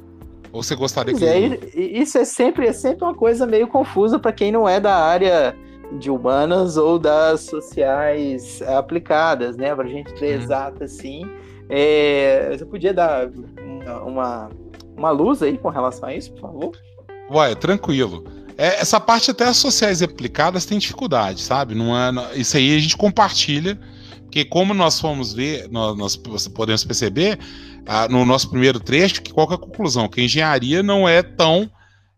Ou 0.52 0.62
você 0.62 0.76
gostaria 0.76 1.14
que. 1.14 1.24
É, 1.24 1.59
isso 1.74 2.18
é 2.18 2.24
sempre, 2.26 2.66
é 2.66 2.72
sempre 2.74 3.04
uma 3.04 3.14
coisa 3.14 3.46
meio 3.46 3.66
confusa 3.66 4.18
para 4.18 4.33
quem 4.33 4.52
não 4.52 4.68
é 4.68 4.78
da 4.78 4.94
área 4.94 5.57
de 5.98 6.11
humanas 6.11 6.76
ou 6.76 6.98
das 6.98 7.42
sociais 7.42 8.62
aplicadas, 8.62 9.57
né? 9.57 9.74
Para 9.74 9.85
a 9.85 9.90
gente 9.90 10.12
ter 10.14 10.37
uhum. 10.37 10.42
exato 10.42 10.85
assim. 10.85 11.24
É, 11.68 12.54
você 12.57 12.64
podia 12.64 12.92
dar 12.92 13.28
uma, 14.04 14.50
uma 14.96 15.11
luz 15.11 15.42
aí 15.42 15.57
com 15.57 15.68
relação 15.68 16.09
a 16.09 16.14
isso, 16.14 16.33
por 16.33 16.40
favor? 16.40 16.72
Ué, 17.30 17.54
tranquilo. 17.54 18.24
É, 18.57 18.80
essa 18.80 19.00
parte 19.00 19.30
até 19.30 19.44
as 19.44 19.57
sociais 19.57 20.02
aplicadas 20.02 20.64
tem 20.64 20.78
dificuldade, 20.78 21.42
sabe? 21.42 21.74
Não 21.74 21.96
é, 21.96 22.37
isso 22.37 22.57
aí 22.57 22.76
a 22.76 22.78
gente 22.78 22.96
compartilha, 22.96 23.78
porque 24.22 24.44
como 24.44 24.74
nós 24.74 25.00
fomos 25.00 25.33
ver, 25.33 25.68
nós, 25.70 25.96
nós 25.96 26.48
podemos 26.48 26.85
perceber 26.85 27.38
ah, 27.87 28.07
no 28.09 28.24
nosso 28.24 28.48
primeiro 28.50 28.78
trecho 28.78 29.22
que 29.22 29.33
qual 29.33 29.46
que 29.46 29.54
é 29.54 29.57
a 29.57 29.59
conclusão? 29.59 30.09
Que 30.09 30.20
a 30.20 30.24
engenharia 30.24 30.83
não 30.83 31.09
é 31.09 31.22
tão 31.22 31.70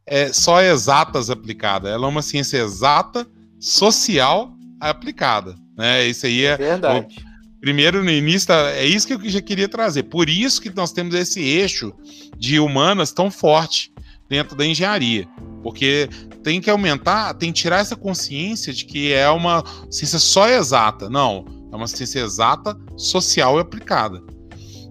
é, 0.05 0.33
só 0.33 0.61
exatas 0.61 1.31
aplicada, 1.31 1.89
ela 1.89 2.07
é 2.07 2.09
uma 2.09 2.23
ciência 2.23 2.59
exata 2.59 3.27
social 3.59 4.53
aplicada. 4.81 5.55
Né? 5.77 6.07
Isso 6.07 6.27
aí 6.27 6.45
é. 6.45 6.57
Verdade. 6.57 7.17
O, 7.19 7.61
primeiro, 7.61 8.05
no 8.05 8.11
início, 8.11 8.49
tá, 8.49 8.71
é 8.71 8.85
isso 8.87 9.07
que 9.07 9.15
eu 9.15 9.29
já 9.29 9.41
queria 9.41 9.69
trazer. 9.69 10.05
Por 10.05 10.29
isso 10.29 10.61
que 10.61 10.75
nós 10.75 10.93
temos 10.93 11.15
esse 11.15 11.41
eixo 11.41 11.93
de 12.39 12.61
humanas 12.61 13.13
tão 13.13 13.31
forte 13.31 13.93
dentro 14.29 14.57
da 14.57 14.65
engenharia. 14.65 15.27
Porque 15.63 16.09
tem 16.43 16.61
que 16.61 16.71
aumentar, 16.71 17.35
tem 17.35 17.53
que 17.53 17.61
tirar 17.61 17.81
essa 17.81 17.97
consciência 17.97 18.73
de 18.73 18.85
que 18.85 19.13
é 19.13 19.29
uma 19.29 19.65
ciência 19.91 20.19
só 20.19 20.49
exata. 20.49 21.11
Não, 21.11 21.45
é 21.73 21.77
uma 21.77 21.87
ciência 21.87 22.21
exata, 22.21 22.77
social 22.97 23.59
e 23.59 23.61
aplicada. 23.61 24.23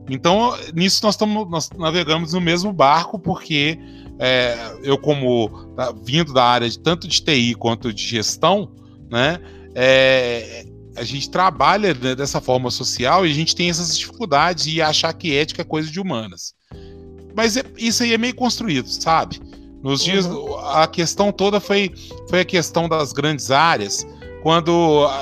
Então, 0.09 0.55
nisso 0.73 0.99
nós, 1.03 1.15
tamo, 1.15 1.45
nós 1.45 1.69
navegamos 1.77 2.33
no 2.33 2.41
mesmo 2.41 2.71
barco, 2.71 3.17
porque 3.17 3.79
é, 4.19 4.57
eu 4.83 4.97
como 4.97 5.49
tá, 5.75 5.93
vindo 6.03 6.33
da 6.33 6.43
área 6.43 6.69
de 6.69 6.79
tanto 6.79 7.07
de 7.07 7.21
TI 7.21 7.55
quanto 7.55 7.93
de 7.93 8.03
gestão, 8.03 8.71
né, 9.09 9.39
é, 9.73 10.65
a 10.95 11.03
gente 11.03 11.29
trabalha 11.29 11.93
dessa 11.93 12.39
forma 12.39 12.71
social 12.71 13.25
e 13.25 13.31
a 13.31 13.33
gente 13.33 13.55
tem 13.55 13.69
essas 13.69 13.97
dificuldades 13.97 14.65
e 14.67 14.81
achar 14.81 15.11
que 15.13 15.35
ética 15.35 15.61
é 15.61 15.65
coisa 15.65 15.91
de 15.91 15.99
humanas. 15.99 16.53
Mas 17.35 17.57
é, 17.57 17.63
isso 17.77 18.01
aí 18.03 18.13
é 18.13 18.17
meio 18.17 18.33
construído, 18.33 18.87
sabe? 18.87 19.39
Nos 19.83 20.03
dias, 20.03 20.25
uhum. 20.25 20.57
a 20.59 20.87
questão 20.87 21.31
toda 21.31 21.59
foi, 21.59 21.91
foi 22.29 22.39
a 22.39 22.45
questão 22.45 22.87
das 22.87 23.11
grandes 23.11 23.51
áreas 23.51 24.07
quando 24.41 24.71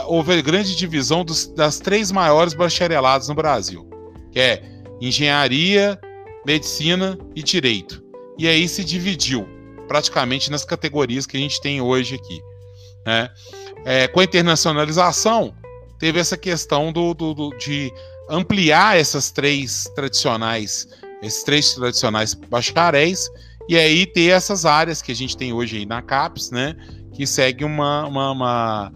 houve 0.08 0.34
a 0.34 0.42
grande 0.42 0.76
divisão 0.76 1.26
dos, 1.26 1.48
das 1.48 1.80
três 1.80 2.12
maiores 2.12 2.54
bacharelados 2.54 3.28
no 3.30 3.36
Brasil, 3.36 3.90
que 4.32 4.40
é 4.40 4.62
engenharia, 5.02 6.00
medicina 6.46 7.18
e 7.36 7.42
direito. 7.42 8.03
E 8.38 8.48
aí 8.48 8.68
se 8.68 8.84
dividiu 8.84 9.48
praticamente 9.88 10.50
nas 10.50 10.66
categorias 10.66 11.26
que 11.26 11.38
a 11.38 11.40
gente 11.40 11.62
tem 11.62 11.82
hoje 11.82 12.16
aqui. 12.16 12.42
Né? 13.06 13.30
É, 13.86 14.08
com 14.08 14.20
a 14.20 14.24
internacionalização, 14.24 15.54
teve 16.00 16.20
essa 16.20 16.38
questão 16.38 16.92
do, 16.92 17.14
do, 17.14 17.34
do, 17.34 17.50
de 17.58 17.92
ampliar 18.30 18.98
essas 18.98 19.32
três 19.32 19.90
tradicionais, 19.96 20.88
esses 21.22 21.44
três 21.44 21.74
tradicionais 21.74 22.34
bacharéis, 22.34 23.30
e 23.70 23.78
aí 23.78 24.06
ter 24.06 24.30
essas 24.30 24.66
áreas 24.66 25.02
que 25.02 25.12
a 25.12 25.16
gente 25.16 25.38
tem 25.38 25.54
hoje 25.54 25.78
aí 25.78 25.86
na 25.86 26.02
CAPES, 26.02 26.52
né? 26.52 26.76
Que 27.14 27.26
segue 27.28 27.64
uma, 27.64 28.06
uma, 28.08 28.32
uma, 28.32 28.94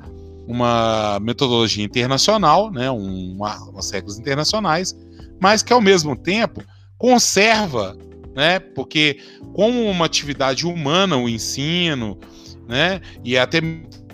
uma 0.48 1.20
metodologia 1.22 1.86
internacional, 1.86 2.72
né? 2.72 2.90
Uma, 2.90 3.56
umas 3.70 3.92
regras 3.92 4.18
internacionais, 4.18 4.96
mas 5.40 5.64
que 5.64 5.72
ao 5.72 5.80
mesmo 5.80 6.16
tempo 6.16 6.64
conserva, 6.98 7.98
né? 8.38 8.60
Porque 8.60 9.18
como 9.52 9.90
uma 9.90 10.06
atividade 10.06 10.68
humana, 10.68 11.18
o 11.18 11.28
ensino, 11.28 12.20
né? 12.68 13.02
E 13.26 13.36
até 13.36 13.60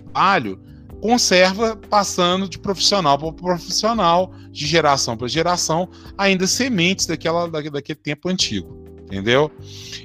trabalho, 0.01 0.57
conserva 1.01 1.75
passando 1.75 2.47
de 2.47 2.57
profissional 2.57 3.17
para 3.17 3.33
profissional, 3.33 4.33
de 4.49 4.65
geração 4.65 5.17
para 5.17 5.27
geração, 5.27 5.89
ainda 6.17 6.47
sementes 6.47 7.05
daquela, 7.05 7.49
daquele 7.49 7.95
tempo 7.95 8.29
antigo, 8.29 8.73
entendeu? 9.03 9.51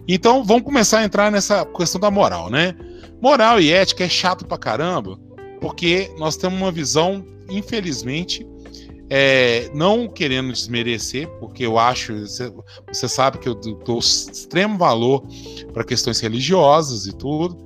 Então 0.09 0.43
vamos 0.43 0.65
começar 0.65 0.99
a 0.99 1.05
entrar 1.05 1.31
nessa 1.31 1.65
questão 1.65 2.01
da 2.01 2.11
moral, 2.11 2.51
né? 2.51 2.75
Moral 3.23 3.61
e 3.61 3.71
ética 3.71 4.03
é 4.03 4.09
chato 4.09 4.45
pra 4.45 4.59
caramba, 4.59 5.17
porque 5.61 6.13
nós 6.19 6.37
temos 6.37 6.61
uma 6.61 6.73
visão, 6.73 7.25
infelizmente, 7.49 8.45
é, 9.11 9.71
não 9.75 10.07
querendo 10.07 10.53
desmerecer, 10.53 11.29
porque 11.39 11.65
eu 11.65 11.79
acho, 11.79 12.15
você, 12.87 13.09
sabe 13.09 13.39
que 13.39 13.49
eu 13.49 13.55
dou 13.55 13.99
extremo 13.99 14.77
valor 14.77 15.27
para 15.73 15.85
questões 15.85 16.21
religiosas 16.21 17.07
e 17.07 17.17
tudo, 17.17 17.57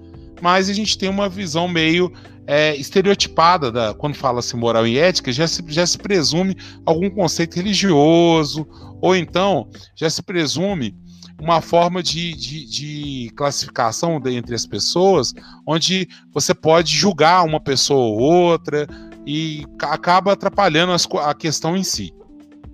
mas 0.41 0.69
a 0.69 0.73
gente 0.73 0.97
tem 0.97 1.09
uma 1.09 1.29
visão 1.29 1.67
meio 1.67 2.13
é, 2.47 2.77
estereotipada 2.77 3.71
da, 3.71 3.95
quando 3.95 4.15
fala-se 4.15 4.57
moral 4.57 4.87
e 4.87 4.99
ética, 4.99 5.33
já 5.33 5.47
se, 5.47 5.65
já 5.69 5.87
se 5.87 5.99
presume 5.99 6.57
algum 6.87 7.11
conceito 7.11 7.57
religioso, 7.57 8.67
ou 9.01 9.17
então 9.17 9.69
já 9.97 10.09
se 10.09 10.23
presume 10.23 10.95
uma 11.41 11.61
forma 11.61 12.03
de, 12.03 12.35
de, 12.35 12.67
de 12.67 13.31
classificação 13.35 14.23
entre 14.27 14.55
as 14.55 14.65
pessoas, 14.65 15.35
onde 15.67 16.09
você 16.33 16.55
pode 16.55 16.95
julgar 16.95 17.45
uma 17.45 17.59
pessoa 17.61 18.01
ou 18.01 18.21
outra 18.21 18.87
e 19.27 19.65
acaba 19.83 20.33
atrapalhando 20.33 20.93
as, 20.93 21.07
a 21.25 21.35
questão 21.35 21.77
em 21.77 21.85
si, 21.85 22.15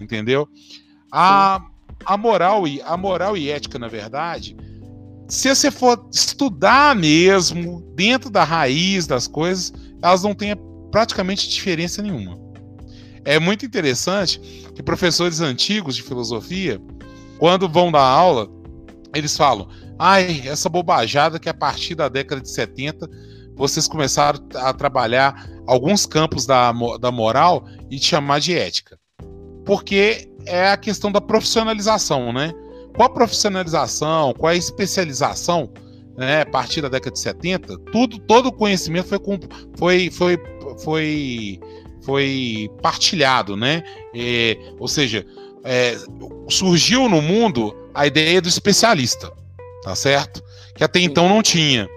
entendeu? 0.01 0.49
A, 1.13 1.61
a 2.05 2.17
moral 2.17 2.67
e 2.67 2.81
a 2.83 2.97
moral 2.97 3.37
e 3.37 3.51
ética, 3.51 3.79
na 3.79 3.89
verdade, 3.89 4.57
se 5.29 5.55
você 5.55 5.71
for 5.71 6.09
estudar 6.11 6.97
mesmo, 6.97 7.83
dentro 7.95 8.31
da 8.31 8.45
raiz 8.45 9.07
das 9.07 9.27
coisas, 9.27 9.73
elas 10.03 10.23
não 10.23 10.35
têm 10.35 10.55
praticamente 10.91 11.49
diferença 11.49 12.01
nenhuma. 12.01 12.39
É 13.25 13.39
muito 13.39 13.67
interessante 13.67 14.41
que 14.75 14.83
professores 14.83 15.41
antigos 15.41 15.97
de 15.97 16.03
filosofia, 16.03 16.81
quando 17.39 17.69
vão 17.69 17.93
dar 17.93 18.01
aula, 18.01 18.49
eles 19.15 19.37
falam: 19.37 19.69
ai, 19.99 20.43
essa 20.47 20.69
bobajada 20.69 21.39
que 21.39 21.49
a 21.49 21.55
partir 21.55 21.95
da 21.95 22.09
década 22.09 22.41
de 22.41 22.51
70 22.51 23.07
vocês 23.55 23.87
começaram 23.87 24.41
a 24.55 24.73
trabalhar 24.73 25.47
alguns 25.69 26.07
campos 26.07 26.47
da, 26.47 26.73
da 27.01 27.13
moral 27.13 27.65
e 27.91 27.99
chamar 27.99 28.41
de 28.41 28.57
ética. 28.57 28.99
Porque 29.65 30.29
é 30.47 30.71
a 30.71 30.77
questão 30.77 31.13
da 31.13 31.21
profissionalização, 31.21 32.33
né? 32.33 32.53
com 32.99 33.05
a 33.05 33.09
profissionalização, 33.09 34.35
com 34.35 34.49
a 34.49 34.57
especialização, 34.57 35.73
né, 36.17 36.43
a 36.43 36.47
partir 36.47 36.83
da 36.83 36.89
década 36.89 37.13
de 37.13 37.21
70, 37.21 37.79
tudo, 37.93 38.19
todo 38.19 38.47
o 38.47 38.53
conhecimento 38.53 39.07
foi, 39.07 39.21
foi, 39.77 40.11
foi, 40.11 40.39
foi, 40.83 41.61
foi 42.03 42.71
partilhado, 42.83 43.57
né? 43.57 43.85
É, 44.13 44.59
ou 44.81 44.89
seja, 44.89 45.25
é, 45.63 45.97
surgiu 46.49 47.09
no 47.09 47.23
mundo 47.23 47.73
a 47.95 48.05
ideia 48.05 48.43
do 48.43 48.49
especialista, 48.49 49.33
tá 49.85 49.95
certo? 49.95 50.43
Que 50.75 50.83
até 50.83 50.99
então 50.99 51.29
não 51.29 51.41
tinha. 51.41 51.89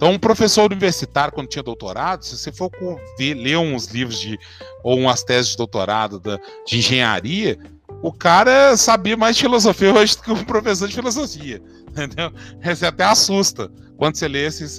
Então, 0.00 0.12
um 0.12 0.18
professor 0.18 0.64
universitário, 0.72 1.30
quando 1.30 1.48
tinha 1.48 1.62
doutorado, 1.62 2.24
se 2.24 2.34
você 2.34 2.50
for 2.50 2.70
ver, 3.18 3.34
ler 3.34 3.58
uns 3.58 3.88
livros 3.88 4.18
de 4.18 4.38
ou 4.82 4.98
umas 4.98 5.22
teses 5.22 5.50
de 5.50 5.58
doutorado 5.58 6.18
da, 6.18 6.40
de 6.66 6.78
engenharia, 6.78 7.58
o 8.02 8.10
cara 8.10 8.78
sabia 8.78 9.14
mais 9.14 9.36
de 9.36 9.42
filosofia 9.42 9.92
hoje 9.92 10.16
do 10.16 10.22
que 10.22 10.32
um 10.32 10.42
professor 10.42 10.88
de 10.88 10.94
filosofia. 10.94 11.62
Entendeu? 11.92 12.32
Você 12.64 12.86
até 12.86 13.04
assusta 13.04 13.70
quando 13.98 14.16
você 14.16 14.26
lê 14.26 14.46
esses, 14.46 14.78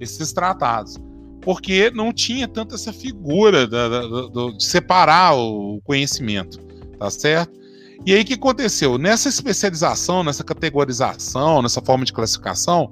esses 0.00 0.32
tratados. 0.32 0.96
Porque 1.42 1.90
não 1.90 2.10
tinha 2.10 2.48
tanto 2.48 2.76
essa 2.76 2.94
figura 2.94 3.66
da, 3.66 3.90
da, 3.90 4.00
da, 4.08 4.50
de 4.56 4.64
separar 4.64 5.34
o 5.36 5.82
conhecimento, 5.84 6.58
tá 6.98 7.10
certo? 7.10 7.60
E 8.06 8.14
aí 8.14 8.22
o 8.22 8.24
que 8.24 8.32
aconteceu? 8.32 8.96
Nessa 8.96 9.28
especialização, 9.28 10.24
nessa 10.24 10.42
categorização, 10.42 11.60
nessa 11.60 11.82
forma 11.82 12.06
de 12.06 12.12
classificação, 12.14 12.90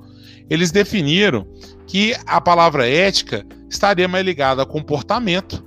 eles 0.51 0.71
definiram 0.71 1.47
que 1.87 2.15
a 2.27 2.41
palavra 2.41 2.89
ética 2.89 3.45
estaria 3.69 4.09
mais 4.09 4.25
ligada 4.25 4.63
a 4.63 4.67
comportamento 4.67 5.65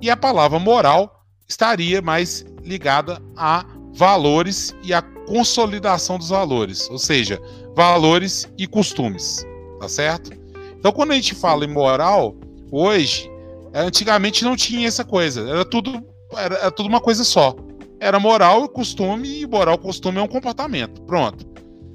e 0.00 0.10
a 0.10 0.16
palavra 0.16 0.58
moral 0.58 1.24
estaria 1.48 2.02
mais 2.02 2.44
ligada 2.62 3.22
a 3.36 3.64
valores 3.94 4.74
e 4.82 4.92
a 4.92 5.00
consolidação 5.26 6.18
dos 6.18 6.28
valores, 6.28 6.88
ou 6.90 6.98
seja, 6.98 7.40
valores 7.74 8.48
e 8.58 8.66
costumes, 8.66 9.44
tá 9.80 9.88
certo? 9.88 10.30
Então, 10.78 10.92
quando 10.92 11.12
a 11.12 11.14
gente 11.14 11.34
fala 11.34 11.64
em 11.64 11.72
moral, 11.72 12.36
hoje, 12.70 13.30
antigamente 13.74 14.44
não 14.44 14.56
tinha 14.56 14.86
essa 14.86 15.04
coisa, 15.04 15.48
era 15.48 15.64
tudo, 15.64 16.02
era, 16.32 16.54
era 16.56 16.70
tudo 16.70 16.88
uma 16.88 17.00
coisa 17.00 17.24
só. 17.24 17.54
Era 17.98 18.20
moral 18.20 18.66
e 18.66 18.68
costume, 18.68 19.40
e 19.40 19.46
moral 19.46 19.76
e 19.76 19.78
costume 19.78 20.18
é 20.18 20.22
um 20.22 20.28
comportamento. 20.28 21.02
Pronto. 21.02 21.46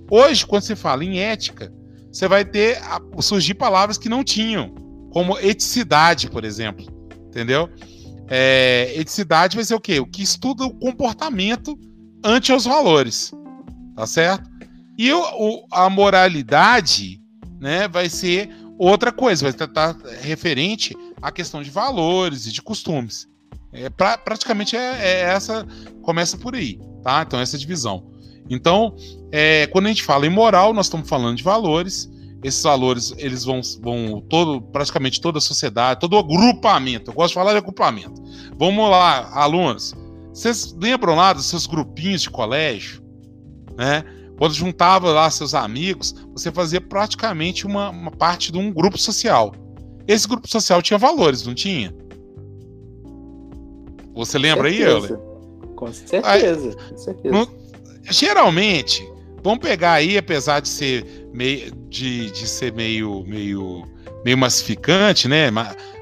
Hoje, 0.09 0.45
quando 0.45 0.63
se 0.63 0.75
fala 0.75 1.05
em 1.05 1.19
ética, 1.19 1.71
você 2.11 2.27
vai 2.27 2.43
ter 2.43 2.77
a, 2.83 2.99
surgir 3.21 3.53
palavras 3.53 3.97
que 3.97 4.09
não 4.09 4.23
tinham, 4.23 4.73
como 5.11 5.37
eticidade, 5.39 6.29
por 6.29 6.43
exemplo. 6.43 6.85
Entendeu? 7.27 7.69
É, 8.27 8.93
eticidade 8.95 9.55
vai 9.55 9.63
ser 9.63 9.75
o 9.75 9.79
quê? 9.79 9.99
O 9.99 10.05
que 10.05 10.21
estuda 10.21 10.65
o 10.65 10.73
comportamento 10.73 11.77
ante 12.23 12.51
os 12.51 12.65
valores. 12.65 13.31
Tá 13.95 14.05
certo? 14.05 14.49
E 14.97 15.11
o, 15.11 15.19
o, 15.19 15.67
a 15.71 15.89
moralidade 15.89 17.21
né, 17.59 17.87
vai 17.87 18.09
ser 18.09 18.49
outra 18.77 19.11
coisa, 19.11 19.43
vai 19.43 19.51
estar 19.51 19.95
referente 20.21 20.95
à 21.21 21.31
questão 21.31 21.61
de 21.61 21.69
valores 21.69 22.45
e 22.47 22.51
de 22.51 22.61
costumes. 22.61 23.27
É, 23.71 23.89
pra, 23.89 24.17
praticamente 24.17 24.75
é, 24.75 24.97
é, 24.99 25.21
essa, 25.21 25.65
começa 26.01 26.37
por 26.37 26.55
aí, 26.55 26.79
tá? 27.03 27.23
Então, 27.25 27.39
essa 27.39 27.57
divisão. 27.57 28.11
Então, 28.49 28.95
é, 29.31 29.67
quando 29.67 29.85
a 29.85 29.89
gente 29.89 30.03
fala 30.03 30.25
em 30.25 30.29
moral, 30.29 30.73
nós 30.73 30.87
estamos 30.87 31.07
falando 31.07 31.37
de 31.37 31.43
valores, 31.43 32.11
esses 32.43 32.61
valores 32.63 33.13
eles 33.17 33.45
vão, 33.45 33.61
vão 33.81 34.21
todo, 34.21 34.61
praticamente 34.61 35.21
toda 35.21 35.37
a 35.37 35.41
sociedade, 35.41 35.99
todo 35.99 36.13
o 36.13 36.17
agrupamento. 36.17 37.11
Eu 37.11 37.15
gosto 37.15 37.29
de 37.29 37.35
falar 37.35 37.51
de 37.51 37.57
agrupamento. 37.57 38.21
Vamos 38.57 38.89
lá, 38.89 39.29
alunos. 39.33 39.93
Vocês 40.33 40.75
lembram 40.79 41.15
lá 41.15 41.33
dos 41.33 41.45
seus 41.45 41.67
grupinhos 41.67 42.21
de 42.23 42.29
colégio, 42.29 43.01
né? 43.77 44.03
Quando 44.37 44.55
juntava 44.55 45.11
lá 45.11 45.29
seus 45.29 45.53
amigos, 45.53 46.15
você 46.33 46.51
fazia 46.51 46.81
praticamente 46.81 47.67
uma, 47.67 47.89
uma 47.89 48.09
parte 48.09 48.51
de 48.51 48.57
um 48.57 48.73
grupo 48.73 48.97
social. 48.97 49.53
Esse 50.07 50.27
grupo 50.27 50.49
social 50.49 50.81
tinha 50.81 50.97
valores, 50.97 51.45
não 51.45 51.53
tinha? 51.53 51.93
Você 54.15 54.39
lembra 54.39 54.67
aí, 54.67 54.81
Euler? 54.81 55.17
Com 55.75 55.93
certeza, 55.93 56.27
aí, 56.27 56.41
com 56.89 56.97
certeza. 56.97 57.35
No, 57.35 57.47
geralmente, 58.09 59.07
vamos 59.43 59.59
pegar 59.59 59.93
aí, 59.93 60.17
apesar 60.17 60.59
de 60.59 60.69
ser 60.69 61.05
meio, 61.33 61.71
de, 61.89 62.31
de 62.31 62.47
ser 62.47 62.73
meio, 62.73 63.23
meio, 63.25 63.83
meio 64.23 64.37
massificante, 64.37 65.27
né? 65.27 65.49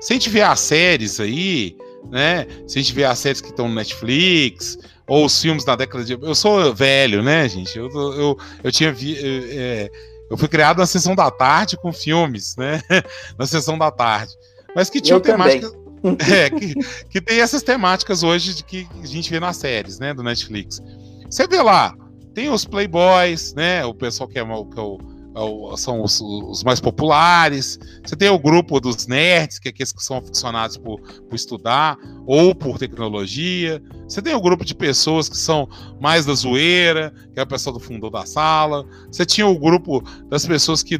Se 0.01 0.13
a 0.13 0.15
gente 0.15 0.29
vê 0.29 0.41
as 0.41 0.59
séries 0.59 1.19
aí, 1.19 1.75
né? 2.09 2.45
Se 2.67 2.79
a 2.79 2.81
gente 2.81 2.93
vê 2.93 3.03
as 3.03 3.19
séries 3.19 3.41
que 3.41 3.49
estão 3.49 3.67
no 3.67 3.75
Netflix, 3.75 4.77
ou 5.09 5.25
os 5.25 5.41
filmes 5.41 5.65
da 5.65 5.75
década 5.75 6.05
de. 6.05 6.13
Eu 6.13 6.35
sou 6.35 6.73
velho, 6.73 7.23
né, 7.23 7.49
gente? 7.49 7.77
Eu, 7.77 7.89
eu, 7.89 8.37
eu 8.63 8.71
tinha 8.71 8.93
vi. 8.93 9.17
É, 9.19 9.89
eu 10.29 10.37
fui 10.37 10.47
criado 10.47 10.77
na 10.77 10.85
sessão 10.85 11.15
da 11.15 11.31
tarde 11.31 11.75
com 11.75 11.91
filmes, 11.91 12.55
né? 12.55 12.81
na 13.37 13.47
sessão 13.47 13.77
da 13.77 13.89
tarde. 13.89 14.31
Mas 14.75 14.89
que 14.89 15.01
tinha 15.01 15.19
temáticas. 15.19 15.73
É, 16.31 16.49
que, 16.49 16.75
que 17.09 17.19
tem 17.19 17.41
essas 17.41 17.61
temáticas 17.61 18.23
hoje 18.23 18.55
de 18.55 18.63
que 18.63 18.87
a 19.03 19.05
gente 19.05 19.29
vê 19.29 19.37
nas 19.37 19.57
séries, 19.57 19.99
né? 19.99 20.13
Do 20.13 20.23
Netflix. 20.23 20.81
Você 21.29 21.45
vê 21.45 21.61
lá, 21.61 21.93
tem 22.33 22.49
os 22.49 22.65
Playboys, 22.65 23.53
né? 23.53 23.85
O 23.85 23.93
pessoal 23.93 24.27
que 24.27 24.39
é, 24.39 24.43
que 24.43 24.79
é 24.79 24.81
o 24.81 25.19
é 25.35 25.77
são 25.77 26.01
os, 26.03 26.19
os, 26.19 26.63
mais 26.63 26.79
populares. 26.79 27.79
Você 28.03 28.15
tem 28.15 28.29
o 28.29 28.39
grupo 28.39 28.79
dos 28.79 29.07
nerds, 29.07 29.59
que 29.59 29.69
é 29.69 29.71
aqueles 29.71 29.91
que 29.91 30.03
são 30.03 30.17
aficionados 30.17 30.75
por, 30.75 30.99
por, 30.99 31.35
estudar 31.35 31.97
ou 32.25 32.53
por 32.53 32.77
tecnologia. 32.77 33.81
Você 34.07 34.21
tem 34.21 34.33
o 34.33 34.41
grupo 34.41 34.65
de 34.65 34.73
pessoas 34.73 35.29
que 35.29 35.37
são 35.37 35.69
mais 36.01 36.25
da 36.25 36.33
zoeira, 36.33 37.13
que 37.33 37.39
é 37.39 37.43
o 37.43 37.47
pessoal 37.47 37.73
do 37.73 37.79
fundo 37.79 38.09
da 38.09 38.25
sala. 38.25 38.85
Você 39.11 39.25
tinha 39.25 39.47
o 39.47 39.57
grupo 39.57 40.03
das 40.27 40.45
pessoas 40.45 40.81
que 40.81 40.99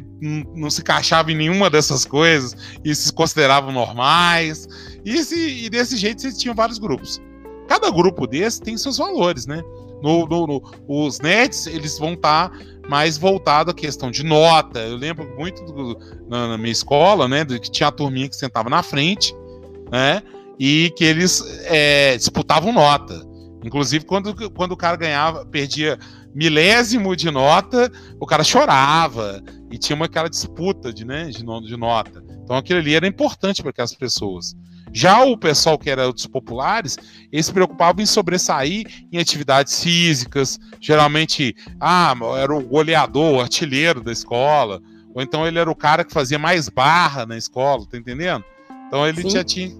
não 0.54 0.70
se 0.70 0.80
encaixavam 0.80 1.32
em 1.32 1.36
nenhuma 1.36 1.68
dessas 1.68 2.04
coisas 2.04 2.56
e 2.84 2.94
se 2.94 3.12
consideravam 3.12 3.72
normais. 3.72 4.66
E, 5.04 5.10
esse, 5.10 5.64
e 5.64 5.68
desse 5.68 5.96
jeito 5.96 6.22
você 6.22 6.32
tinha 6.32 6.54
vários 6.54 6.78
grupos. 6.78 7.20
Cada 7.68 7.90
grupo 7.90 8.26
desse 8.26 8.60
tem 8.60 8.76
seus 8.76 8.98
valores, 8.98 9.46
né? 9.46 9.62
No, 10.02 10.26
no, 10.26 10.46
no, 10.46 10.62
os 10.88 11.20
nerds, 11.20 11.66
eles 11.66 11.98
vão 11.98 12.14
estar 12.14 12.50
tá 12.50 12.58
mais 12.88 13.18
voltado 13.18 13.70
à 13.70 13.74
questão 13.74 14.10
de 14.10 14.24
nota. 14.24 14.80
Eu 14.80 14.96
lembro 14.96 15.28
muito 15.36 15.64
do, 15.64 15.98
na, 16.28 16.48
na, 16.48 16.58
minha 16.58 16.72
escola, 16.72 17.28
né, 17.28 17.44
que 17.44 17.70
tinha 17.70 17.88
a 17.88 17.92
turminha 17.92 18.28
que 18.28 18.36
sentava 18.36 18.68
na 18.68 18.82
frente, 18.82 19.34
né, 19.90 20.22
e 20.58 20.92
que 20.96 21.04
eles 21.04 21.42
é, 21.64 22.16
disputavam 22.16 22.72
nota. 22.72 23.28
Inclusive, 23.64 24.04
quando, 24.04 24.34
quando 24.50 24.72
o 24.72 24.76
cara 24.76 24.96
ganhava, 24.96 25.44
perdia 25.44 25.98
milésimo 26.34 27.14
de 27.14 27.30
nota, 27.30 27.90
o 28.18 28.26
cara 28.26 28.42
chorava 28.42 29.42
e 29.70 29.78
tinha 29.78 29.96
uma 29.96 30.06
aquela 30.06 30.28
disputa 30.28 30.92
de, 30.92 31.04
né, 31.04 31.26
de, 31.26 31.44
de 31.44 31.76
nota. 31.76 32.22
Então 32.42 32.56
aquilo 32.56 32.78
ali 32.78 32.94
era 32.94 33.06
importante 33.06 33.62
para 33.62 33.70
aquelas 33.70 33.94
pessoas. 33.94 34.56
Já 34.92 35.22
o 35.24 35.36
pessoal 35.36 35.78
que 35.78 35.88
era 35.88 36.12
dos 36.12 36.26
populares, 36.26 36.96
eles 37.32 37.46
se 37.46 37.52
preocupavam 37.52 38.02
em 38.02 38.06
sobressair 38.06 38.86
em 39.12 39.18
atividades 39.18 39.82
físicas. 39.82 40.58
Geralmente, 40.80 41.54
ah, 41.80 42.14
era 42.38 42.54
o 42.54 42.62
goleador, 42.62 43.34
o 43.34 43.40
artilheiro 43.40 44.02
da 44.02 44.12
escola. 44.12 44.80
Ou 45.14 45.22
então 45.22 45.46
ele 45.46 45.58
era 45.58 45.70
o 45.70 45.76
cara 45.76 46.04
que 46.04 46.12
fazia 46.12 46.38
mais 46.38 46.68
barra 46.68 47.26
na 47.26 47.36
escola, 47.36 47.86
tá 47.86 47.96
entendendo? 47.96 48.44
Então 48.86 49.06
ele 49.06 49.22
Sim. 49.22 49.30
já 49.30 49.44
tinha. 49.44 49.70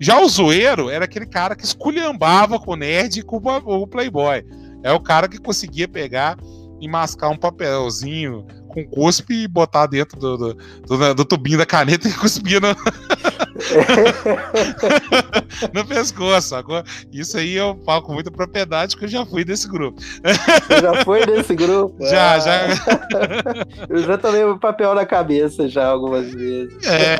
Já 0.00 0.20
o 0.20 0.28
zoeiro 0.28 0.88
era 0.90 1.04
aquele 1.04 1.26
cara 1.26 1.56
que 1.56 1.64
esculhambava 1.64 2.58
com 2.58 2.72
o 2.72 2.76
nerd 2.76 3.20
e 3.20 3.22
com 3.22 3.36
o 3.36 3.86
playboy. 3.86 4.44
É 4.82 4.92
o 4.92 5.00
cara 5.00 5.28
que 5.28 5.38
conseguia 5.38 5.88
pegar 5.88 6.36
e 6.80 6.88
mascar 6.88 7.28
um 7.28 7.36
papelzinho 7.36 8.44
com 8.72 8.84
cuspe 8.86 9.44
e 9.44 9.48
botar 9.48 9.86
dentro 9.86 10.18
do, 10.18 10.36
do, 10.36 10.56
do, 10.86 11.14
do 11.14 11.24
tubinho 11.24 11.58
da 11.58 11.66
caneta 11.66 12.08
e 12.08 12.12
cuspia 12.14 12.60
no, 12.60 12.68
no 15.72 15.86
pescoço. 15.86 16.54
Agora, 16.54 16.84
isso 17.12 17.36
aí 17.36 17.54
eu 17.54 17.78
falo 17.84 18.02
com 18.02 18.14
muita 18.14 18.30
propriedade 18.30 18.96
que 18.96 19.04
eu 19.04 19.08
já 19.08 19.26
fui 19.26 19.44
desse 19.44 19.68
grupo. 19.68 20.00
Você 20.00 20.80
já 20.80 21.04
foi 21.04 21.26
desse 21.26 21.54
grupo? 21.54 21.92
Já, 22.02 22.34
ah. 22.34 22.38
já. 22.38 22.60
eu 23.88 23.98
já 23.98 24.18
tomei 24.18 24.44
o 24.44 24.58
papel 24.58 24.94
na 24.94 25.04
cabeça 25.04 25.68
já 25.68 25.86
algumas 25.86 26.32
vezes. 26.32 26.74
É, 26.86 27.16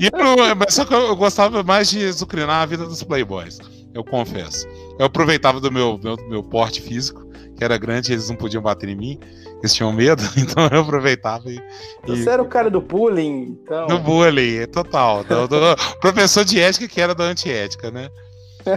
eu, 0.00 0.10
eu, 0.10 0.56
só 0.68 0.84
que 0.84 0.94
eu 0.94 1.16
gostava 1.16 1.62
mais 1.62 1.90
de 1.90 2.10
zucrinar 2.12 2.62
a 2.62 2.66
vida 2.66 2.84
dos 2.84 3.02
playboys, 3.02 3.58
eu 3.94 4.04
confesso. 4.04 4.66
Eu 4.98 5.06
aproveitava 5.06 5.60
do 5.60 5.70
meu, 5.70 5.98
meu, 6.02 6.16
meu 6.28 6.42
porte 6.42 6.80
físico, 6.80 7.26
que 7.56 7.64
era 7.64 7.76
grande, 7.76 8.12
eles 8.12 8.28
não 8.28 8.36
podiam 8.36 8.62
bater 8.62 8.88
em 8.88 8.96
mim 8.96 9.20
eles 9.62 9.74
tinham 9.74 9.92
medo, 9.92 10.22
então 10.36 10.68
eu 10.70 10.80
aproveitava 10.80 11.48
e. 11.48 11.62
Você 12.06 12.28
era 12.28 12.42
o 12.42 12.48
cara 12.48 12.68
do 12.68 12.80
bullying, 12.80 13.58
então. 13.62 13.86
Do 13.86 13.98
bullying, 14.00 14.56
é 14.56 14.66
total. 14.66 15.22
Do, 15.22 15.46
do, 15.46 15.56
professor 16.00 16.44
de 16.44 16.60
ética 16.60 16.88
que 16.88 17.00
era 17.00 17.14
da 17.14 17.24
antiética, 17.24 17.90
né? 17.90 18.10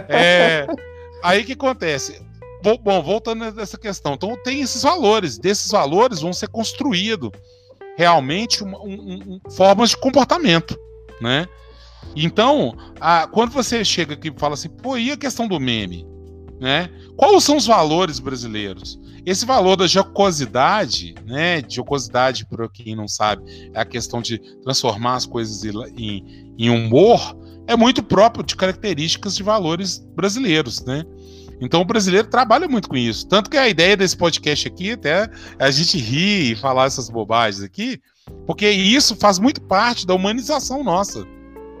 É, 0.08 0.66
aí 1.22 1.44
que 1.44 1.52
acontece? 1.52 2.24
Bom, 2.82 3.02
voltando 3.02 3.50
nessa 3.52 3.76
questão. 3.76 4.14
Então 4.14 4.36
tem 4.42 4.60
esses 4.60 4.82
valores. 4.82 5.38
Desses 5.38 5.70
valores 5.70 6.20
vão 6.20 6.32
ser 6.32 6.48
construídos 6.48 7.30
realmente 7.96 8.62
uma, 8.62 8.78
um, 8.80 9.40
um, 9.44 9.50
formas 9.50 9.90
de 9.90 9.96
comportamento, 9.96 10.78
né? 11.20 11.46
Então, 12.14 12.76
a, 13.00 13.26
quando 13.26 13.50
você 13.50 13.84
chega 13.84 14.14
aqui 14.14 14.28
e 14.28 14.38
fala 14.40 14.54
assim, 14.54 14.68
pô, 14.68 14.96
e 14.96 15.10
a 15.10 15.16
questão 15.16 15.46
do 15.48 15.58
meme? 15.60 16.06
Né? 16.60 16.88
Quais 17.16 17.44
são 17.44 17.56
os 17.56 17.66
valores 17.66 18.18
brasileiros? 18.18 18.98
Esse 19.26 19.44
valor 19.44 19.76
da 19.76 19.86
jocosidade, 19.86 21.14
né? 21.26 21.62
Jocosidade, 21.68 22.46
para 22.46 22.68
quem 22.68 22.94
não 22.94 23.08
sabe, 23.08 23.42
é 23.74 23.80
a 23.80 23.84
questão 23.84 24.22
de 24.22 24.38
transformar 24.62 25.16
as 25.16 25.26
coisas 25.26 25.64
em, 25.96 26.54
em 26.56 26.70
humor, 26.70 27.36
é 27.66 27.76
muito 27.76 28.02
próprio 28.02 28.44
de 28.44 28.54
características 28.54 29.34
de 29.36 29.42
valores 29.42 29.98
brasileiros, 30.14 30.84
né? 30.84 31.04
Então 31.60 31.80
o 31.80 31.84
brasileiro 31.84 32.28
trabalha 32.28 32.68
muito 32.68 32.88
com 32.88 32.96
isso. 32.96 33.26
Tanto 33.26 33.50
que 33.50 33.56
a 33.56 33.68
ideia 33.68 33.96
desse 33.96 34.16
podcast 34.16 34.68
aqui 34.68 34.92
até 34.92 35.24
é 35.58 35.64
a 35.64 35.70
gente 35.70 35.98
rir 35.98 36.52
e 36.52 36.56
falar 36.56 36.86
essas 36.86 37.10
bobagens 37.10 37.62
aqui, 37.62 38.00
porque 38.46 38.70
isso 38.70 39.16
faz 39.16 39.38
muito 39.38 39.60
parte 39.60 40.06
da 40.06 40.14
humanização 40.14 40.84
nossa. 40.84 41.26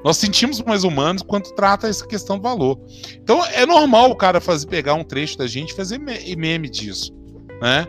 Nós 0.06 0.18
sentimos 0.18 0.62
mais 0.62 0.84
humanos 0.84 1.20
quando 1.20 1.52
trata 1.52 1.88
essa 1.88 2.06
questão 2.06 2.36
do 2.36 2.42
valor. 2.44 2.78
Então 3.20 3.44
é 3.44 3.66
normal 3.66 4.08
o 4.08 4.14
cara 4.14 4.40
fazer 4.40 4.68
pegar 4.68 4.94
um 4.94 5.02
trecho 5.02 5.36
da 5.36 5.48
gente 5.48 5.70
e 5.70 5.74
fazer 5.74 5.98
meme 5.98 6.70
disso. 6.70 7.12
Né? 7.60 7.88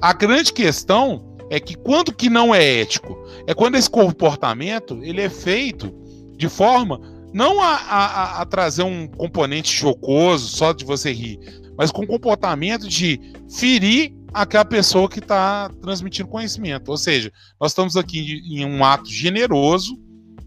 A 0.00 0.12
grande 0.12 0.52
questão 0.52 1.36
é 1.48 1.60
que 1.60 1.76
quando 1.76 2.12
que 2.12 2.28
não 2.28 2.52
é 2.52 2.80
ético? 2.80 3.16
É 3.46 3.54
quando 3.54 3.76
esse 3.76 3.88
comportamento 3.88 4.98
ele 5.04 5.20
é 5.20 5.30
feito 5.30 5.94
de 6.36 6.48
forma 6.48 7.00
não 7.32 7.60
a, 7.62 7.76
a, 7.76 8.40
a 8.40 8.44
trazer 8.44 8.82
um 8.82 9.06
componente 9.06 9.70
chocoso 9.70 10.48
só 10.48 10.72
de 10.72 10.84
você 10.84 11.12
rir, 11.12 11.38
mas 11.78 11.92
com 11.92 12.04
comportamento 12.04 12.88
de 12.88 13.20
ferir 13.48 14.12
aquela 14.34 14.64
pessoa 14.64 15.08
que 15.08 15.20
está 15.20 15.70
transmitindo 15.80 16.28
conhecimento. 16.28 16.88
Ou 16.88 16.96
seja, 16.96 17.30
nós 17.60 17.70
estamos 17.70 17.96
aqui 17.96 18.42
em 18.50 18.64
um 18.64 18.84
ato 18.84 19.08
generoso, 19.08 19.96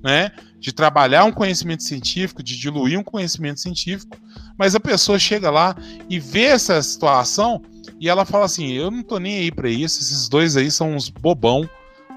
né, 0.03 0.29
de 0.59 0.73
trabalhar 0.73 1.23
um 1.25 1.31
conhecimento 1.31 1.83
científico, 1.83 2.41
de 2.41 2.57
diluir 2.57 2.99
um 2.99 3.03
conhecimento 3.03 3.59
científico, 3.59 4.17
mas 4.57 4.75
a 4.75 4.79
pessoa 4.79 5.19
chega 5.19 5.49
lá 5.49 5.75
e 6.09 6.19
vê 6.19 6.45
essa 6.45 6.81
situação 6.81 7.61
e 7.99 8.09
ela 8.09 8.25
fala 8.25 8.45
assim: 8.45 8.71
eu 8.71 8.89
não 8.89 9.03
tô 9.03 9.17
nem 9.17 9.37
aí 9.37 9.51
para 9.51 9.69
isso, 9.69 9.99
esses 9.99 10.27
dois 10.27 10.57
aí 10.57 10.71
são 10.71 10.95
uns 10.95 11.09
bobão, 11.09 11.69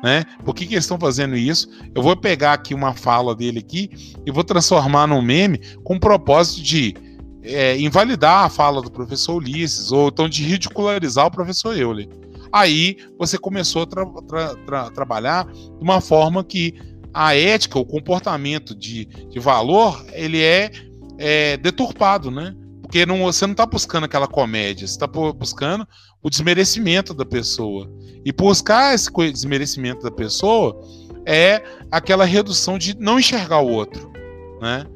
né? 0.02 0.24
Por 0.44 0.54
que, 0.54 0.66
que 0.66 0.74
eles 0.74 0.84
estão 0.84 0.98
fazendo 0.98 1.36
isso? 1.36 1.68
Eu 1.94 2.02
vou 2.02 2.16
pegar 2.16 2.52
aqui 2.52 2.74
uma 2.74 2.94
fala 2.94 3.34
dele 3.34 3.58
aqui 3.58 3.90
e 4.24 4.30
vou 4.30 4.44
transformar 4.44 5.06
num 5.06 5.22
meme 5.22 5.60
com 5.84 5.96
o 5.96 6.00
propósito 6.00 6.62
de 6.62 6.94
é, 7.42 7.78
invalidar 7.78 8.44
a 8.44 8.48
fala 8.48 8.82
do 8.82 8.90
professor 8.90 9.36
Ulisses, 9.36 9.90
ou 9.92 10.08
então 10.08 10.28
de 10.28 10.42
ridicularizar 10.42 11.26
o 11.26 11.30
professor 11.30 11.76
Euler. 11.76 12.08
Aí 12.52 12.96
você 13.18 13.36
começou 13.36 13.82
a 13.82 13.86
tra 13.86 14.06
tra 14.26 14.56
tra 14.56 14.90
trabalhar 14.90 15.46
de 15.46 15.82
uma 15.82 16.00
forma 16.00 16.42
que 16.42 16.74
a 17.18 17.34
ética, 17.36 17.80
o 17.80 17.84
comportamento 17.84 18.76
de, 18.76 19.06
de 19.06 19.40
valor, 19.40 20.06
ele 20.12 20.40
é, 20.40 20.70
é 21.18 21.56
deturpado, 21.56 22.30
né? 22.30 22.54
Porque 22.80 23.04
não, 23.04 23.24
você 23.24 23.44
não 23.44 23.54
está 23.54 23.66
buscando 23.66 24.04
aquela 24.04 24.28
comédia, 24.28 24.86
você 24.86 24.92
está 24.92 25.08
buscando 25.08 25.84
o 26.22 26.30
desmerecimento 26.30 27.12
da 27.12 27.24
pessoa. 27.24 27.90
E 28.24 28.30
buscar 28.30 28.94
esse 28.94 29.10
desmerecimento 29.32 30.00
da 30.04 30.12
pessoa 30.12 30.80
é 31.26 31.60
aquela 31.90 32.24
redução 32.24 32.78
de 32.78 32.96
não 32.96 33.18
enxergar 33.18 33.58
o 33.62 33.68
outro, 33.68 34.12
né? 34.60 34.86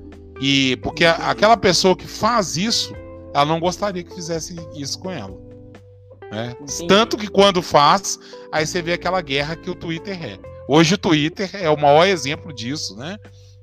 E 0.41 0.77
porque 0.77 1.05
aquela 1.05 1.57
pessoa 1.57 1.97
que 1.97 2.07
faz 2.07 2.57
isso, 2.57 2.95
ela 3.35 3.47
não 3.47 3.59
gostaria 3.59 4.05
que 4.05 4.15
fizesse 4.15 4.55
isso 4.77 4.97
com 5.01 5.11
ela. 5.11 5.37
Né? 6.31 6.55
Tanto 6.87 7.17
que 7.17 7.27
quando 7.27 7.61
faz, 7.61 8.17
aí 8.53 8.65
você 8.65 8.81
vê 8.81 8.93
aquela 8.93 9.21
guerra 9.21 9.57
que 9.57 9.69
o 9.69 9.75
Twitter 9.75 10.25
é. 10.25 10.52
Hoje 10.69 10.95
o 10.95 10.99
Twitter 10.99 11.51
é 11.55 11.69
o 11.69 11.81
maior 11.81 12.07
exemplo 12.07 12.53
disso, 12.53 12.97
né? 12.97 13.19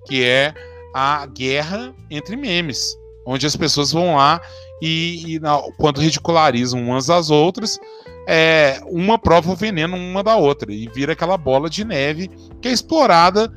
Que 0.06 0.24
é 0.24 0.54
a 0.94 1.26
guerra 1.26 1.94
entre 2.10 2.36
memes 2.36 2.98
onde 3.30 3.46
as 3.46 3.56
pessoas 3.56 3.92
vão 3.92 4.16
lá 4.16 4.42
e, 4.82 5.36
e 5.36 5.40
na, 5.40 5.62
quando 5.78 6.02
ridicularizam 6.02 6.82
umas 6.82 7.12
às 7.12 7.30
outras, 7.30 7.80
é, 8.28 8.80
uma 8.88 9.20
prova 9.20 9.52
o 9.52 9.56
veneno 9.56 9.96
uma 9.96 10.24
da 10.24 10.36
outra 10.36 10.72
e 10.74 10.88
vira 10.88 11.14
aquela 11.14 11.38
bola 11.38 11.70
de 11.70 11.86
neve 11.86 12.30
que 12.60 12.68
é 12.68 12.72
explorada 12.72 13.52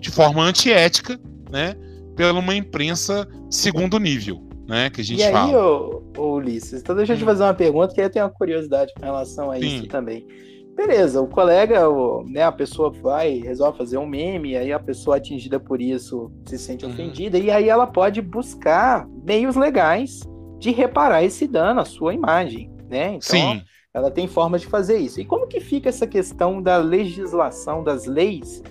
de 0.00 0.10
forma 0.10 0.42
antiética, 0.42 1.20
né, 1.50 1.76
pela 2.16 2.38
uma 2.38 2.54
imprensa 2.54 3.28
de 3.48 3.54
segundo 3.54 3.98
nível, 3.98 4.42
né, 4.66 4.88
que 4.88 5.02
a 5.02 5.04
gente 5.04 5.20
e 5.20 5.30
fala. 5.30 5.48
aí, 5.48 5.54
ô, 5.54 6.02
ô 6.16 6.34
Ulisses, 6.36 6.80
então 6.80 6.96
deixa 6.96 7.12
eu 7.12 7.18
te 7.18 7.22
hum. 7.22 7.26
fazer 7.26 7.42
uma 7.42 7.54
pergunta 7.54 7.94
que 7.94 8.00
eu 8.00 8.08
tenho 8.08 8.24
uma 8.24 8.30
curiosidade 8.30 8.92
com 8.94 9.04
relação 9.04 9.50
a 9.50 9.58
Sim. 9.58 9.66
isso 9.66 9.86
também. 9.86 10.26
Beleza, 10.74 11.20
o 11.20 11.26
colega, 11.26 11.88
o, 11.88 12.24
né, 12.24 12.42
a 12.42 12.52
pessoa 12.52 12.90
vai, 12.90 13.38
resolve 13.38 13.76
fazer 13.76 13.98
um 13.98 14.06
meme, 14.06 14.56
aí 14.56 14.72
a 14.72 14.78
pessoa 14.78 15.16
atingida 15.16 15.60
por 15.60 15.80
isso 15.80 16.32
se 16.46 16.58
sente 16.58 16.84
uhum. 16.84 16.92
ofendida, 16.92 17.38
e 17.38 17.50
aí 17.50 17.68
ela 17.68 17.86
pode 17.86 18.22
buscar 18.22 19.06
meios 19.24 19.56
legais 19.56 20.20
de 20.58 20.70
reparar 20.70 21.22
esse 21.22 21.46
dano 21.46 21.80
à 21.80 21.84
sua 21.84 22.14
imagem, 22.14 22.70
né? 22.88 23.14
Então, 23.14 23.20
Sim. 23.20 23.62
ela 23.92 24.10
tem 24.10 24.26
formas 24.26 24.60
de 24.60 24.66
fazer 24.68 24.98
isso. 24.98 25.20
E 25.20 25.24
como 25.24 25.46
que 25.46 25.60
fica 25.60 25.88
essa 25.88 26.06
questão 26.06 26.62
da 26.62 26.76
legislação, 26.76 27.82
das 27.82 28.06
leis, 28.06 28.62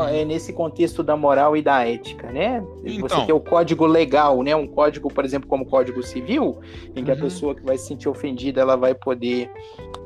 é 0.00 0.24
nesse 0.24 0.52
contexto 0.52 1.02
da 1.02 1.16
moral 1.16 1.56
e 1.56 1.62
da 1.62 1.86
ética, 1.86 2.30
né? 2.30 2.62
Então. 2.84 3.08
Você 3.20 3.26
tem 3.26 3.34
o 3.34 3.40
código 3.40 3.84
legal, 3.86 4.42
né? 4.42 4.54
Um 4.56 4.66
código, 4.66 5.12
por 5.12 5.24
exemplo, 5.24 5.48
como 5.48 5.64
o 5.64 5.66
Código 5.66 6.02
Civil, 6.02 6.60
em 6.96 7.04
que 7.04 7.10
a 7.10 7.14
Uhum. 7.14 7.20
pessoa 7.20 7.54
que 7.54 7.62
vai 7.62 7.76
se 7.78 7.86
sentir 7.88 8.08
ofendida, 8.08 8.60
ela 8.60 8.76
vai 8.76 8.94
poder 8.94 9.50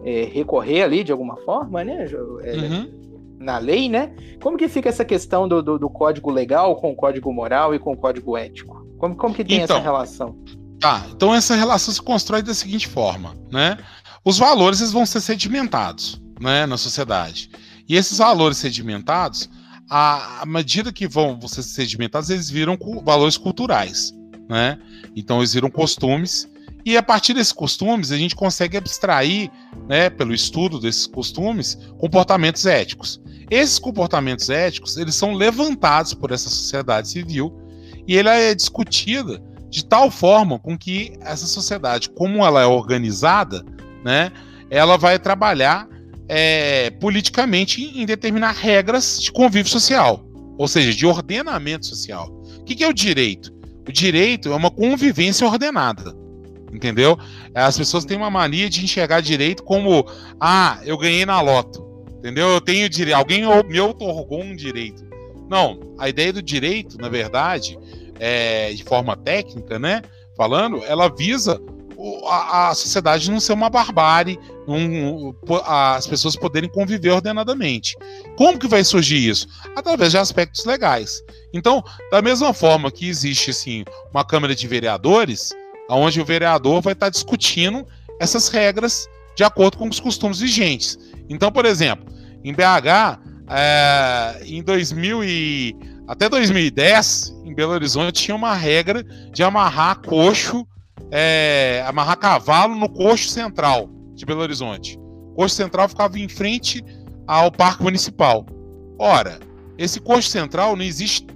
é, 0.05 0.25
recorrer 0.33 0.83
ali 0.83 1.03
de 1.05 1.13
alguma 1.13 1.37
forma, 1.39 1.83
né? 1.85 2.07
É, 2.43 2.57
Uhum. 2.57 3.07
Na 3.39 3.59
lei, 3.59 3.89
né? 3.89 4.13
Como 4.43 4.57
que 4.57 4.67
fica 4.69 4.89
essa 4.89 5.05
questão 5.05 5.47
do, 5.47 5.63
do, 5.63 5.79
do 5.79 5.91
código 5.91 6.31
legal 6.31 6.75
com 6.77 6.91
o 6.93 6.97
código 6.97 7.33
moral 7.33 7.75
e 7.75 7.79
com 7.79 7.93
o 7.93 7.97
código 7.97 8.37
ético? 8.37 8.87
Como, 8.99 9.15
como 9.15 9.35
que 9.35 9.45
tem 9.45 9.61
Então. 9.61 9.77
essa 9.77 9.85
relação? 9.85 10.37
Tá, 10.81 11.07
então 11.15 11.35
essa 11.35 11.55
relação 11.55 11.93
se 11.93 12.01
constrói 12.03 12.43
da 12.43 12.53
seguinte 12.55 12.87
forma, 12.89 13.35
né? 13.53 13.79
Os 14.25 14.39
valores 14.39 14.81
eles 14.81 14.93
vão 14.93 15.07
ser 15.07 15.21
sedimentados, 15.21 16.21
né, 16.41 16.67
na 16.67 16.77
sociedade. 16.77 17.51
E 17.89 17.95
esses 17.97 18.19
valores 18.19 18.57
sedimentados, 18.59 19.49
à 19.89 20.45
medida 20.47 20.93
que 20.93 21.07
vão 21.07 21.41
ser 21.47 21.63
sedimentados, 21.63 22.31
eles 22.31 22.51
viram 22.51 22.77
valores 23.05 23.37
culturais, 23.37 24.15
né? 24.49 24.79
Então 25.15 25.39
eles 25.39 25.55
viram 25.55 25.71
costumes 25.71 26.49
e 26.87 26.97
a 26.97 27.03
partir 27.03 27.35
desses 27.35 27.53
costumes 27.53 28.13
a 28.13 28.17
gente 28.17 28.37
consegue 28.37 28.77
abstrair, 28.77 29.51
né, 29.89 30.09
pelo 30.09 30.33
estudo 30.33 30.79
desses 30.79 31.07
costumes, 31.07 31.77
comportamentos 31.99 32.65
éticos. 32.65 33.21
Esses 33.51 33.79
comportamentos 33.79 34.49
éticos, 34.49 34.97
eles 34.97 35.17
são 35.17 35.35
levantados 35.35 36.15
por 36.15 36.31
essa 36.31 36.49
sociedade 36.49 37.09
civil 37.09 37.53
e 38.07 38.17
ele 38.17 38.29
é 38.29 38.55
discutida 38.55 39.43
de 39.69 39.85
tal 39.85 40.13
forma 40.13 40.61
com 40.61 40.79
que 40.79 41.15
essa 41.21 41.47
sociedade, 41.47 42.09
como 42.11 42.45
ela 42.45 42.63
é 42.63 42.67
organizada, 42.67 43.65
né, 44.05 44.31
ela 44.71 44.97
vai 44.97 45.19
trabalhar 45.19 45.89
é, 46.29 46.91
politicamente 46.91 47.83
em 47.83 48.05
determinar 48.05 48.53
regras 48.53 49.21
de 49.21 49.31
convívio 49.31 49.71
social, 49.71 50.25
ou 50.59 50.67
seja, 50.67 50.93
de 50.93 51.07
ordenamento 51.07 51.87
social. 51.87 52.29
O 52.59 52.65
que, 52.65 52.75
que 52.75 52.85
é 52.85 52.89
o 52.89 52.93
direito? 52.93 53.53
O 53.89 53.93
direito 53.93 54.53
é 54.53 54.57
uma 54.57 54.71
convivência 54.71 55.47
ordenada, 55.47 56.15
entendeu? 56.73 57.17
As 57.55 57.79
pessoas 57.79 58.05
têm 58.05 58.17
uma 58.17 58.31
mania 58.31 58.69
de 58.69 58.85
enxergar 58.85 59.21
direito 59.21 59.63
como, 59.63 60.05
ah, 60.41 60.81
eu 60.85 60.99
ganhei 60.99 61.25
na 61.25 61.41
loto, 61.41 61.87
entendeu? 62.19 62.49
Eu 62.49 62.61
tenho 62.61 62.89
direito, 62.89 63.17
alguém 63.17 63.43
me 63.69 63.81
otorgou 63.81 64.43
um 64.43 64.57
direito. 64.57 65.07
Não, 65.49 65.79
a 65.99 66.09
ideia 66.09 66.33
do 66.33 66.43
direito, 66.43 66.99
na 66.99 67.09
verdade, 67.09 67.79
é, 68.19 68.73
de 68.73 68.83
forma 68.83 69.17
técnica, 69.17 69.79
né? 69.79 70.03
Falando, 70.37 70.83
ela 70.85 71.09
visa 71.09 71.61
a, 72.29 72.69
a 72.69 72.75
sociedade 72.75 73.31
não 73.31 73.41
ser 73.41 73.53
uma 73.53 73.71
barbárie, 73.71 74.39
um, 74.69 75.35
as 75.65 76.07
pessoas 76.07 76.37
poderem 76.37 76.69
conviver 76.69 77.11
ordenadamente. 77.11 77.97
Como 78.37 78.59
que 78.59 78.69
vai 78.69 78.85
surgir 78.85 79.29
isso? 79.29 79.47
Através 79.75 80.13
de 80.13 80.19
aspectos 80.19 80.65
legais. 80.65 81.23
Então, 81.53 81.83
da 82.11 82.21
mesma 82.21 82.53
forma 82.53 82.91
que 82.91 83.09
existe 83.09 83.51
assim 83.51 83.85
uma 84.11 84.25
Câmara 84.25 84.55
de 84.55 84.67
Vereadores, 84.67 85.55
onde 85.89 86.21
o 86.21 86.25
vereador 86.25 86.81
vai 86.83 86.93
estar 86.93 87.09
discutindo 87.09 87.87
essas 88.21 88.49
regras 88.49 89.09
de 89.37 89.45
acordo 89.45 89.79
com 89.79 89.89
os 89.89 90.01
costumes 90.01 90.41
vigentes. 90.41 90.99
Então, 91.29 91.53
por 91.53 91.65
exemplo, 91.65 92.07
em 92.43 92.53
BH, 92.53 93.21
é, 93.49 94.41
em 94.45 94.63
2000 94.63 95.25
e 95.25 95.77
até 96.09 96.29
2010, 96.29 97.35
em 97.45 97.55
Belo 97.55 97.73
Horizonte, 97.73 98.23
tinha 98.23 98.35
uma 98.35 98.55
regra 98.55 99.03
de 99.33 99.43
amarrar 99.43 100.01
coxo, 100.01 100.67
é, 101.11 101.85
amarrar 101.87 102.19
cavalo 102.19 102.75
no 102.75 102.89
coxo 102.89 103.29
central 103.29 103.89
de 104.15 104.25
Belo 104.25 104.41
Horizonte. 104.41 104.99
O 104.99 105.35
coxo 105.35 105.55
central 105.55 105.89
ficava 105.89 106.19
em 106.19 106.29
frente 106.29 106.85
ao 107.27 107.51
Parque 107.51 107.83
Municipal. 107.83 108.47
Ora, 108.99 109.39
esse 109.79 110.01
coxo 110.01 110.31
central 110.31 110.77
não 110.77 110.85
existe. 110.85 111.27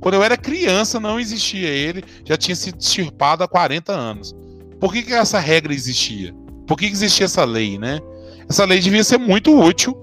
Quando 0.00 0.14
eu 0.14 0.22
era 0.24 0.36
criança, 0.36 0.98
não 0.98 1.20
existia 1.20 1.68
ele, 1.68 2.02
já 2.24 2.36
tinha 2.36 2.56
sido 2.56 2.80
extirpado 2.80 3.44
há 3.44 3.48
40 3.48 3.92
anos. 3.92 4.34
Por 4.80 4.92
que, 4.92 5.02
que 5.02 5.12
essa 5.12 5.38
regra 5.38 5.72
existia? 5.72 6.34
Por 6.66 6.76
que, 6.76 6.86
que 6.86 6.92
existia 6.92 7.26
essa 7.26 7.44
lei, 7.44 7.78
né? 7.78 8.00
Essa 8.48 8.64
lei 8.64 8.80
devia 8.80 9.04
ser 9.04 9.18
muito 9.18 9.56
útil, 9.56 9.94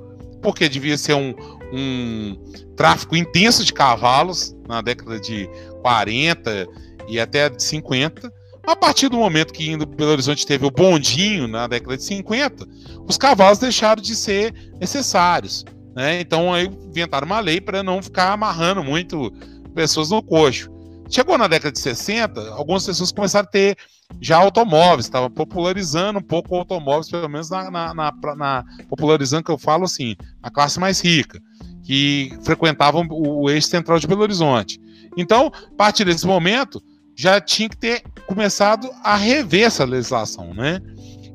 porque 0.42 0.70
devia 0.70 0.98
ser 0.98 1.16
um, 1.16 1.34
um 1.74 2.38
tráfico 2.78 3.16
intenso 3.16 3.66
de 3.66 3.74
cavalos 3.74 4.56
na 4.68 4.82
década 4.82 5.20
de 5.20 5.50
40 5.82 6.66
e 7.10 7.20
até 7.20 7.50
de 7.50 7.62
50. 7.62 8.32
A 8.66 8.76
partir 8.76 9.10
do 9.10 9.18
momento 9.18 9.54
que 9.54 9.70
indo 9.70 9.86
Belo 9.86 10.12
Horizonte 10.12 10.46
teve 10.46 10.66
o 10.66 10.72
bondinho 10.72 11.48
na 11.48 11.68
década 11.68 11.98
de 11.98 12.04
50, 12.04 12.66
os 13.08 13.18
cavalos 13.18 13.60
deixaram 13.60 14.02
de 14.02 14.16
ser 14.16 14.54
necessários. 14.80 15.66
Né? 15.96 16.22
Então 16.22 16.54
aí 16.54 16.66
inventaram 16.66 17.26
uma 17.26 17.40
lei 17.40 17.60
para 17.60 17.82
não 17.82 18.02
ficar 18.02 18.32
amarrando 18.34 18.84
muito 18.84 19.32
pessoas 19.74 20.10
no 20.10 20.22
coxo. 20.22 20.70
Chegou 21.10 21.38
na 21.38 21.48
década 21.48 21.72
de 21.72 21.80
60, 21.80 22.52
algumas 22.52 22.86
pessoas 22.86 23.12
começaram 23.12 23.48
a 23.48 23.52
ter 23.52 23.76
já 24.22 24.38
automóveis, 24.38 25.06
estava 25.06 25.30
popularizando 25.30 26.20
um 26.20 26.24
pouco 26.24 26.56
automóveis, 26.56 27.10
pelo 27.10 27.28
menos 27.28 27.50
na, 27.50 27.72
na, 27.72 27.94
na, 27.94 28.14
na, 28.36 28.66
popularizando 28.88 29.44
que 29.44 29.52
eu 29.52 29.58
falo 29.58 29.86
assim, 29.86 30.16
a 30.42 30.52
classe 30.52 30.80
mais 30.80 31.02
rica, 31.02 31.40
que 31.84 32.32
frequentavam 32.44 33.08
o, 33.10 33.50
eixo 33.50 33.68
central 33.68 34.00
de 34.00 34.08
Belo 34.08 34.22
Horizonte. 34.22 34.80
Então, 35.18 35.52
a 35.72 35.76
partir 35.76 36.06
desse 36.06 36.28
momento, 36.28 36.82
já 37.20 37.42
tinha 37.42 37.68
que 37.68 37.76
ter 37.76 38.02
começado 38.26 38.90
a 39.04 39.18
rever 39.18 39.66
essa 39.66 39.84
legislação, 39.84 40.54
né? 40.54 40.80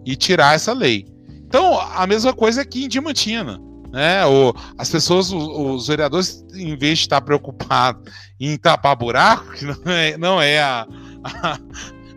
E 0.02 0.16
tirar 0.16 0.54
essa 0.54 0.72
lei. 0.72 1.04
Então, 1.46 1.78
a 1.78 2.06
mesma 2.06 2.32
coisa 2.32 2.62
aqui 2.62 2.86
em 2.86 2.88
Diamantina. 2.88 3.60
Né? 3.92 4.24
O, 4.24 4.54
as 4.78 4.88
pessoas, 4.88 5.30
os, 5.30 5.46
os, 5.46 5.86
vereadores, 5.86 6.42
em 6.54 6.74
vez 6.74 7.00
de 7.00 7.04
estar 7.04 7.20
preocupados 7.20 8.10
em 8.40 8.56
tapar 8.56 8.96
buraco, 8.96 9.52
que 9.52 9.66
não 9.66 9.92
é, 9.92 10.16
não 10.16 10.40
é 10.40 10.58
a, 10.58 10.86
a, 11.22 11.58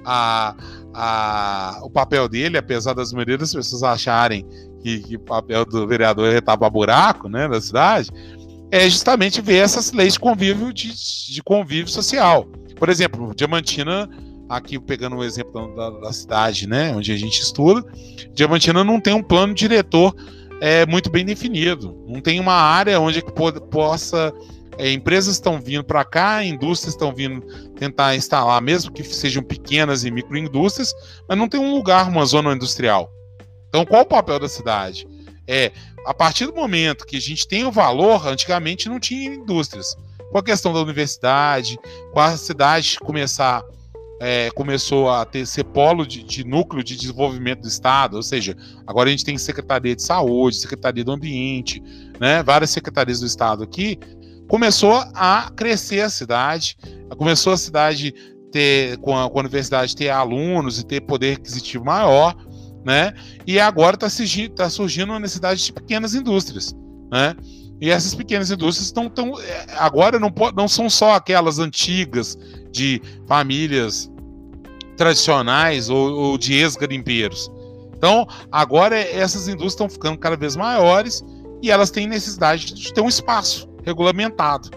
a, 0.05 0.55
a, 0.93 1.79
o 1.83 1.89
papel 1.89 2.29
dele, 2.29 2.57
apesar 2.57 2.93
das 2.93 3.11
maioria 3.11 3.37
das 3.37 3.53
pessoas 3.53 3.83
acharem 3.83 4.47
que, 4.81 4.99
que 4.99 5.15
o 5.17 5.19
papel 5.19 5.65
do 5.65 5.85
vereador 5.85 6.33
é 6.33 6.39
tapar 6.39 6.71
buraco 6.71 7.27
né, 7.27 7.49
da 7.49 7.59
cidade, 7.59 8.09
é 8.71 8.89
justamente 8.89 9.41
ver 9.41 9.57
essas 9.57 9.91
leis 9.91 10.13
de 10.13 10.19
convívio, 10.19 10.73
de, 10.73 10.93
de 11.33 11.43
convívio 11.43 11.87
social. 11.87 12.45
Por 12.75 12.89
exemplo, 12.89 13.33
Diamantina, 13.35 14.09
aqui 14.49 14.79
pegando 14.79 15.17
o 15.17 15.23
exemplo 15.23 15.75
da, 15.75 15.89
da, 15.89 16.13
cidade, 16.13 16.67
né, 16.67 16.93
onde 16.95 17.11
a 17.11 17.17
gente 17.17 17.41
estuda, 17.41 17.83
Diamantina 18.33 18.83
não 18.83 18.99
tem 18.99 19.13
um 19.13 19.23
plano 19.23 19.53
diretor 19.53 20.15
é, 20.61 20.85
muito 20.85 21.09
bem 21.09 21.25
definido. 21.25 21.95
Não 22.07 22.21
tem 22.21 22.39
uma 22.39 22.53
área 22.53 22.99
onde 22.99 23.21
que 23.21 23.31
possa. 23.31 24.33
É, 24.79 24.91
empresas 24.91 25.33
estão 25.33 25.59
vindo 25.59 25.83
para 25.83 26.05
cá, 26.05 26.43
indústrias 26.43 26.93
estão 26.93 27.11
vindo 27.11 27.41
tentar 27.73 28.15
instalar, 28.15 28.61
mesmo 28.61 28.91
que 28.91 29.03
sejam 29.03 29.41
pequenas 29.41 30.05
e 30.05 30.11
microindústrias, 30.11 30.93
mas 31.27 31.35
não 31.35 31.49
tem 31.49 31.59
um 31.59 31.73
lugar, 31.73 32.07
uma 32.07 32.23
zona 32.25 32.53
industrial. 32.53 33.11
Então, 33.69 33.83
qual 33.85 34.03
o 34.03 34.05
papel 34.05 34.39
da 34.39 34.47
cidade? 34.47 35.07
É, 35.47 35.71
a 36.07 36.13
partir 36.13 36.45
do 36.45 36.55
momento 36.55 37.05
que 37.05 37.17
a 37.17 37.21
gente 37.21 37.45
tem 37.45 37.65
o 37.65 37.71
valor, 37.71 38.25
antigamente 38.25 38.87
não 38.87 38.97
tinha 38.97 39.35
indústrias. 39.35 39.93
Com 40.31 40.37
a 40.37 40.43
questão 40.43 40.71
da 40.71 40.79
universidade, 40.79 41.77
com 42.13 42.19
a 42.19 42.37
cidade 42.37 42.97
começar 42.99 43.61
é, 44.19 44.49
começou 44.51 45.09
a 45.09 45.25
ter 45.25 45.45
ser 45.45 45.65
polo 45.65 46.05
de, 46.05 46.23
de, 46.23 46.43
núcleo 46.43 46.83
de 46.83 46.95
desenvolvimento 46.95 47.61
do 47.61 47.67
Estado, 47.67 48.15
ou 48.15 48.23
seja, 48.23 48.55
agora 48.87 49.09
a 49.09 49.11
gente 49.11 49.25
tem 49.25 49.37
Secretaria 49.37 49.95
de 49.95 50.01
Saúde, 50.01 50.55
Secretaria 50.55 51.03
do 51.03 51.11
Ambiente, 51.11 51.83
né, 52.19 52.41
várias 52.41 52.71
secretarias 52.71 53.19
do 53.19 53.27
Estado 53.27 53.63
aqui, 53.63 53.99
começou 54.47 55.03
a 55.13 55.51
crescer 55.55 56.01
a 56.01 56.09
cidade, 56.09 56.77
começou 57.17 57.53
a 57.53 57.57
cidade 57.57 58.13
ter, 58.51 58.97
com 58.99 59.15
a, 59.15 59.29
com 59.29 59.37
a 59.37 59.41
universidade 59.41 59.95
ter 59.95 60.09
alunos 60.09 60.79
e 60.79 60.85
ter 60.85 61.01
poder 61.01 61.37
aquisitivo 61.37 61.85
maior, 61.85 62.33
né, 62.87 63.13
e 63.45 63.59
agora 63.59 63.95
está 63.95 64.09
surgindo, 64.09 64.55
tá 64.55 64.69
surgindo 64.69 65.19
necessidade 65.19 65.61
de 65.61 65.73
pequenas 65.73 66.15
indústrias, 66.15 66.73
né, 67.11 67.35
e 67.81 67.89
essas 67.89 68.15
pequenas 68.15 68.49
indústrias 68.49 68.85
estão 68.85 69.09
tão, 69.09 69.33
agora 69.77 70.17
não, 70.17 70.33
não 70.55 70.69
são 70.69 70.89
só 70.89 71.15
aquelas 71.15 71.59
antigas 71.59 72.37
de 72.71 73.01
famílias 73.27 74.09
tradicionais 74.95 75.89
ou, 75.89 76.11
ou 76.13 76.37
de 76.37 76.53
ex-garimpeiros. 76.53 77.51
Então, 77.93 78.25
agora 78.51 78.97
essas 78.97 79.47
indústrias 79.47 79.73
estão 79.73 79.89
ficando 79.89 80.17
cada 80.17 80.37
vez 80.37 80.55
maiores 80.55 81.23
e 81.61 81.69
elas 81.69 81.91
têm 81.91 82.07
necessidade 82.07 82.73
de 82.73 82.93
ter 82.93 83.01
um 83.01 83.09
espaço 83.09 83.69
regulamentado, 83.83 84.71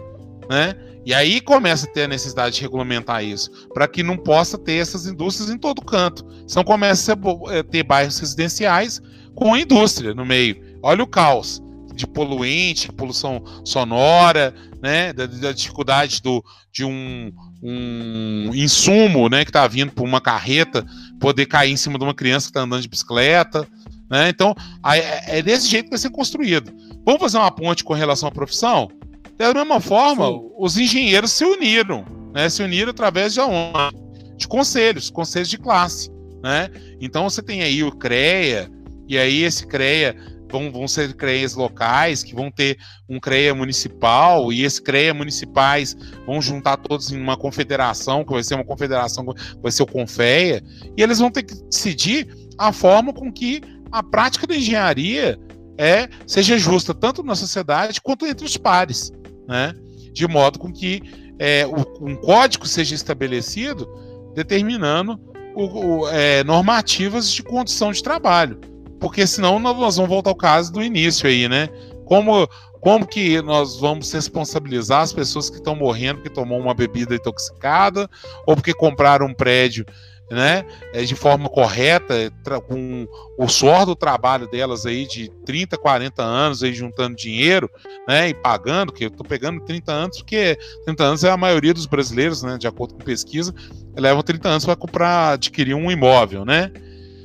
né? 0.49 0.75
E 1.05 1.15
aí 1.15 1.41
começa 1.41 1.87
a 1.87 1.91
ter 1.91 2.03
a 2.03 2.09
necessidade 2.09 2.57
de 2.57 2.63
regulamentar 2.63 3.25
isso, 3.25 3.51
para 3.73 3.89
que 3.89 4.03
não 4.03 4.17
possa 4.17 4.59
ter 4.59 4.75
essas 4.75 5.07
indústrias 5.07 5.51
em 5.51 5.57
todo 5.57 5.83
canto. 5.83 6.27
Então 6.45 6.63
começa 6.63 7.15
a 7.15 7.63
ter 7.65 7.83
bairros 7.83 8.19
residenciais 8.19 9.01
com 9.35 9.57
indústria 9.57 10.15
no 10.15 10.27
meio. 10.27 10.63
Olha 10.83 11.03
o 11.03 11.07
caos 11.07 11.63
de 11.95 12.07
poluente, 12.07 12.93
poluição 12.93 13.43
sonora, 13.65 14.55
né, 14.83 15.13
da, 15.13 15.27
da 15.27 15.53
dificuldade 15.53 16.23
do, 16.23 16.43
de 16.73 16.85
um, 16.85 17.33
um 17.63 18.51
insumo, 18.55 19.29
né, 19.29 19.45
que 19.45 19.51
está 19.51 19.67
vindo 19.67 19.93
por 19.93 20.05
uma 20.05 20.21
carreta 20.21 20.87
poder 21.19 21.47
cair 21.47 21.73
em 21.73 21.77
cima 21.77 21.99
de 21.99 22.05
uma 22.05 22.15
criança 22.15 22.47
que 22.47 22.51
está 22.51 22.63
andando 22.63 22.83
de 22.83 22.89
bicicleta, 22.89 23.67
né? 24.11 24.29
Então 24.29 24.55
é 25.27 25.41
desse 25.41 25.69
jeito 25.69 25.85
que 25.85 25.91
vai 25.91 25.99
ser 25.99 26.11
construído. 26.11 26.73
Vamos 27.05 27.21
fazer 27.21 27.39
uma 27.39 27.51
ponte 27.51 27.85
com 27.85 27.95
relação 27.95 28.29
à 28.29 28.33
profissão? 28.33 28.91
Da 29.41 29.55
mesma 29.55 29.81
forma, 29.81 30.27
Sim. 30.27 30.51
os 30.59 30.77
engenheiros 30.77 31.33
se 31.33 31.47
uniram, 31.47 32.05
né? 32.35 32.51
Se 32.51 32.63
uniram 32.63 32.91
através 32.91 33.33
de 33.33 33.41
aonde? 33.41 33.97
De 34.37 34.47
conselhos, 34.47 35.09
conselhos 35.09 35.49
de 35.49 35.57
classe, 35.57 36.11
né? 36.43 36.69
Então 37.01 37.25
você 37.25 37.41
tem 37.43 37.63
aí 37.63 37.83
o 37.83 37.91
CREA, 37.91 38.71
e 39.09 39.17
aí 39.17 39.43
esse 39.43 39.67
CREA 39.67 40.15
vão, 40.51 40.71
vão 40.71 40.87
ser 40.87 41.15
CREAs 41.15 41.55
locais, 41.55 42.23
que 42.23 42.35
vão 42.35 42.51
ter 42.51 42.77
um 43.09 43.19
CREA 43.19 43.55
municipal, 43.55 44.53
e 44.53 44.63
esses 44.63 44.79
CREA 44.79 45.15
municipais 45.15 45.97
vão 46.27 46.43
juntar 46.43 46.77
todos 46.77 47.11
em 47.11 47.19
uma 47.19 47.35
confederação, 47.35 48.23
que 48.23 48.35
vai 48.35 48.43
ser 48.45 48.57
uma 48.57 48.65
confederação, 48.65 49.25
vai 49.63 49.73
ser 49.73 49.85
o 49.85 49.87
CONFEA, 49.87 50.63
e 50.99 51.03
eles 51.03 51.19
vão 51.19 51.31
ter 51.31 51.45
que 51.45 51.55
decidir 51.55 52.29
a 52.59 52.75
forma 52.75 53.11
com 53.11 53.33
que 53.33 53.63
a 53.91 54.03
prática 54.03 54.47
da 54.47 54.55
engenharia 54.55 55.39
é 55.79 56.11
seja 56.27 56.59
justa 56.59 56.93
tanto 56.93 57.23
na 57.23 57.35
sociedade 57.35 58.03
quanto 58.03 58.27
entre 58.27 58.45
os 58.45 58.59
pares, 58.59 59.11
né? 59.51 59.75
De 60.13 60.27
modo 60.27 60.59
com 60.59 60.73
que 60.73 61.03
é, 61.39 61.67
o, 61.67 62.07
um 62.07 62.17
código 62.17 62.67
seja 62.67 62.95
estabelecido 62.95 63.87
determinando 64.35 65.21
o, 65.55 65.65
o, 65.65 66.09
é, 66.09 66.43
normativas 66.45 67.31
de 67.31 67.43
condição 67.43 67.93
de 67.93 68.03
trabalho 68.03 68.59
porque 69.01 69.27
senão 69.27 69.59
nós 69.59 69.97
vamos 69.97 70.11
voltar 70.11 70.31
ao 70.31 70.37
caso 70.37 70.71
do 70.71 70.83
início 70.83 71.27
aí, 71.27 71.49
né? 71.49 71.69
Como, 72.05 72.47
como 72.81 73.07
que 73.07 73.41
nós 73.41 73.81
vamos 73.81 74.13
responsabilizar 74.13 75.01
as 75.01 75.13
pessoas 75.13 75.49
que 75.49 75.57
estão 75.57 75.75
morrendo 75.75 76.17
porque 76.17 76.29
tomou 76.29 76.61
uma 76.61 76.75
bebida 76.75 77.15
intoxicada 77.15 78.09
ou 78.47 78.55
porque 78.55 78.75
compraram 78.75 79.27
um 79.27 79.35
prédio 79.35 79.87
né, 80.31 80.65
é, 80.93 81.03
de 81.03 81.17
forma 81.17 81.49
correta, 81.49 82.33
com 82.69 83.07
o 83.37 83.49
suor 83.49 83.85
do 83.85 83.97
trabalho 83.97 84.49
delas 84.49 84.87
aí 84.87 85.07
de 85.07 85.29
30, 85.45 85.77
40 85.77 86.23
anos 86.23 86.63
aí 86.63 86.73
juntando 86.73 87.17
dinheiro, 87.17 87.69
né, 88.07 88.29
e 88.29 88.35
pagando, 88.35 88.93
que 88.93 89.05
eu 89.05 89.09
estou 89.09 89.27
pegando 89.27 89.61
30 89.65 89.93
anos, 89.93 90.19
porque 90.19 90.57
30 90.85 91.03
anos 91.03 91.25
é 91.25 91.31
a 91.31 91.37
maioria 91.37 91.75
dos 91.75 91.87
brasileiros, 91.87 92.43
né, 92.43 92.57
de 92.57 92.69
acordo 92.69 92.95
com 92.95 93.01
pesquisa, 93.01 93.53
levam 93.97 94.23
30 94.23 94.49
anos 94.49 94.65
para 94.65 94.77
comprar, 94.77 95.33
adquirir 95.33 95.75
um 95.75 95.91
imóvel, 95.91 96.45
né? 96.45 96.71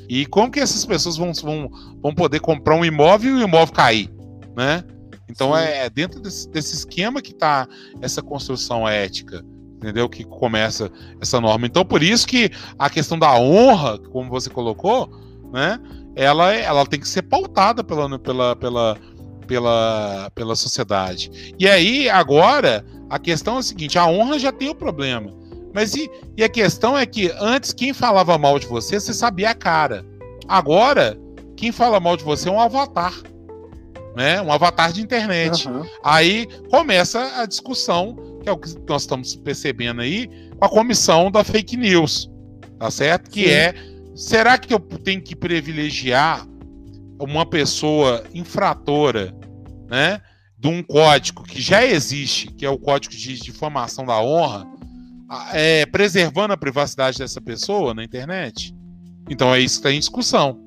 E 0.08 0.26
como 0.26 0.51
que 0.51 0.60
essas 0.60 0.86
pessoas 0.86 1.18
vão, 1.18 1.34
vão, 1.34 1.70
vão 2.01 2.14
poder 2.14 2.39
comprar 2.39 2.76
um 2.76 2.86
imóvel 2.86 3.38
e 3.38 3.41
o 3.41 3.47
imóvel 3.47 3.74
cair, 3.74 4.12
né? 4.56 4.84
Então 5.30 5.56
é, 5.56 5.86
é 5.86 5.89
dentro 5.89 6.20
desse, 6.20 6.49
desse 6.49 6.76
esquema 6.76 7.22
que 7.22 7.32
está 7.32 7.68
essa 8.01 8.22
construção 8.22 8.88
ética, 8.88 9.43
entendeu? 9.86 10.09
Que 10.09 10.23
começa 10.23 10.91
essa 11.21 11.39
norma. 11.39 11.67
Então 11.67 11.86
por 11.86 12.01
isso 12.01 12.25
que 12.25 12.49
a 12.77 12.89
questão 12.89 13.17
da 13.17 13.38
honra, 13.38 13.99
como 14.11 14.29
você 14.29 14.49
colocou, 14.49 15.09
né? 15.53 15.79
Ela, 16.15 16.53
ela 16.53 16.86
tem 16.86 16.99
que 16.99 17.07
ser 17.07 17.23
pautada 17.23 17.83
pela, 17.83 18.17
pela, 18.17 18.55
pela, 18.55 18.97
pela, 19.45 20.31
pela 20.33 20.55
sociedade. 20.55 21.53
E 21.59 21.67
aí, 21.67 22.09
agora, 22.09 22.86
a 23.09 23.19
questão 23.19 23.57
é 23.57 23.59
a 23.59 23.63
seguinte: 23.63 23.99
a 23.99 24.07
honra 24.07 24.39
já 24.39 24.51
tem 24.51 24.69
o 24.69 24.75
problema. 24.75 25.33
Mas 25.73 25.93
e, 25.93 26.09
e 26.38 26.43
a 26.43 26.49
questão 26.49 26.97
é 26.97 27.05
que 27.05 27.31
antes 27.38 27.73
quem 27.73 27.93
falava 27.93 28.38
mal 28.38 28.57
de 28.57 28.65
você, 28.65 28.99
você 28.99 29.13
sabia 29.13 29.49
a 29.49 29.53
cara. 29.53 30.05
Agora, 30.47 31.19
quem 31.57 31.71
fala 31.71 31.99
mal 31.99 32.15
de 32.15 32.23
você 32.23 32.47
é 32.47 32.51
um 32.51 32.61
avatar. 32.61 33.13
Né? 34.15 34.41
Um 34.41 34.51
avatar 34.51 34.93
de 34.93 35.01
internet. 35.01 35.67
Uhum. 35.67 35.83
Aí 36.01 36.47
começa 36.69 37.41
a 37.41 37.45
discussão, 37.45 38.15
que 38.46 38.50
é 38.50 38.52
o 38.52 38.58
que 38.58 38.70
nós 38.88 39.02
estamos 39.02 39.36
percebendo 39.36 40.02
aí, 40.02 40.30
com 40.56 40.64
a 40.64 40.70
comissão 40.70 41.32
da 41.32 41.43
fake 41.43 41.76
news. 41.76 42.30
Tá 42.78 42.91
certo? 42.91 43.32
Que 43.32 43.46
Sim. 43.46 43.50
é. 43.50 43.76
Será 44.16 44.58
que 44.58 44.74
eu 44.74 44.80
tenho 44.80 45.22
que 45.22 45.36
privilegiar 45.36 46.48
uma 47.20 47.46
pessoa 47.46 48.24
infratora, 48.34 49.36
né? 49.89 50.22
De 50.58 50.68
um 50.68 50.84
código 50.84 51.43
que 51.43 51.60
já 51.60 51.84
existe, 51.84 52.48
que 52.48 52.66
é 52.66 52.70
o 52.70 52.78
código 52.78 53.14
de 53.14 53.39
difamação 53.39 54.06
da 54.06 54.22
honra, 54.22 54.66
é, 55.52 55.86
preservando 55.88 56.54
a 56.54 56.58
privacidade 56.58 57.18
dessa 57.18 57.41
pessoa 57.41 57.93
na 57.93 58.04
internet? 58.04 58.74
Então 59.30 59.54
é 59.54 59.60
isso 59.60 59.76
que 59.76 59.88
está 59.88 59.91
em 59.91 60.00
discussão, 60.00 60.64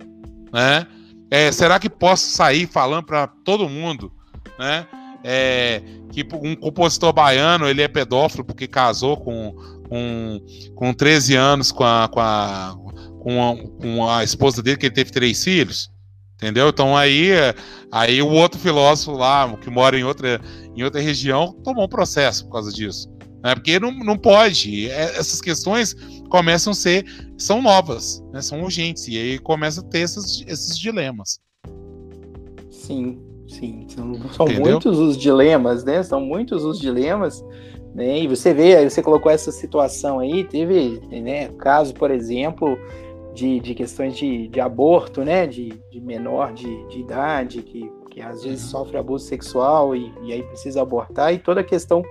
né? 0.53 0.85
É, 1.31 1.53
será 1.53 1.79
que 1.79 1.89
posso 1.89 2.31
sair 2.31 2.67
falando 2.67 3.05
para 3.05 3.29
todo 3.29 3.69
mundo, 3.69 4.13
né? 4.59 4.87
É, 5.25 5.83
que 6.13 6.27
um 6.35 6.55
compositor 6.55 7.13
baiano 7.13 7.69
ele 7.69 7.83
é 7.83 7.89
pedófilo 7.89 8.45
porque 8.45 8.67
casou 8.67 9.17
com, 9.17 9.53
com, 9.89 10.41
com 10.75 10.95
13 10.95 11.35
anos 11.35 11.73
com 11.73 11.85
a, 11.85 12.09
com, 12.09 12.21
a, 12.21 12.77
com, 13.21 13.43
a, 13.43 13.57
com 13.81 14.09
a 14.09 14.25
esposa 14.25 14.63
dele, 14.63 14.77
que 14.77 14.87
ele 14.87 14.95
teve 14.95 15.11
três 15.11 15.43
filhos. 15.43 15.91
Entendeu? 16.35 16.69
Então 16.69 16.97
aí, 16.97 17.31
aí 17.91 18.23
o 18.23 18.29
outro 18.29 18.61
filósofo 18.61 19.13
lá, 19.13 19.57
que 19.57 19.69
mora 19.69 19.99
em 19.99 20.05
outra, 20.05 20.41
em 20.77 20.85
outra 20.85 21.01
região, 21.01 21.53
tomou 21.65 21.85
um 21.85 21.89
processo 21.89 22.45
por 22.45 22.53
causa 22.53 22.73
disso. 22.73 23.09
Né? 23.43 23.55
Porque 23.55 23.79
não, 23.81 23.91
não 23.91 24.17
pode. 24.17 24.89
É, 24.89 25.19
essas 25.19 25.41
questões 25.41 25.95
começam 26.29 26.73
a 26.73 26.77
ser. 26.77 27.05
são 27.37 27.61
novas, 27.61 28.23
né? 28.33 28.41
são 28.41 28.63
urgentes. 28.63 29.09
E 29.09 29.19
aí 29.19 29.39
começa 29.39 29.81
a 29.81 29.85
ter 29.85 30.01
esses, 30.01 30.45
esses 30.47 30.79
dilemas. 30.79 31.41
Sim, 32.71 33.21
sim. 33.49 33.87
São, 33.89 34.15
são 34.33 34.47
muitos 34.47 34.99
os 34.99 35.17
dilemas, 35.17 35.85
né? 35.85 36.03
São 36.03 36.21
muitos 36.21 36.65
os 36.65 36.79
dilemas. 36.79 37.45
Né? 37.95 38.21
E 38.21 38.29
você 38.29 38.55
vê, 38.55 38.89
você 38.89 39.03
colocou 39.03 39.33
essa 39.33 39.51
situação 39.51 40.21
aí, 40.21 40.45
teve 40.45 41.01
né, 41.11 41.49
caso, 41.59 41.95
por 41.95 42.11
exemplo, 42.11 42.79
de, 43.35 43.59
de 43.61 43.75
questões 43.75 44.17
de, 44.17 44.49
de 44.49 44.61
aborto, 44.61 45.25
né? 45.25 45.47
De, 45.47 45.71
de 45.91 46.01
menor 46.01 46.53
de, 46.53 46.87
de 46.89 47.01
idade, 47.01 47.63
que, 47.63 47.91
que 48.11 48.21
às 48.21 48.45
vezes 48.45 48.65
uhum. 48.65 48.71
sofre 48.71 48.99
abuso 48.99 49.27
sexual 49.27 49.97
e, 49.97 50.13
e 50.23 50.33
aí 50.33 50.43
precisa 50.43 50.83
abortar, 50.83 51.33
e 51.33 51.39
toda 51.39 51.61
a 51.61 51.65
questão 51.65 52.03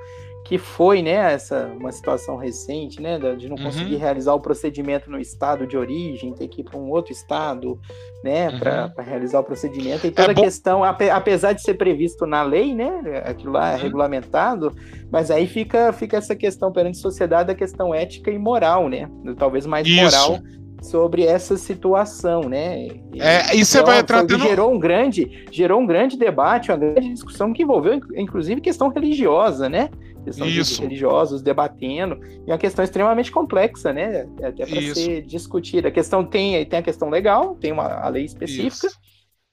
que 0.47 0.57
foi, 0.57 1.01
né, 1.01 1.33
essa 1.33 1.69
uma 1.77 1.91
situação 1.91 2.37
recente, 2.37 3.01
né, 3.01 3.19
de 3.35 3.49
não 3.49 3.57
conseguir 3.57 3.95
uhum. 3.95 3.99
realizar 3.99 4.33
o 4.33 4.39
procedimento 4.39 5.11
no 5.11 5.19
estado 5.19 5.67
de 5.67 5.75
origem, 5.75 6.33
ter 6.33 6.47
que 6.47 6.61
ir 6.61 6.63
para 6.63 6.79
um 6.79 6.89
outro 6.89 7.11
estado, 7.11 7.77
né, 8.23 8.49
uhum. 8.49 8.59
para 8.59 9.03
realizar 9.03 9.41
o 9.41 9.43
procedimento 9.43 10.07
e 10.07 10.11
toda 10.11 10.29
é 10.29 10.31
a 10.31 10.35
questão, 10.35 10.83
apesar 10.85 11.51
de 11.51 11.61
ser 11.61 11.73
previsto 11.73 12.25
na 12.25 12.43
lei, 12.43 12.73
né, 12.73 13.23
aquilo 13.25 13.51
lá 13.51 13.71
é 13.71 13.75
uhum. 13.75 13.81
regulamentado, 13.81 14.73
mas 15.11 15.29
aí 15.29 15.47
fica 15.47 15.91
fica 15.91 16.15
essa 16.15 16.33
questão 16.33 16.71
perante 16.71 16.97
a 16.97 17.01
sociedade, 17.01 17.51
a 17.51 17.55
questão 17.55 17.93
ética 17.93 18.31
e 18.31 18.39
moral, 18.39 18.87
né, 18.87 19.09
talvez 19.37 19.65
mais 19.65 19.85
Isso. 19.85 20.01
moral 20.01 20.39
sobre 20.81 21.25
essa 21.25 21.57
situação, 21.57 22.41
né? 22.41 22.87
É, 23.15 23.55
e 23.55 23.65
você 23.65 23.79
então, 23.79 23.91
vai 23.91 24.03
tratando... 24.03 24.39
gerou 24.43 24.71
um 24.71 24.79
grande 24.79 25.45
gerou 25.51 25.81
um 25.81 25.87
grande 25.87 26.15
debate, 26.15 26.71
uma 26.71 26.77
grande 26.77 27.09
discussão 27.09 27.51
que 27.51 27.63
envolveu 27.63 27.99
inclusive 28.15 28.61
questão 28.61 28.87
religiosa, 28.89 29.67
né? 29.67 29.89
Questão 30.27 30.47
Isso. 30.47 30.81
religiosos 30.81 31.41
debatendo, 31.41 32.19
e 32.45 32.49
é 32.49 32.53
uma 32.53 32.57
questão 32.57 32.83
extremamente 32.83 33.31
complexa, 33.31 33.93
né? 33.93 34.27
É 34.41 34.47
até 34.47 34.65
para 34.65 34.81
ser 34.93 35.21
discutida. 35.21 35.87
A 35.87 35.91
questão 35.91 36.25
tem, 36.25 36.63
tem 36.65 36.79
a 36.79 36.83
questão 36.83 37.09
legal, 37.09 37.55
tem 37.55 37.71
uma 37.71 37.85
a 37.85 38.09
lei 38.09 38.25
específica 38.25 38.87
Isso. 38.87 38.99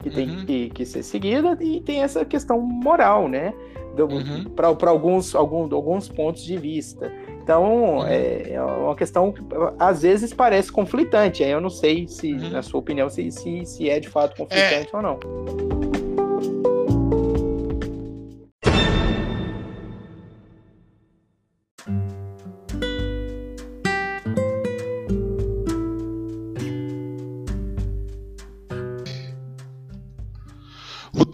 que 0.02 0.10
tem 0.10 0.28
uhum. 0.28 0.44
que, 0.44 0.70
que, 0.70 0.84
ser 0.84 1.04
seguida, 1.04 1.56
e 1.60 1.80
tem 1.80 2.02
essa 2.02 2.24
questão 2.24 2.60
moral, 2.60 3.28
né? 3.28 3.54
Uhum. 3.96 4.44
Para 4.56 4.88
alguns, 4.88 5.36
alguns, 5.36 5.72
alguns 5.72 6.08
pontos 6.08 6.42
de 6.42 6.56
vista. 6.56 7.12
Então, 7.40 7.98
uhum. 7.98 8.06
é, 8.06 8.50
é, 8.50 8.60
uma 8.60 8.96
questão 8.96 9.30
que 9.30 9.40
às 9.78 10.02
vezes 10.02 10.34
parece 10.34 10.72
conflitante. 10.72 11.44
Aí 11.44 11.50
eu 11.52 11.60
não 11.60 11.70
sei 11.70 12.08
se, 12.08 12.32
uhum. 12.32 12.50
na 12.50 12.62
sua 12.62 12.80
opinião, 12.80 13.08
se, 13.08 13.30
se, 13.30 13.64
se 13.64 13.88
é 13.88 14.00
de 14.00 14.08
fato 14.08 14.36
conflitante 14.36 14.88
é... 14.92 14.96
ou 14.96 15.02
não. 15.02 15.93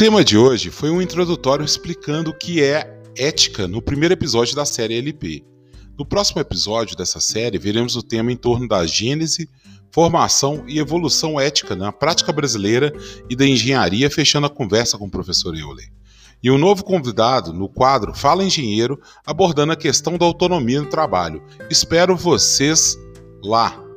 Tema 0.00 0.24
de 0.24 0.36
hoje 0.36 0.70
foi 0.70 0.90
um 0.90 1.00
introdutório 1.00 1.64
explicando 1.64 2.30
o 2.30 2.34
que 2.34 2.62
é 2.62 3.00
ética 3.16 3.68
no 3.68 3.80
primeiro 3.80 4.12
episódio 4.12 4.56
da 4.56 4.64
série 4.64 4.98
LP. 4.98 5.44
No 5.98 6.06
próximo 6.06 6.40
episódio 6.40 6.96
dessa 6.96 7.20
série, 7.20 7.58
veremos 7.58 7.96
o 7.96 8.02
tema 8.02 8.32
em 8.32 8.36
torno 8.36 8.66
da 8.66 8.86
gênese, 8.86 9.48
formação 9.92 10.64
e 10.66 10.78
evolução 10.78 11.38
ética 11.38 11.76
na 11.76 11.92
prática 11.92 12.32
brasileira 12.32 12.92
e 13.28 13.36
da 13.36 13.46
engenharia, 13.46 14.10
fechando 14.10 14.46
a 14.46 14.50
conversa 14.50 14.98
com 14.98 15.06
o 15.06 15.10
professor 15.10 15.54
Euler. 15.56 15.92
E 16.42 16.50
um 16.50 16.56
novo 16.56 16.82
convidado 16.82 17.52
no 17.52 17.68
quadro 17.68 18.14
Fala 18.14 18.42
Engenheiro, 18.42 18.98
abordando 19.26 19.72
a 19.72 19.76
questão 19.76 20.16
da 20.16 20.24
autonomia 20.24 20.80
no 20.80 20.88
trabalho. 20.88 21.42
Espero 21.68 22.16
vocês 22.16 22.96
lá! 23.44 23.89